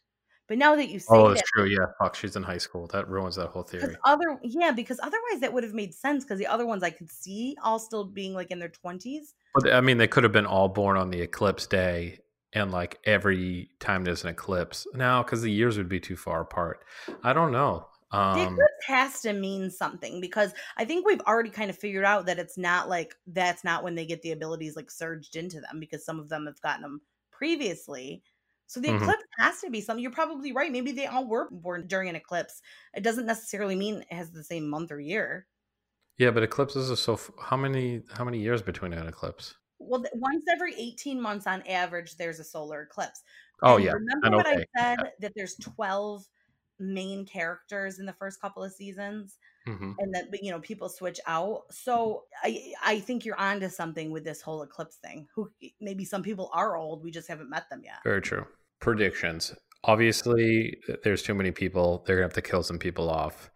But 0.48 0.58
now 0.58 0.76
that 0.76 0.88
you 0.88 1.00
say 1.00 1.06
Oh, 1.10 1.34
that, 1.34 1.44
true. 1.52 1.64
Yeah, 1.64 1.86
fuck, 1.98 2.14
she's 2.14 2.36
in 2.36 2.42
high 2.42 2.58
school. 2.58 2.86
That 2.88 3.08
ruins 3.08 3.36
that 3.36 3.48
whole 3.48 3.62
theory. 3.62 3.96
other 4.04 4.38
yeah, 4.42 4.70
because 4.70 5.00
otherwise 5.02 5.40
that 5.40 5.52
would 5.52 5.64
have 5.64 5.74
made 5.74 5.92
sense 5.92 6.24
because 6.24 6.38
the 6.38 6.46
other 6.46 6.66
ones 6.66 6.82
I 6.82 6.90
could 6.90 7.10
see 7.10 7.56
all 7.62 7.78
still 7.78 8.04
being 8.04 8.32
like 8.34 8.50
in 8.50 8.58
their 8.58 8.68
twenties. 8.68 9.34
But 9.54 9.72
I 9.72 9.80
mean, 9.80 9.98
they 9.98 10.06
could 10.06 10.22
have 10.22 10.32
been 10.32 10.46
all 10.46 10.68
born 10.68 10.96
on 10.96 11.10
the 11.10 11.20
eclipse 11.20 11.66
day, 11.66 12.20
and 12.52 12.70
like 12.70 13.00
every 13.04 13.70
time 13.80 14.04
there's 14.04 14.22
an 14.22 14.30
eclipse 14.30 14.86
now, 14.94 15.22
because 15.22 15.42
the 15.42 15.50
years 15.50 15.78
would 15.78 15.88
be 15.88 16.00
too 16.00 16.16
far 16.16 16.42
apart. 16.42 16.84
I 17.24 17.32
don't 17.32 17.52
know. 17.52 17.88
The 18.12 18.18
Um, 18.18 18.52
eclipse 18.52 18.86
has 18.86 19.20
to 19.22 19.32
mean 19.32 19.68
something 19.68 20.20
because 20.20 20.54
I 20.76 20.84
think 20.84 21.04
we've 21.04 21.20
already 21.22 21.50
kind 21.50 21.70
of 21.70 21.76
figured 21.76 22.04
out 22.04 22.26
that 22.26 22.38
it's 22.38 22.56
not 22.56 22.88
like 22.88 23.16
that's 23.26 23.64
not 23.64 23.82
when 23.82 23.96
they 23.96 24.06
get 24.06 24.22
the 24.22 24.30
abilities 24.30 24.76
like 24.76 24.92
surged 24.92 25.34
into 25.34 25.60
them 25.60 25.80
because 25.80 26.04
some 26.04 26.20
of 26.20 26.28
them 26.28 26.46
have 26.46 26.60
gotten 26.62 26.82
them 26.82 27.00
previously. 27.32 28.22
So 28.66 28.80
the 28.80 28.88
Mhm. 28.88 28.90
eclipse 28.90 29.24
has 29.38 29.60
to 29.60 29.70
be 29.70 29.80
something. 29.80 30.02
You're 30.02 30.12
probably 30.12 30.52
right. 30.52 30.72
Maybe 30.72 30.92
they 30.92 31.06
all 31.06 31.26
were 31.28 31.48
born 31.50 31.86
during 31.86 32.08
an 32.08 32.16
eclipse. 32.16 32.60
It 32.94 33.02
doesn't 33.04 33.26
necessarily 33.26 33.76
mean 33.76 34.02
it 34.02 34.12
has 34.12 34.32
the 34.32 34.44
same 34.44 34.68
month 34.68 34.90
or 34.92 35.00
year. 35.00 35.46
yeah, 36.18 36.30
but 36.30 36.42
eclipses 36.42 36.90
are 36.90 36.96
so. 36.96 37.14
f- 37.14 37.30
How 37.40 37.56
many? 37.56 38.02
How 38.12 38.24
many 38.24 38.38
years 38.40 38.62
between 38.62 38.92
an 38.92 39.06
eclipse? 39.06 39.54
Well, 39.78 40.04
once 40.14 40.44
every 40.50 40.74
18 40.74 41.20
months 41.20 41.46
on 41.46 41.62
average, 41.66 42.16
there's 42.16 42.38
a 42.40 42.44
solar 42.44 42.82
eclipse. 42.82 43.22
Oh 43.62 43.76
And 43.76 43.78
yeah, 43.78 43.92
Remember 43.92 44.30
what 44.32 44.46
okay, 44.46 44.64
I 44.64 44.66
said 44.76 45.12
that 45.20 45.32
there's 45.36 45.56
12 45.58 46.26
main 46.78 47.26
characters 47.26 47.98
in 47.98 48.06
the 48.06 48.12
first 48.12 48.40
couple 48.40 48.62
of 48.62 48.72
seasons 48.72 49.38
hmm 49.66 49.98
and 49.98 50.14
that 50.14 50.26
you 50.42 50.50
know 50.50 50.60
people 50.60 50.88
switch 50.88 51.20
out. 51.26 51.64
So 51.72 52.26
I 52.42 52.74
I 52.84 53.00
think 53.00 53.24
you're 53.24 53.40
onto 53.40 53.68
something 53.68 54.10
with 54.10 54.24
this 54.24 54.42
whole 54.42 54.62
eclipse 54.62 54.96
thing. 54.96 55.28
Who 55.34 55.52
maybe 55.80 56.04
some 56.04 56.22
people 56.22 56.50
are 56.52 56.76
old, 56.76 57.02
we 57.02 57.10
just 57.10 57.28
haven't 57.28 57.50
met 57.50 57.70
them 57.70 57.82
yet. 57.84 58.00
Very 58.04 58.22
true. 58.22 58.46
Predictions. 58.80 59.54
Obviously, 59.84 60.80
there's 61.02 61.22
too 61.22 61.34
many 61.34 61.50
people. 61.50 62.02
They're 62.06 62.16
gonna 62.16 62.26
have 62.26 62.32
to 62.34 62.42
kill 62.42 62.62
some 62.62 62.78
people 62.78 63.08
off. 63.10 63.50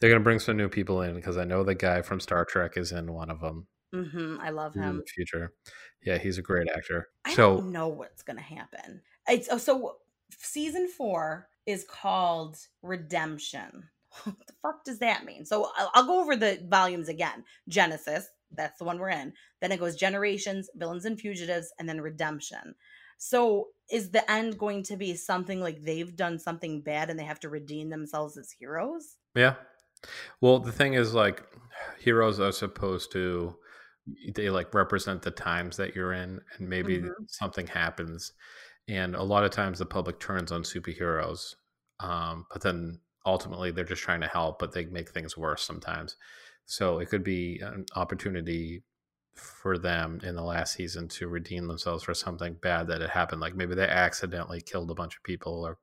They're 0.00 0.10
gonna 0.10 0.24
bring 0.24 0.38
some 0.40 0.56
new 0.56 0.68
people 0.68 1.02
in 1.02 1.14
because 1.14 1.36
I 1.36 1.44
know 1.44 1.62
the 1.64 1.74
guy 1.74 2.02
from 2.02 2.20
Star 2.20 2.44
Trek 2.44 2.76
is 2.76 2.92
in 2.92 3.12
one 3.12 3.30
of 3.30 3.40
them 3.40 3.68
hmm 3.92 4.38
I 4.40 4.50
love 4.50 4.74
him 4.76 4.88
in 4.90 4.96
the 4.96 5.04
future. 5.14 5.54
Yeah, 6.02 6.18
he's 6.18 6.38
a 6.38 6.42
great 6.42 6.68
actor. 6.68 7.08
I 7.24 7.36
So 7.36 7.36
don't 7.36 7.72
know 7.72 7.88
what's 7.88 8.22
gonna 8.22 8.40
happen. 8.42 9.02
It's 9.28 9.48
oh, 9.50 9.58
so 9.58 9.98
season 10.30 10.88
four 10.88 11.48
is 11.66 11.84
called 11.84 12.56
Redemption. 12.82 13.88
What 14.24 14.46
the 14.46 14.52
fuck 14.62 14.84
does 14.84 15.00
that 15.00 15.24
mean? 15.24 15.44
So 15.44 15.70
I'll, 15.76 15.90
I'll 15.94 16.06
go 16.06 16.20
over 16.20 16.36
the 16.36 16.64
volumes 16.68 17.08
again. 17.08 17.44
Genesis, 17.68 18.28
that's 18.52 18.78
the 18.78 18.84
one 18.84 19.00
we're 19.00 19.08
in. 19.08 19.32
Then 19.60 19.72
it 19.72 19.80
goes 19.80 19.96
Generations, 19.96 20.70
Villains 20.76 21.04
and 21.04 21.18
Fugitives, 21.18 21.72
and 21.80 21.88
then 21.88 22.00
Redemption. 22.00 22.76
So 23.18 23.70
is 23.90 24.10
the 24.10 24.28
end 24.30 24.56
going 24.56 24.84
to 24.84 24.96
be 24.96 25.16
something 25.16 25.60
like 25.60 25.82
they've 25.82 26.14
done 26.14 26.38
something 26.38 26.80
bad 26.80 27.10
and 27.10 27.18
they 27.18 27.24
have 27.24 27.40
to 27.40 27.48
redeem 27.48 27.88
themselves 27.90 28.36
as 28.38 28.52
heroes? 28.52 29.16
Yeah. 29.34 29.56
Well, 30.40 30.60
the 30.60 30.72
thing 30.72 30.94
is, 30.94 31.12
like, 31.14 31.42
heroes 31.98 32.38
are 32.38 32.52
supposed 32.52 33.10
to, 33.12 33.56
they 34.34 34.50
like 34.50 34.74
represent 34.74 35.22
the 35.22 35.30
times 35.30 35.76
that 35.78 35.94
you're 35.96 36.12
in, 36.12 36.40
and 36.58 36.68
maybe 36.68 36.98
Mhm. 37.00 37.10
something 37.26 37.66
happens. 37.66 38.32
And 38.88 39.16
a 39.16 39.22
lot 39.22 39.44
of 39.44 39.50
times 39.50 39.78
the 39.78 39.86
public 39.86 40.20
turns 40.20 40.52
on 40.52 40.62
superheroes, 40.62 41.54
um, 42.00 42.46
but 42.52 42.62
then 42.62 43.00
ultimately 43.24 43.70
they're 43.70 43.84
just 43.84 44.02
trying 44.02 44.20
to 44.20 44.26
help, 44.26 44.58
but 44.58 44.72
they 44.72 44.84
make 44.86 45.10
things 45.10 45.36
worse 45.36 45.62
sometimes. 45.62 46.16
So 46.66 46.98
it 46.98 47.08
could 47.08 47.24
be 47.24 47.60
an 47.60 47.86
opportunity 47.96 48.82
for 49.34 49.78
them 49.78 50.20
in 50.22 50.36
the 50.36 50.42
last 50.42 50.74
season 50.74 51.08
to 51.08 51.28
redeem 51.28 51.66
themselves 51.66 52.04
for 52.04 52.14
something 52.14 52.54
bad 52.54 52.86
that 52.88 53.00
had 53.00 53.10
happened. 53.10 53.40
Like 53.40 53.54
maybe 53.54 53.74
they 53.74 53.86
accidentally 53.88 54.60
killed 54.60 54.90
a 54.90 54.94
bunch 54.94 55.16
of 55.16 55.22
people 55.24 55.64
or 55.66 55.78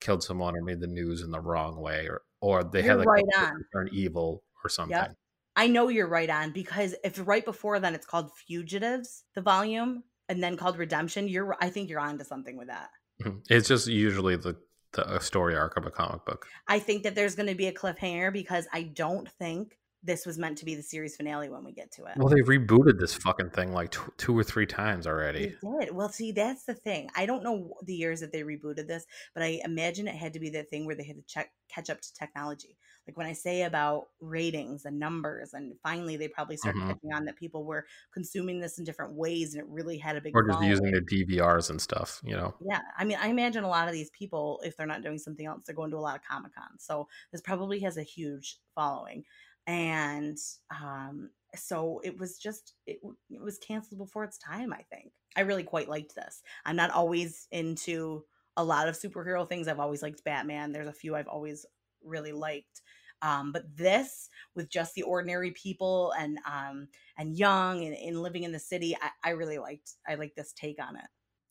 killed 0.00 0.22
someone 0.22 0.56
or 0.56 0.62
made 0.62 0.80
the 0.80 0.86
news 0.86 1.22
in 1.22 1.30
the 1.30 1.40
wrong 1.40 1.80
way 1.80 2.08
or 2.08 2.22
or 2.40 2.64
they 2.64 2.82
You're 2.82 2.98
had 2.98 2.98
like 2.98 3.08
right 3.08 3.24
a 3.36 3.38
on. 3.38 3.64
turn 3.72 3.88
evil 3.92 4.42
or 4.64 4.68
something. 4.68 5.14
I 5.54 5.68
know 5.68 5.88
you're 5.88 6.08
right 6.08 6.28
on 6.28 6.50
because 6.50 6.94
if 7.02 7.20
right 7.26 7.44
before 7.44 7.80
then 7.80 7.94
it's 7.94 8.06
called 8.06 8.30
Fugitives, 8.36 9.24
the 9.34 9.40
volume, 9.40 10.02
and 10.28 10.42
then 10.42 10.56
called 10.56 10.78
Redemption, 10.78 11.28
you're 11.28 11.56
I 11.60 11.70
think 11.70 11.88
you're 11.88 12.00
on 12.00 12.18
to 12.18 12.24
something 12.24 12.56
with 12.56 12.68
that. 12.68 12.90
Mhm. 13.22 13.42
It's 13.48 13.68
just 13.68 13.86
usually 13.86 14.36
the 14.36 14.56
the 14.92 15.18
story 15.18 15.54
arc 15.54 15.76
of 15.76 15.84
a 15.84 15.90
comic 15.90 16.24
book. 16.24 16.46
I 16.68 16.78
think 16.78 17.02
that 17.02 17.14
there's 17.14 17.34
going 17.34 17.48
to 17.48 17.54
be 17.54 17.66
a 17.66 17.72
cliffhanger 17.72 18.32
because 18.32 18.66
I 18.72 18.84
don't 18.84 19.28
think 19.28 19.76
this 20.06 20.24
was 20.24 20.38
meant 20.38 20.58
to 20.58 20.64
be 20.64 20.74
the 20.74 20.82
series 20.82 21.16
finale 21.16 21.48
when 21.48 21.64
we 21.64 21.72
get 21.72 21.90
to 21.92 22.04
it. 22.04 22.16
Well, 22.16 22.28
they 22.28 22.40
rebooted 22.40 22.98
this 22.98 23.14
fucking 23.14 23.50
thing 23.50 23.72
like 23.72 23.90
tw- 23.90 24.16
two 24.16 24.38
or 24.38 24.44
three 24.44 24.66
times 24.66 25.06
already. 25.06 25.56
They 25.62 25.78
did. 25.84 25.94
Well, 25.94 26.08
see, 26.08 26.32
that's 26.32 26.64
the 26.64 26.74
thing. 26.74 27.10
I 27.16 27.26
don't 27.26 27.42
know 27.42 27.74
the 27.84 27.94
years 27.94 28.20
that 28.20 28.32
they 28.32 28.42
rebooted 28.42 28.86
this, 28.86 29.04
but 29.34 29.42
I 29.42 29.60
imagine 29.64 30.08
it 30.08 30.14
had 30.14 30.32
to 30.34 30.40
be 30.40 30.50
that 30.50 30.70
thing 30.70 30.86
where 30.86 30.94
they 30.94 31.04
had 31.04 31.16
to 31.16 31.22
check 31.22 31.52
catch 31.68 31.90
up 31.90 32.00
to 32.00 32.14
technology. 32.14 32.78
Like 33.08 33.16
when 33.16 33.26
I 33.26 33.32
say 33.32 33.62
about 33.62 34.08
ratings 34.20 34.84
and 34.84 34.98
numbers, 34.98 35.52
and 35.52 35.74
finally 35.82 36.16
they 36.16 36.28
probably 36.28 36.56
started 36.56 36.80
Mhm. 36.82 36.88
catching 36.88 37.12
on 37.12 37.24
that 37.26 37.36
people 37.36 37.64
were 37.64 37.86
consuming 38.12 38.60
this 38.60 38.78
in 38.78 38.84
different 38.84 39.14
ways, 39.14 39.54
and 39.54 39.62
it 39.62 39.68
really 39.68 39.98
had 39.98 40.16
a 40.16 40.20
big. 40.20 40.34
Or 40.34 40.44
just 40.46 40.62
using 40.62 40.90
their 40.90 41.00
DVRs 41.00 41.70
and 41.70 41.80
stuff, 41.80 42.20
you 42.24 42.36
know. 42.36 42.54
Yeah, 42.60 42.80
I 42.96 43.04
mean, 43.04 43.18
I 43.20 43.28
imagine 43.28 43.64
a 43.64 43.68
lot 43.68 43.88
of 43.88 43.94
these 43.94 44.10
people, 44.10 44.60
if 44.64 44.76
they're 44.76 44.86
not 44.86 45.02
doing 45.02 45.18
something 45.18 45.46
else, 45.46 45.64
they're 45.66 45.74
going 45.74 45.90
to 45.90 45.96
a 45.96 45.98
lot 45.98 46.16
of 46.16 46.22
Comic 46.22 46.54
Con. 46.54 46.78
So 46.78 47.08
this 47.32 47.40
probably 47.40 47.80
has 47.80 47.96
a 47.96 48.02
huge 48.02 48.58
following, 48.74 49.24
and 49.66 50.38
um, 50.70 51.30
so 51.54 52.00
it 52.04 52.18
was 52.18 52.38
just 52.38 52.74
it, 52.86 52.98
it 53.30 53.40
was 53.40 53.58
canceled 53.58 53.98
before 53.98 54.24
its 54.24 54.38
time. 54.38 54.72
I 54.72 54.82
think 54.90 55.12
I 55.36 55.40
really 55.42 55.64
quite 55.64 55.88
liked 55.88 56.14
this. 56.14 56.42
I'm 56.64 56.76
not 56.76 56.90
always 56.90 57.48
into 57.50 58.24
a 58.56 58.64
lot 58.64 58.88
of 58.88 58.98
superhero 58.98 59.48
things. 59.48 59.68
I've 59.68 59.80
always 59.80 60.02
liked 60.02 60.24
Batman. 60.24 60.72
There's 60.72 60.88
a 60.88 60.92
few 60.92 61.14
I've 61.14 61.28
always 61.28 61.66
really 62.02 62.32
liked. 62.32 62.82
Um, 63.22 63.50
but 63.50 63.64
this 63.74 64.28
with 64.54 64.70
just 64.70 64.94
the 64.94 65.02
ordinary 65.02 65.50
people 65.52 66.12
and 66.18 66.38
um 66.50 66.88
and 67.18 67.36
young 67.36 67.84
and, 67.84 67.96
and 67.96 68.22
living 68.22 68.44
in 68.44 68.52
the 68.52 68.58
city, 68.58 68.96
I, 69.00 69.10
I 69.24 69.30
really 69.30 69.58
liked 69.58 69.92
I 70.06 70.14
like 70.16 70.34
this 70.34 70.52
take 70.52 70.80
on 70.80 70.96
it. 70.96 71.06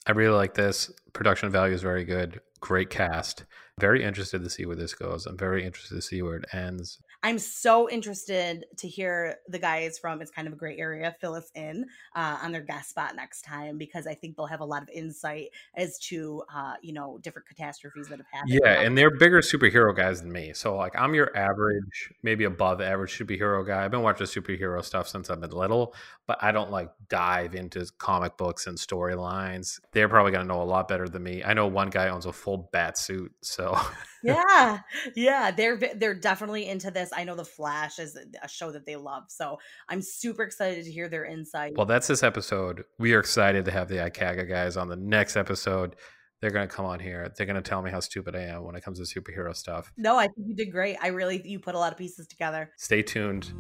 I 0.08 0.12
really 0.12 0.36
like 0.36 0.54
this. 0.54 0.92
Production 1.14 1.50
value 1.50 1.74
is 1.74 1.82
very 1.82 2.06
good. 2.06 2.40
Great 2.66 2.90
cast. 2.90 3.46
Very 3.80 4.04
interested 4.04 4.42
to 4.44 4.50
see 4.50 4.66
where 4.66 4.76
this 4.76 4.96
goes. 4.96 5.28
I'm 5.28 5.38
very 5.38 5.64
interested 5.64 5.94
to 5.94 6.02
see 6.02 6.24
where 6.24 6.38
it 6.38 6.46
ends. 6.52 6.98
I'm 7.22 7.38
so 7.38 7.90
interested 7.90 8.66
to 8.78 8.88
hear 8.88 9.36
the 9.50 9.60
guys 9.60 10.00
from 10.00 10.22
It's 10.22 10.32
Kind 10.32 10.48
of 10.48 10.54
a 10.54 10.56
Great 10.56 10.80
Area 10.80 11.14
fill 11.20 11.36
us 11.36 11.52
in 11.56 11.86
uh, 12.16 12.38
on 12.42 12.52
their 12.52 12.62
guest 12.62 12.92
spot 12.92 13.16
next 13.16 13.42
time 13.42 13.78
because 13.78 14.08
I 14.08 14.16
think 14.16 14.36
they'll 14.36 14.46
have 14.46 14.62
a 14.62 14.66
lot 14.66 14.82
of 14.82 14.90
insight 14.90 15.50
as 15.76 16.00
to, 16.08 16.42
uh, 16.56 16.76
you 16.82 16.94
know, 16.94 17.20
different 17.22 17.48
catastrophes 17.48 18.08
that 18.08 18.18
have 18.18 18.28
happened. 18.32 18.60
Yeah, 18.64 18.82
and 18.82 18.98
they're 18.98 19.12
bigger 19.12 19.42
superhero 19.42 19.96
guys 19.96 20.22
than 20.22 20.32
me. 20.32 20.54
So 20.54 20.76
like 20.76 20.96
I'm 20.96 21.14
your 21.14 21.36
average, 21.38 22.14
maybe 22.24 22.46
above 22.46 22.82
average 22.82 23.16
superhero 23.16 23.66
guy. 23.68 23.84
I've 23.84 23.92
been 23.92 24.02
watching 24.02 24.26
superhero 24.26 24.84
stuff 24.84 25.08
since 25.08 25.30
I've 25.30 25.42
been 25.42 25.52
little, 25.52 25.94
but 26.26 26.42
I 26.42 26.52
don't 26.52 26.72
like 26.72 26.90
dive 27.10 27.54
into 27.54 27.86
comic 27.98 28.38
books 28.38 28.68
and 28.68 28.78
storylines. 28.78 29.80
They're 29.92 30.10
probably 30.10 30.32
gonna 30.32 30.46
know 30.46 30.62
a 30.62 30.64
lot 30.64 30.88
better 30.88 31.10
than 31.10 31.24
me. 31.24 31.44
I 31.44 31.54
know 31.54 31.68
one 31.68 31.90
guy 31.90 32.08
owns 32.08 32.26
a 32.26 32.32
full 32.32 32.55
bat 32.58 32.98
suit, 32.98 33.32
so 33.42 33.78
yeah, 34.24 34.80
yeah, 35.16 35.52
they're 35.52 35.78
they're 35.96 36.14
definitely 36.14 36.68
into 36.68 36.92
this. 36.92 37.12
I 37.16 37.24
know 37.24 37.36
The 37.36 37.46
Flash 37.46 38.00
is 38.00 38.18
a 38.42 38.48
show 38.48 38.72
that 38.72 38.86
they 38.86 38.96
love. 38.96 39.24
So 39.30 39.58
I'm 39.90 40.02
super 40.02 40.44
excited 40.44 40.86
to 40.86 40.92
hear 40.92 41.10
their 41.10 41.26
insight. 41.26 41.74
Well, 41.76 41.86
that's 41.86 42.08
this 42.08 42.24
episode. 42.24 42.84
We 43.00 43.14
are 43.14 43.20
excited 43.20 43.66
to 43.66 43.72
have 43.72 43.88
the 43.88 43.96
Ikaga 43.96 44.48
guys 44.48 44.78
on 44.78 44.88
the 44.88 44.96
next 44.96 45.36
episode. 45.36 45.96
They're 46.42 46.52
going 46.52 46.68
to 46.68 46.74
come 46.74 46.86
on 46.86 47.00
here. 47.00 47.32
They're 47.36 47.46
going 47.46 47.56
to 47.56 47.68
tell 47.68 47.82
me 47.82 47.92
how 47.92 48.02
stupid 48.02 48.36
I 48.36 48.42
am 48.42 48.64
when 48.64 48.76
it 48.76 48.84
comes 48.84 49.00
to 49.00 49.22
superhero 49.22 49.56
stuff. 49.56 49.92
No, 49.98 50.18
I 50.18 50.24
think 50.28 50.48
you 50.48 50.56
did 50.56 50.72
great. 50.72 50.98
I 51.02 51.08
really, 51.08 51.42
you 51.44 51.60
put 51.60 51.76
a 51.76 51.80
lot 51.80 51.92
of 51.92 51.98
pieces 51.98 52.28
together. 52.28 52.72
Stay 52.78 53.02
tuned. 53.02 53.52